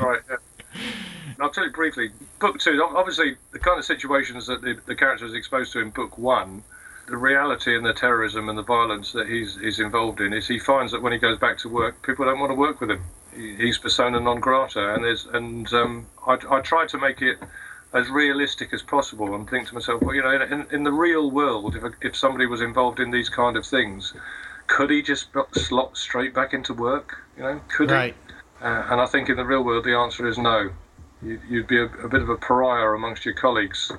right. 0.00 0.20
I'll 1.40 1.50
tell 1.50 1.64
you 1.64 1.72
briefly. 1.72 2.10
Book 2.38 2.58
two, 2.58 2.82
obviously, 2.94 3.36
the 3.52 3.58
kind 3.58 3.78
of 3.78 3.84
situations 3.84 4.46
that 4.46 4.62
the, 4.62 4.78
the 4.86 4.94
character 4.94 5.24
is 5.24 5.34
exposed 5.34 5.72
to 5.72 5.80
in 5.80 5.90
book 5.90 6.18
one, 6.18 6.62
the 7.08 7.16
reality 7.16 7.76
and 7.76 7.84
the 7.84 7.92
terrorism 7.92 8.48
and 8.48 8.58
the 8.58 8.62
violence 8.62 9.12
that 9.12 9.28
he's, 9.28 9.58
he's 9.60 9.80
involved 9.80 10.20
in 10.20 10.32
is 10.32 10.46
he 10.46 10.58
finds 10.58 10.92
that 10.92 11.02
when 11.02 11.12
he 11.12 11.18
goes 11.18 11.38
back 11.38 11.58
to 11.58 11.68
work, 11.68 12.02
people 12.02 12.24
don't 12.24 12.38
want 12.38 12.50
to 12.50 12.54
work 12.54 12.80
with 12.80 12.90
him. 12.90 13.02
he's 13.34 13.78
persona 13.78 14.20
non 14.20 14.40
grata, 14.40 14.94
and 14.94 15.04
there's 15.04 15.26
and 15.26 15.72
um, 15.72 16.06
I, 16.26 16.38
I 16.50 16.60
try 16.60 16.86
to 16.86 16.98
make 16.98 17.22
it 17.22 17.38
as 17.92 18.08
realistic 18.08 18.72
as 18.72 18.82
possible 18.82 19.34
and 19.34 19.48
think 19.48 19.68
to 19.68 19.74
myself, 19.74 20.00
well, 20.02 20.14
you 20.14 20.22
know, 20.22 20.42
in, 20.42 20.66
in 20.70 20.84
the 20.84 20.92
real 20.92 21.30
world, 21.30 21.74
if, 21.74 21.82
if 22.02 22.16
somebody 22.16 22.46
was 22.46 22.60
involved 22.60 23.00
in 23.00 23.10
these 23.10 23.28
kind 23.28 23.56
of 23.56 23.66
things, 23.66 24.14
could 24.68 24.90
he 24.90 25.02
just 25.02 25.28
slot 25.52 25.96
straight 25.96 26.32
back 26.32 26.54
into 26.54 26.72
work? 26.72 27.18
You 27.36 27.42
know, 27.42 27.60
could 27.68 27.90
right. 27.90 28.14
he? 28.26 28.64
Uh, 28.64 28.86
and 28.90 29.00
I 29.00 29.06
think 29.06 29.28
in 29.28 29.36
the 29.36 29.44
real 29.44 29.64
world, 29.64 29.84
the 29.84 29.94
answer 29.94 30.28
is 30.28 30.38
no. 30.38 30.70
You, 31.22 31.38
would 31.50 31.66
be 31.66 31.78
a, 31.78 31.84
a, 31.84 32.08
bit 32.08 32.22
of 32.22 32.30
a 32.30 32.36
pariah 32.36 32.94
amongst 32.94 33.26
your 33.26 33.34
colleagues 33.34 33.92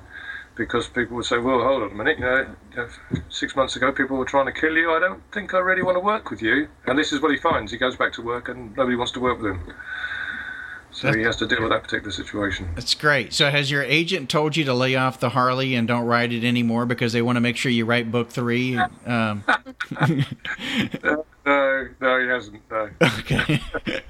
because 0.56 0.88
people 0.88 1.16
would 1.16 1.26
say, 1.26 1.38
"Well, 1.38 1.62
hold 1.62 1.82
on 1.82 1.90
a 1.92 1.94
minute. 1.94 2.18
You 2.18 2.24
know, 2.24 2.88
six 3.28 3.54
months 3.54 3.76
ago, 3.76 3.92
people 3.92 4.16
were 4.16 4.24
trying 4.24 4.46
to 4.46 4.52
kill 4.52 4.76
you. 4.76 4.92
I 4.92 4.98
don't 4.98 5.22
think 5.30 5.54
I 5.54 5.58
really 5.58 5.82
want 5.82 5.96
to 5.96 6.00
work 6.00 6.30
with 6.30 6.42
you." 6.42 6.68
And 6.86 6.98
this 6.98 7.12
is 7.12 7.20
what 7.20 7.30
he 7.30 7.36
finds. 7.36 7.70
He 7.70 7.78
goes 7.78 7.96
back 7.96 8.12
to 8.14 8.22
work, 8.22 8.48
and 8.48 8.76
nobody 8.76 8.96
wants 8.96 9.12
to 9.12 9.20
work 9.20 9.40
with 9.40 9.52
him. 9.52 9.74
So 10.92 11.12
he 11.12 11.22
has 11.22 11.36
to 11.36 11.46
deal 11.46 11.62
with 11.62 11.70
that 11.70 11.82
particular 11.82 12.12
situation. 12.12 12.68
That's 12.74 12.94
great. 12.94 13.32
So 13.32 13.50
has 13.50 13.70
your 13.70 13.82
agent 13.82 14.28
told 14.28 14.56
you 14.56 14.64
to 14.64 14.74
lay 14.74 14.94
off 14.94 15.20
the 15.20 15.30
Harley 15.30 15.74
and 15.74 15.88
don't 15.88 16.04
ride 16.04 16.32
it 16.32 16.44
anymore 16.44 16.84
because 16.84 17.12
they 17.12 17.22
want 17.22 17.36
to 17.36 17.40
make 17.40 17.56
sure 17.56 17.72
you 17.72 17.86
write 17.86 18.10
book 18.10 18.28
three? 18.28 18.76
Um. 18.76 19.42
no, 21.44 21.88
no, 22.00 22.20
he 22.20 22.26
hasn't. 22.28 22.60
No. 22.70 22.90
Okay. 23.00 23.60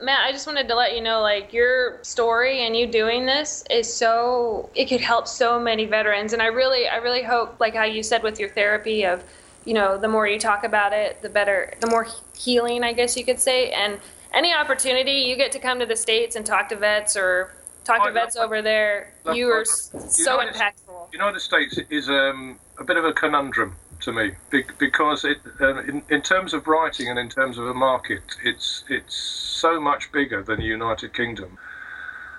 Matt, 0.00 0.26
I 0.26 0.32
just 0.32 0.46
wanted 0.46 0.68
to 0.68 0.74
let 0.74 0.94
you 0.94 1.02
know, 1.02 1.20
like 1.20 1.52
your 1.52 1.98
story 2.02 2.64
and 2.64 2.76
you 2.76 2.86
doing 2.86 3.26
this 3.26 3.64
is 3.68 3.92
so 3.92 4.70
it 4.74 4.86
could 4.86 5.00
help 5.00 5.26
so 5.26 5.58
many 5.58 5.86
veterans, 5.86 6.32
and 6.32 6.40
I 6.40 6.46
really, 6.46 6.86
I 6.86 6.96
really 6.96 7.22
hope, 7.22 7.58
like 7.58 7.74
how 7.74 7.84
you 7.84 8.02
said 8.02 8.22
with 8.22 8.38
your 8.38 8.48
therapy 8.48 9.04
of, 9.04 9.24
you 9.64 9.74
know, 9.74 9.98
the 9.98 10.06
more 10.06 10.26
you 10.26 10.38
talk 10.38 10.62
about 10.62 10.92
it, 10.92 11.20
the 11.20 11.28
better, 11.28 11.74
the 11.80 11.88
more 11.88 12.06
healing, 12.36 12.84
I 12.84 12.92
guess 12.92 13.16
you 13.16 13.24
could 13.24 13.40
say, 13.40 13.70
and 13.72 13.98
any 14.32 14.52
opportunity 14.52 15.12
you 15.12 15.36
get 15.36 15.52
to 15.52 15.58
come 15.58 15.78
to 15.78 15.86
the 15.86 15.96
states 15.96 16.36
and 16.36 16.44
talk 16.44 16.68
to 16.68 16.76
vets 16.76 17.16
or 17.16 17.52
talk 17.84 18.06
to 18.06 18.12
vets 18.12 18.36
over 18.36 18.62
there, 18.62 19.12
you 19.34 19.48
are 19.48 19.64
so 19.64 20.38
impactful. 20.38 21.12
United 21.12 21.40
States 21.40 21.78
is 21.90 22.08
um, 22.08 22.58
a 22.78 22.84
bit 22.84 22.96
of 22.96 23.04
a 23.04 23.12
conundrum 23.12 23.76
to 24.00 24.12
me 24.12 24.32
because 24.78 25.24
it, 25.24 25.38
uh, 25.60 25.82
in, 25.82 26.02
in 26.08 26.22
terms 26.22 26.54
of 26.54 26.66
writing 26.66 27.08
and 27.08 27.18
in 27.18 27.28
terms 27.28 27.58
of 27.58 27.66
a 27.66 27.74
market, 27.74 28.22
it's 28.44 28.84
it's 28.88 29.14
so 29.14 29.80
much 29.80 30.12
bigger 30.12 30.42
than 30.42 30.60
the 30.60 30.66
United 30.66 31.12
Kingdom, 31.12 31.58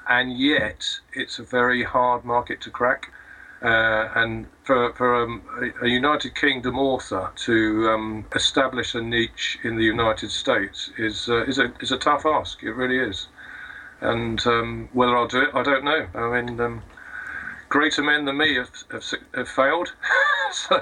and 0.08 0.38
yet 0.38 1.00
it's 1.14 1.40
a 1.40 1.44
very 1.44 1.84
hard 1.84 2.24
market 2.24 2.62
to 2.62 2.70
crack. 2.70 3.12
Uh, 3.62 4.08
and 4.16 4.48
for, 4.64 4.94
for 4.94 5.24
um, 5.24 5.42
a, 5.62 5.86
a, 5.86 5.90
United 5.90 6.34
Kingdom 6.34 6.80
author 6.80 7.30
to 7.36 7.90
um, 7.90 8.26
establish 8.34 8.96
a 8.96 9.02
niche 9.02 9.58
in 9.64 9.76
the 9.76 9.84
United 9.84 10.32
States 10.32 10.92
is 10.98 11.28
uh, 11.28 11.44
is 11.44 11.60
a 11.60 11.74
is 11.82 11.92
a 11.92 11.98
tough 11.98 12.26
ask. 12.26 12.64
It 12.64 12.72
really 12.72 12.98
is. 12.98 13.28
And 14.00 14.46
um, 14.48 14.88
whether 14.94 15.18
I'll 15.18 15.28
do 15.28 15.42
it, 15.42 15.50
I 15.54 15.64
don't 15.64 15.84
know. 15.84 16.08
I 16.16 16.42
mean, 16.42 16.58
um, 16.62 16.82
greater 17.68 18.02
men 18.02 18.26
than 18.26 18.38
me 18.38 18.56
have, 18.56 18.70
have, 18.92 19.04
have 19.36 19.50
failed. 19.50 19.94
so, 20.54 20.82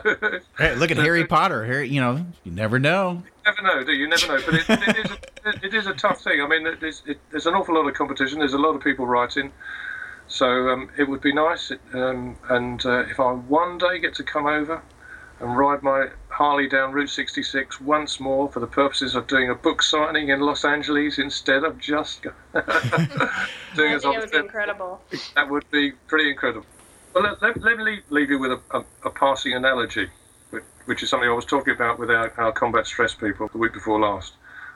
hey, 0.58 0.76
look 0.76 0.92
at 0.92 0.98
Harry 0.98 1.26
Potter. 1.26 1.66
Harry, 1.66 1.90
you 1.90 2.00
know, 2.00 2.26
you 2.44 2.52
never 2.52 2.78
know. 2.78 3.24
You 3.26 3.54
never 3.54 3.62
know, 3.62 3.84
do 3.84 3.92
you? 3.92 4.02
you 4.02 4.08
never 4.08 4.28
know. 4.28 4.40
But 4.46 4.54
it, 4.54 4.70
it, 4.70 5.06
is 5.06 5.12
a, 5.12 5.66
it 5.66 5.74
is 5.74 5.88
a 5.88 5.94
tough 5.94 6.22
thing. 6.22 6.42
I 6.42 6.48
mean, 6.48 6.68
it, 6.68 6.80
there's 7.32 7.46
an 7.48 7.54
awful 7.54 7.76
lot 7.76 7.88
of 7.88 7.94
competition. 7.94 8.40
There's 8.40 8.54
a 8.54 8.60
lot 8.60 8.76
of 8.76 8.84
people 8.84 9.06
writing. 9.06 9.52
So 10.28 10.70
um, 10.70 10.90
it 10.98 11.08
would 11.08 11.22
be 11.22 11.34
nice, 11.34 11.72
um, 11.94 12.38
and 12.50 12.86
uh, 12.86 13.06
if 13.10 13.20
I 13.20 13.32
one 13.32 13.78
day 13.78 14.00
get 14.00 14.14
to 14.16 14.24
come 14.24 14.46
over 14.46 14.82
and 15.40 15.58
ride 15.58 15.84
my 15.84 16.08
Harley 16.30 16.68
down 16.68 16.92
Route 16.92 17.10
66 17.10 17.80
once 17.80 18.20
more 18.20 18.50
for 18.52 18.60
the 18.60 18.68
purposes 18.68 19.16
of 19.16 19.28
doing 19.28 19.50
a 19.50 19.56
book 19.56 19.82
signing 19.82 20.30
in 20.30 20.42
Los 20.42 20.66
Angeles 20.66 21.18
instead 21.18 21.64
of 21.64 21.80
just 21.80 22.24
doing 22.24 22.34
I 22.56 23.20
think 23.76 24.04
it 24.04 24.06
would 24.06 24.32
be 24.32 24.38
incredible. 24.38 25.02
That 25.36 25.50
would 25.50 25.70
be 25.72 25.92
pretty 25.92 26.30
incredible. 26.30 26.66
Well, 27.14 27.24
let, 27.24 27.42
let, 27.42 27.62
let 27.62 27.78
me 27.78 27.84
leave, 27.84 28.04
leave, 28.10 28.30
you 28.30 28.40
with 28.40 28.52
a, 28.52 28.60
a, 28.72 28.84
a, 29.06 29.10
passing 29.10 29.54
analogy, 29.54 30.08
which, 30.50 30.64
which, 30.86 31.04
is 31.04 31.10
something 31.10 31.30
I 31.30 31.34
was 31.34 31.46
talking 31.46 31.74
about 31.74 31.98
with 31.98 32.12
our, 32.12 32.32
our 32.38 32.52
combat 32.52 32.86
stress 32.86 33.16
people 33.16 33.48
the 33.48 33.58
week 33.58 33.74
before 33.74 34.00
last, 34.00 34.34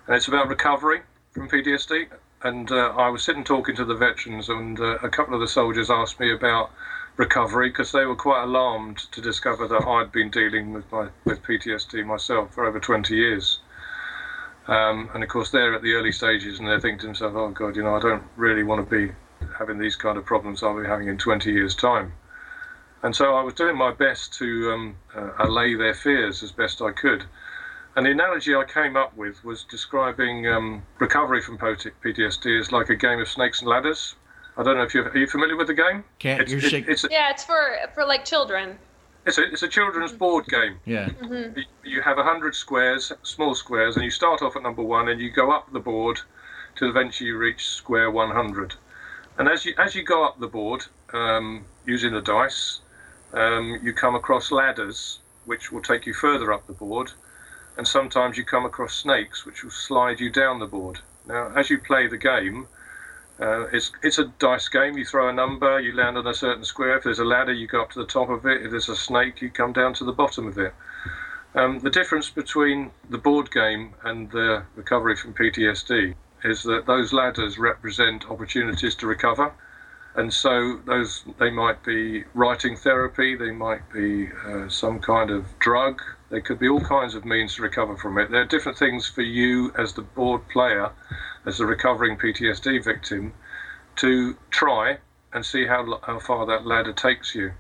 and 0.08 0.16
it's 0.16 0.28
about 0.28 0.48
recovery 0.48 1.02
from 1.34 1.50
PTSD 1.50 2.08
and 2.44 2.72
uh, 2.72 2.94
I 2.96 3.10
was 3.10 3.22
sitting 3.22 3.44
talking 3.44 3.76
to 3.76 3.86
the 3.86 3.96
veterans, 3.96 4.50
and 4.50 4.80
uh, 4.80 4.98
a 5.04 5.10
couple 5.10 5.34
of 5.34 5.40
the 5.40 5.48
soldiers 5.48 5.90
asked 5.90 6.20
me 6.20 6.32
about 6.32 6.72
recovery 7.18 7.70
because 7.70 7.92
they 7.92 8.06
were 8.06 8.16
quite 8.16 8.44
alarmed 8.44 8.98
to 9.12 9.22
discover 9.22 9.68
that 9.68 9.86
I'd 9.88 10.12
been 10.12 10.30
dealing 10.30 10.74
with 10.74 10.92
my 10.92 11.10
with 11.26 11.44
PTSD 11.44 12.06
myself 12.06 12.54
for 12.54 12.66
over 12.66 12.80
20 12.80 13.16
years. 13.16 13.60
Um, 14.68 15.10
and 15.14 15.24
of 15.24 15.30
course, 15.30 15.50
they're 15.50 15.74
at 15.74 15.82
the 15.82 15.94
early 15.94 16.12
stages, 16.12 16.60
and 16.60 16.68
they're 16.68 16.80
thinking 16.80 17.00
to 17.00 17.06
themselves, 17.08 17.36
"Oh 17.38 17.50
God, 17.50 17.76
you 17.76 17.84
know, 17.84 17.96
I 17.96 18.00
don't 18.00 18.24
really 18.36 18.64
want 18.64 18.88
to 18.88 18.96
be 18.96 19.14
having 19.58 19.78
these 19.78 19.96
kind 19.96 20.18
of 20.18 20.26
problems 20.26 20.64
I'll 20.64 20.80
be 20.80 20.88
having 20.88 21.08
in 21.08 21.18
20 21.18 21.52
years' 21.52 21.76
time." 21.76 22.14
And 23.04 23.16
so 23.16 23.36
I 23.36 23.42
was 23.42 23.54
doing 23.54 23.76
my 23.76 23.92
best 23.92 24.34
to 24.34 24.72
um, 24.72 24.96
uh, 25.16 25.32
allay 25.40 25.74
their 25.74 25.94
fears 25.94 26.44
as 26.44 26.52
best 26.52 26.82
I 26.82 26.92
could. 26.92 27.26
And 27.96 28.06
the 28.06 28.12
analogy 28.12 28.56
I 28.56 28.64
came 28.64 28.96
up 28.96 29.16
with 29.18 29.44
was 29.44 29.64
describing 29.64 30.48
um, 30.48 30.82
recovery 31.00 31.42
from 31.42 31.58
PTSD 31.58 32.60
as 32.60 32.72
like 32.72 32.90
a 32.90 32.96
game 32.96 33.20
of 33.20 33.28
snakes 33.28 33.60
and 33.62 33.70
ladders. 33.70 34.16
I 34.58 34.64
don't 34.64 34.78
know 34.78 34.84
if 34.84 34.94
you're 34.94 35.10
are 35.10 35.18
you 35.18 35.28
familiar 35.28 35.56
with 35.56 35.68
the 35.68 35.74
game. 35.74 36.04
Can't 36.20 36.42
it's, 36.42 36.52
you're 36.52 36.82
it, 36.82 36.88
it's 36.88 37.04
a, 37.04 37.08
yeah, 37.10 37.30
it's 37.32 37.44
for 37.44 37.78
for 37.94 38.06
like 38.06 38.24
children. 38.26 38.78
It's 39.26 39.38
a 39.38 39.44
it's 39.44 39.64
a 39.64 39.68
children's 39.68 40.12
board 40.12 40.46
game. 40.48 40.80
Yeah. 40.86 41.10
Mm-hmm. 41.10 41.60
You, 41.60 41.66
you 41.84 42.02
have 42.02 42.18
a 42.18 42.24
hundred 42.24 42.56
squares, 42.56 43.12
small 43.24 43.56
squares, 43.56 43.96
and 43.96 44.06
you 44.06 44.12
start 44.12 44.42
off 44.42 44.56
at 44.56 44.64
number 44.64 44.84
one, 44.84 45.10
and 45.10 45.20
you 45.20 45.30
go 45.30 45.52
up 45.52 45.72
the 45.72 45.80
board 45.80 46.20
till 46.76 46.90
eventually 46.90 47.28
you 47.30 47.38
reach 47.38 47.68
square 47.68 48.10
100. 48.12 48.74
And 49.38 49.50
as 49.50 49.66
you 49.66 49.74
as 49.78 49.96
you 49.96 50.04
go 50.04 50.26
up 50.26 50.40
the 50.40 50.48
board 50.48 50.86
um, 51.14 51.66
using 51.86 52.14
the 52.14 52.22
dice, 52.22 52.80
um, 53.34 53.80
you 53.82 53.94
come 53.94 54.16
across 54.16 54.52
ladders 54.52 55.20
which 55.46 55.72
will 55.72 55.82
take 55.82 56.06
you 56.06 56.14
further 56.14 56.54
up 56.54 56.68
the 56.68 56.74
board 56.74 57.12
and 57.78 57.88
sometimes 57.88 58.38
you 58.38 58.44
come 58.44 58.66
across 58.66 58.94
snakes 58.94 59.46
which 59.46 59.64
will 59.64 59.72
slide 59.72 60.20
you 60.20 60.30
down 60.30 60.60
the 60.60 60.66
board. 60.66 61.00
Now, 61.28 61.52
as 61.56 61.70
you 61.70 61.78
play 61.78 62.08
the 62.08 62.18
game, 62.18 62.68
uh, 63.40 63.68
it's 63.74 63.92
it's 64.04 64.20
a 64.20 64.26
dice 64.40 64.68
game. 64.68 64.98
You 64.98 65.06
throw 65.06 65.30
a 65.30 65.34
number, 65.34 65.80
you 65.80 65.94
land 65.96 66.18
on 66.18 66.28
a 66.28 66.34
certain 66.34 66.64
square. 66.64 66.98
If 66.98 67.04
there's 67.04 67.20
a 67.20 67.26
ladder, 67.26 67.54
you 67.54 67.68
go 67.68 67.82
up 67.82 67.92
to 67.92 68.00
the 68.00 68.06
top 68.06 68.30
of 68.30 68.46
it. 68.46 68.62
If 68.64 68.72
there's 68.72 68.90
a 68.90 68.96
snake, 68.96 69.42
you 69.42 69.50
come 69.50 69.74
down 69.74 69.94
to 69.96 70.04
the 70.04 70.12
bottom 70.12 70.48
of 70.48 70.58
it. 70.58 70.74
Um, 71.56 71.80
the 71.80 71.90
difference 71.90 72.30
between 72.30 72.92
the 73.10 73.18
board 73.18 73.52
game 73.52 73.94
and 74.04 74.30
the 74.32 74.64
recovery 74.76 75.16
from 75.16 75.34
PTSD 75.34 76.16
is 76.44 76.64
that 76.64 76.86
those 76.86 77.14
ladders 77.14 77.58
represent 77.58 78.30
opportunities 78.30 78.96
to 78.96 79.08
recover 79.08 79.54
and 80.16 80.34
so 80.34 80.80
those 80.86 81.24
they 81.40 81.50
might 81.50 81.84
be 81.84 82.26
writing 82.34 82.76
therapy, 82.76 83.36
they 83.36 83.52
might 83.52 83.92
be 83.94 84.30
uh, 84.46 84.68
some 84.68 85.00
kind 85.00 85.30
of 85.30 85.58
drug. 85.60 86.02
There 86.30 86.42
could 86.42 86.60
be 86.60 86.68
all 86.68 86.82
kinds 86.82 87.16
of 87.16 87.24
means 87.24 87.56
to 87.56 87.62
recover 87.62 87.96
from 87.98 88.18
it. 88.18 88.30
There 88.30 88.42
are 88.42 88.46
different 88.46 88.78
things 88.78 89.08
for 89.08 89.22
you 89.22 89.74
as 89.78 89.94
the 89.94 90.02
board 90.02 90.48
player, 90.50 90.92
as 91.46 91.58
the 91.58 91.66
recovering 91.66 92.18
PTSD 92.18 92.84
victim, 92.84 93.34
to 93.98 94.36
try 94.50 94.98
and 95.34 95.46
see 95.46 95.66
how 95.66 96.00
how 96.04 96.20
far 96.20 96.46
that 96.46 96.66
ladder 96.66 96.94
takes 96.94 97.34
you. 97.34 97.54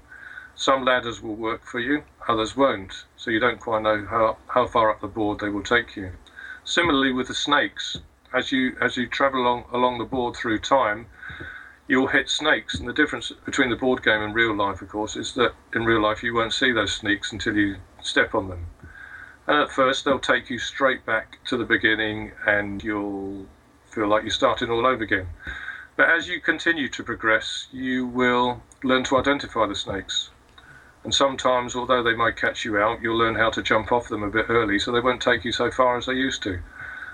Some 0.56 0.84
ladders 0.84 1.22
will 1.22 1.36
work 1.36 1.64
for 1.64 1.80
you, 1.80 2.04
others 2.28 2.58
won't. 2.58 3.06
So 3.16 3.32
you 3.32 3.40
don't 3.40 3.60
quite 3.60 3.82
know 3.82 4.06
how, 4.10 4.38
how 4.48 4.68
far 4.68 4.90
up 4.92 5.00
the 5.00 5.08
board 5.08 5.40
they 5.40 5.50
will 5.50 5.64
take 5.64 5.96
you. 5.96 6.12
Similarly 6.66 7.14
with 7.14 7.30
the 7.30 7.34
snakes, 7.34 7.98
as 8.34 8.52
you 8.52 8.76
as 8.82 8.98
you 8.98 9.08
travel 9.08 9.42
along 9.42 9.66
along 9.72 9.98
the 9.98 10.06
board 10.06 10.36
through 10.36 10.60
time 10.60 11.08
you'll 11.88 12.08
hit 12.08 12.30
snakes. 12.30 12.80
And 12.80 12.88
the 12.88 12.94
difference 12.94 13.32
between 13.46 13.70
the 13.70 13.76
board 13.76 14.04
game 14.04 14.22
and 14.22 14.34
real 14.34 14.56
life, 14.56 14.82
of 14.82 14.90
course, 14.90 15.16
is 15.16 15.34
that 15.34 15.54
in 15.74 15.84
real 15.84 16.02
life 16.02 16.24
you 16.24 16.34
won't 16.34 16.54
see 16.54 16.72
those 16.72 16.94
snakes 16.94 17.32
until 17.32 17.56
you 17.56 17.78
step 18.02 18.34
on 18.34 18.50
them. 18.50 18.68
And 19.48 19.60
at 19.60 19.72
first 19.72 20.06
they'll 20.06 20.20
take 20.20 20.50
you 20.50 20.60
straight 20.60 21.06
back 21.06 21.40
to 21.46 21.58
the 21.58 21.66
beginning 21.66 22.32
and 22.46 22.84
you'll 22.84 23.46
feel 23.88 24.08
like 24.08 24.24
you're 24.24 24.32
starting 24.32 24.70
all 24.70 24.86
over 24.86 25.04
again. 25.04 25.28
But 25.98 26.10
as 26.10 26.28
you 26.28 26.40
continue 26.40 26.88
to 26.90 27.04
progress, 27.04 27.68
you 27.72 28.06
will 28.06 28.64
learn 28.84 29.04
to 29.06 29.18
identify 29.18 29.66
the 29.68 29.76
snakes. 29.76 30.30
And 31.04 31.14
sometimes, 31.14 31.76
although 31.76 32.04
they 32.04 32.16
might 32.16 32.38
catch 32.38 32.64
you 32.64 32.78
out, 32.78 33.02
you'll 33.02 33.18
learn 33.18 33.36
how 33.36 33.50
to 33.50 33.62
jump 33.62 33.92
off 33.92 34.08
them 34.08 34.24
a 34.24 34.30
bit 34.30 34.46
early 34.50 34.80
so 34.80 34.92
they 34.92 35.00
won't 35.00 35.22
take 35.22 35.44
you 35.44 35.52
so 35.52 35.72
far 35.72 35.98
as 35.98 36.06
they 36.06 36.14
used 36.14 36.44
to. 36.44 36.60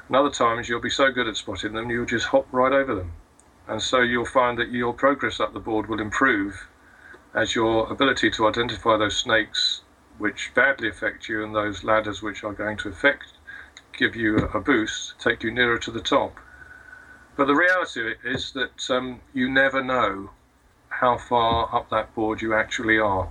And 0.07 0.15
other 0.15 0.29
times, 0.29 0.67
you'll 0.67 0.81
be 0.81 0.89
so 0.89 1.09
good 1.09 1.27
at 1.27 1.37
spotting 1.37 1.73
them, 1.73 1.89
you'll 1.89 2.05
just 2.05 2.27
hop 2.27 2.47
right 2.51 2.73
over 2.73 2.93
them 2.93 3.13
and 3.67 3.81
so 3.81 4.01
you'll 4.01 4.25
find 4.25 4.57
that 4.57 4.71
your 4.71 4.93
progress 4.93 5.39
up 5.39 5.53
the 5.53 5.59
board 5.59 5.87
will 5.87 5.99
improve 5.99 6.67
as 7.33 7.55
your 7.55 7.91
ability 7.91 8.29
to 8.31 8.47
identify 8.47 8.97
those 8.97 9.17
snakes 9.17 9.81
which 10.17 10.51
badly 10.55 10.87
affect 10.87 11.29
you 11.29 11.43
and 11.43 11.53
those 11.53 11.83
ladders 11.83 12.21
which 12.21 12.43
are 12.43 12.53
going 12.53 12.77
to 12.77 12.89
affect 12.89 13.33
give 13.97 14.15
you 14.15 14.37
a 14.53 14.59
boost, 14.59 15.19
take 15.19 15.43
you 15.43 15.51
nearer 15.51 15.77
to 15.79 15.91
the 15.91 15.99
top. 15.99 16.37
But 17.35 17.45
the 17.45 17.55
reality 17.55 18.13
is 18.23 18.51
that 18.53 18.89
um, 18.89 19.21
you 19.33 19.49
never 19.49 19.83
know 19.83 20.31
how 20.89 21.17
far 21.17 21.73
up 21.75 21.89
that 21.89 22.13
board 22.15 22.41
you 22.41 22.53
actually 22.53 22.97
are, 22.97 23.29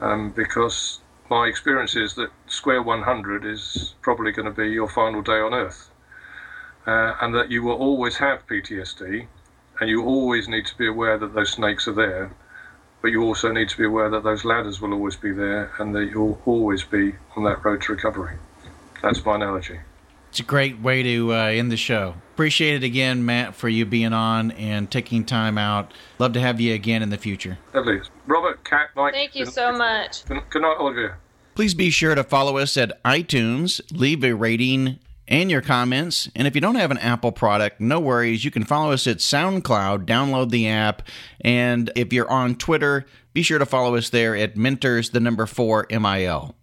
um, 0.00 0.30
because 0.30 1.00
my 1.28 1.46
experience 1.46 1.96
is 1.96 2.14
that 2.14 2.30
square 2.46 2.82
100 2.82 3.44
is 3.44 3.94
probably 4.00 4.32
going 4.32 4.46
to 4.46 4.52
be 4.52 4.68
your 4.68 4.88
final 4.88 5.22
day 5.22 5.40
on 5.40 5.54
Earth 5.54 5.90
uh, 6.86 7.14
and 7.20 7.34
that 7.34 7.50
you 7.50 7.62
will 7.62 7.76
always 7.76 8.16
have 8.16 8.46
PTSD, 8.46 9.26
and 9.80 9.90
you 9.90 10.04
always 10.04 10.48
need 10.48 10.66
to 10.66 10.76
be 10.76 10.86
aware 10.86 11.18
that 11.18 11.34
those 11.34 11.50
snakes 11.50 11.88
are 11.88 11.92
there, 11.92 12.32
but 13.02 13.08
you 13.08 13.22
also 13.22 13.52
need 13.52 13.68
to 13.68 13.76
be 13.76 13.84
aware 13.84 14.08
that 14.10 14.22
those 14.22 14.44
ladders 14.44 14.80
will 14.80 14.92
always 14.92 15.16
be 15.16 15.32
there, 15.32 15.72
and 15.78 15.94
that 15.94 16.06
you'll 16.06 16.40
always 16.46 16.84
be 16.84 17.14
on 17.36 17.44
that 17.44 17.64
road 17.64 17.82
to 17.82 17.92
recovery. 17.92 18.36
That's 19.02 19.24
my 19.24 19.34
analogy. 19.34 19.80
It's 20.30 20.40
a 20.40 20.42
great 20.42 20.80
way 20.80 21.02
to 21.04 21.32
uh, 21.32 21.36
end 21.44 21.70
the 21.70 21.76
show. 21.76 22.16
Appreciate 22.32 22.74
it 22.74 22.82
again, 22.82 23.24
Matt, 23.24 23.54
for 23.54 23.68
you 23.68 23.86
being 23.86 24.12
on 24.12 24.50
and 24.52 24.90
taking 24.90 25.24
time 25.24 25.56
out. 25.56 25.92
Love 26.18 26.32
to 26.32 26.40
have 26.40 26.60
you 26.60 26.74
again 26.74 27.02
in 27.02 27.10
the 27.10 27.18
future. 27.18 27.58
Lovely. 27.72 28.00
Robert, 28.26 28.64
Kat, 28.64 28.90
Mike. 28.96 29.12
Thank 29.14 29.36
you 29.36 29.46
so 29.46 29.70
much. 29.70 30.24
Good 30.24 30.42
good 30.50 30.62
night, 30.62 30.76
all 30.76 30.88
of 30.88 30.96
you. 30.96 31.10
Please 31.54 31.72
be 31.72 31.88
sure 31.88 32.16
to 32.16 32.24
follow 32.24 32.56
us 32.56 32.76
at 32.76 33.00
iTunes, 33.04 33.80
leave 33.92 34.24
a 34.24 34.32
rating 34.32 34.98
and 35.28 35.50
your 35.50 35.60
comments. 35.60 36.28
And 36.34 36.46
if 36.46 36.54
you 36.54 36.60
don't 36.60 36.74
have 36.74 36.90
an 36.90 36.98
Apple 36.98 37.32
product, 37.32 37.80
no 37.80 38.00
worries. 38.00 38.44
You 38.44 38.50
can 38.50 38.64
follow 38.64 38.92
us 38.92 39.06
at 39.06 39.18
SoundCloud, 39.18 40.04
download 40.04 40.50
the 40.50 40.68
app. 40.68 41.02
And 41.40 41.90
if 41.96 42.12
you're 42.12 42.30
on 42.30 42.56
Twitter, 42.56 43.06
be 43.32 43.42
sure 43.42 43.58
to 43.58 43.66
follow 43.66 43.96
us 43.96 44.10
there 44.10 44.36
at 44.36 44.56
Mentors, 44.56 45.10
the 45.10 45.20
number 45.20 45.46
four 45.46 45.86
MIL. 45.90 46.54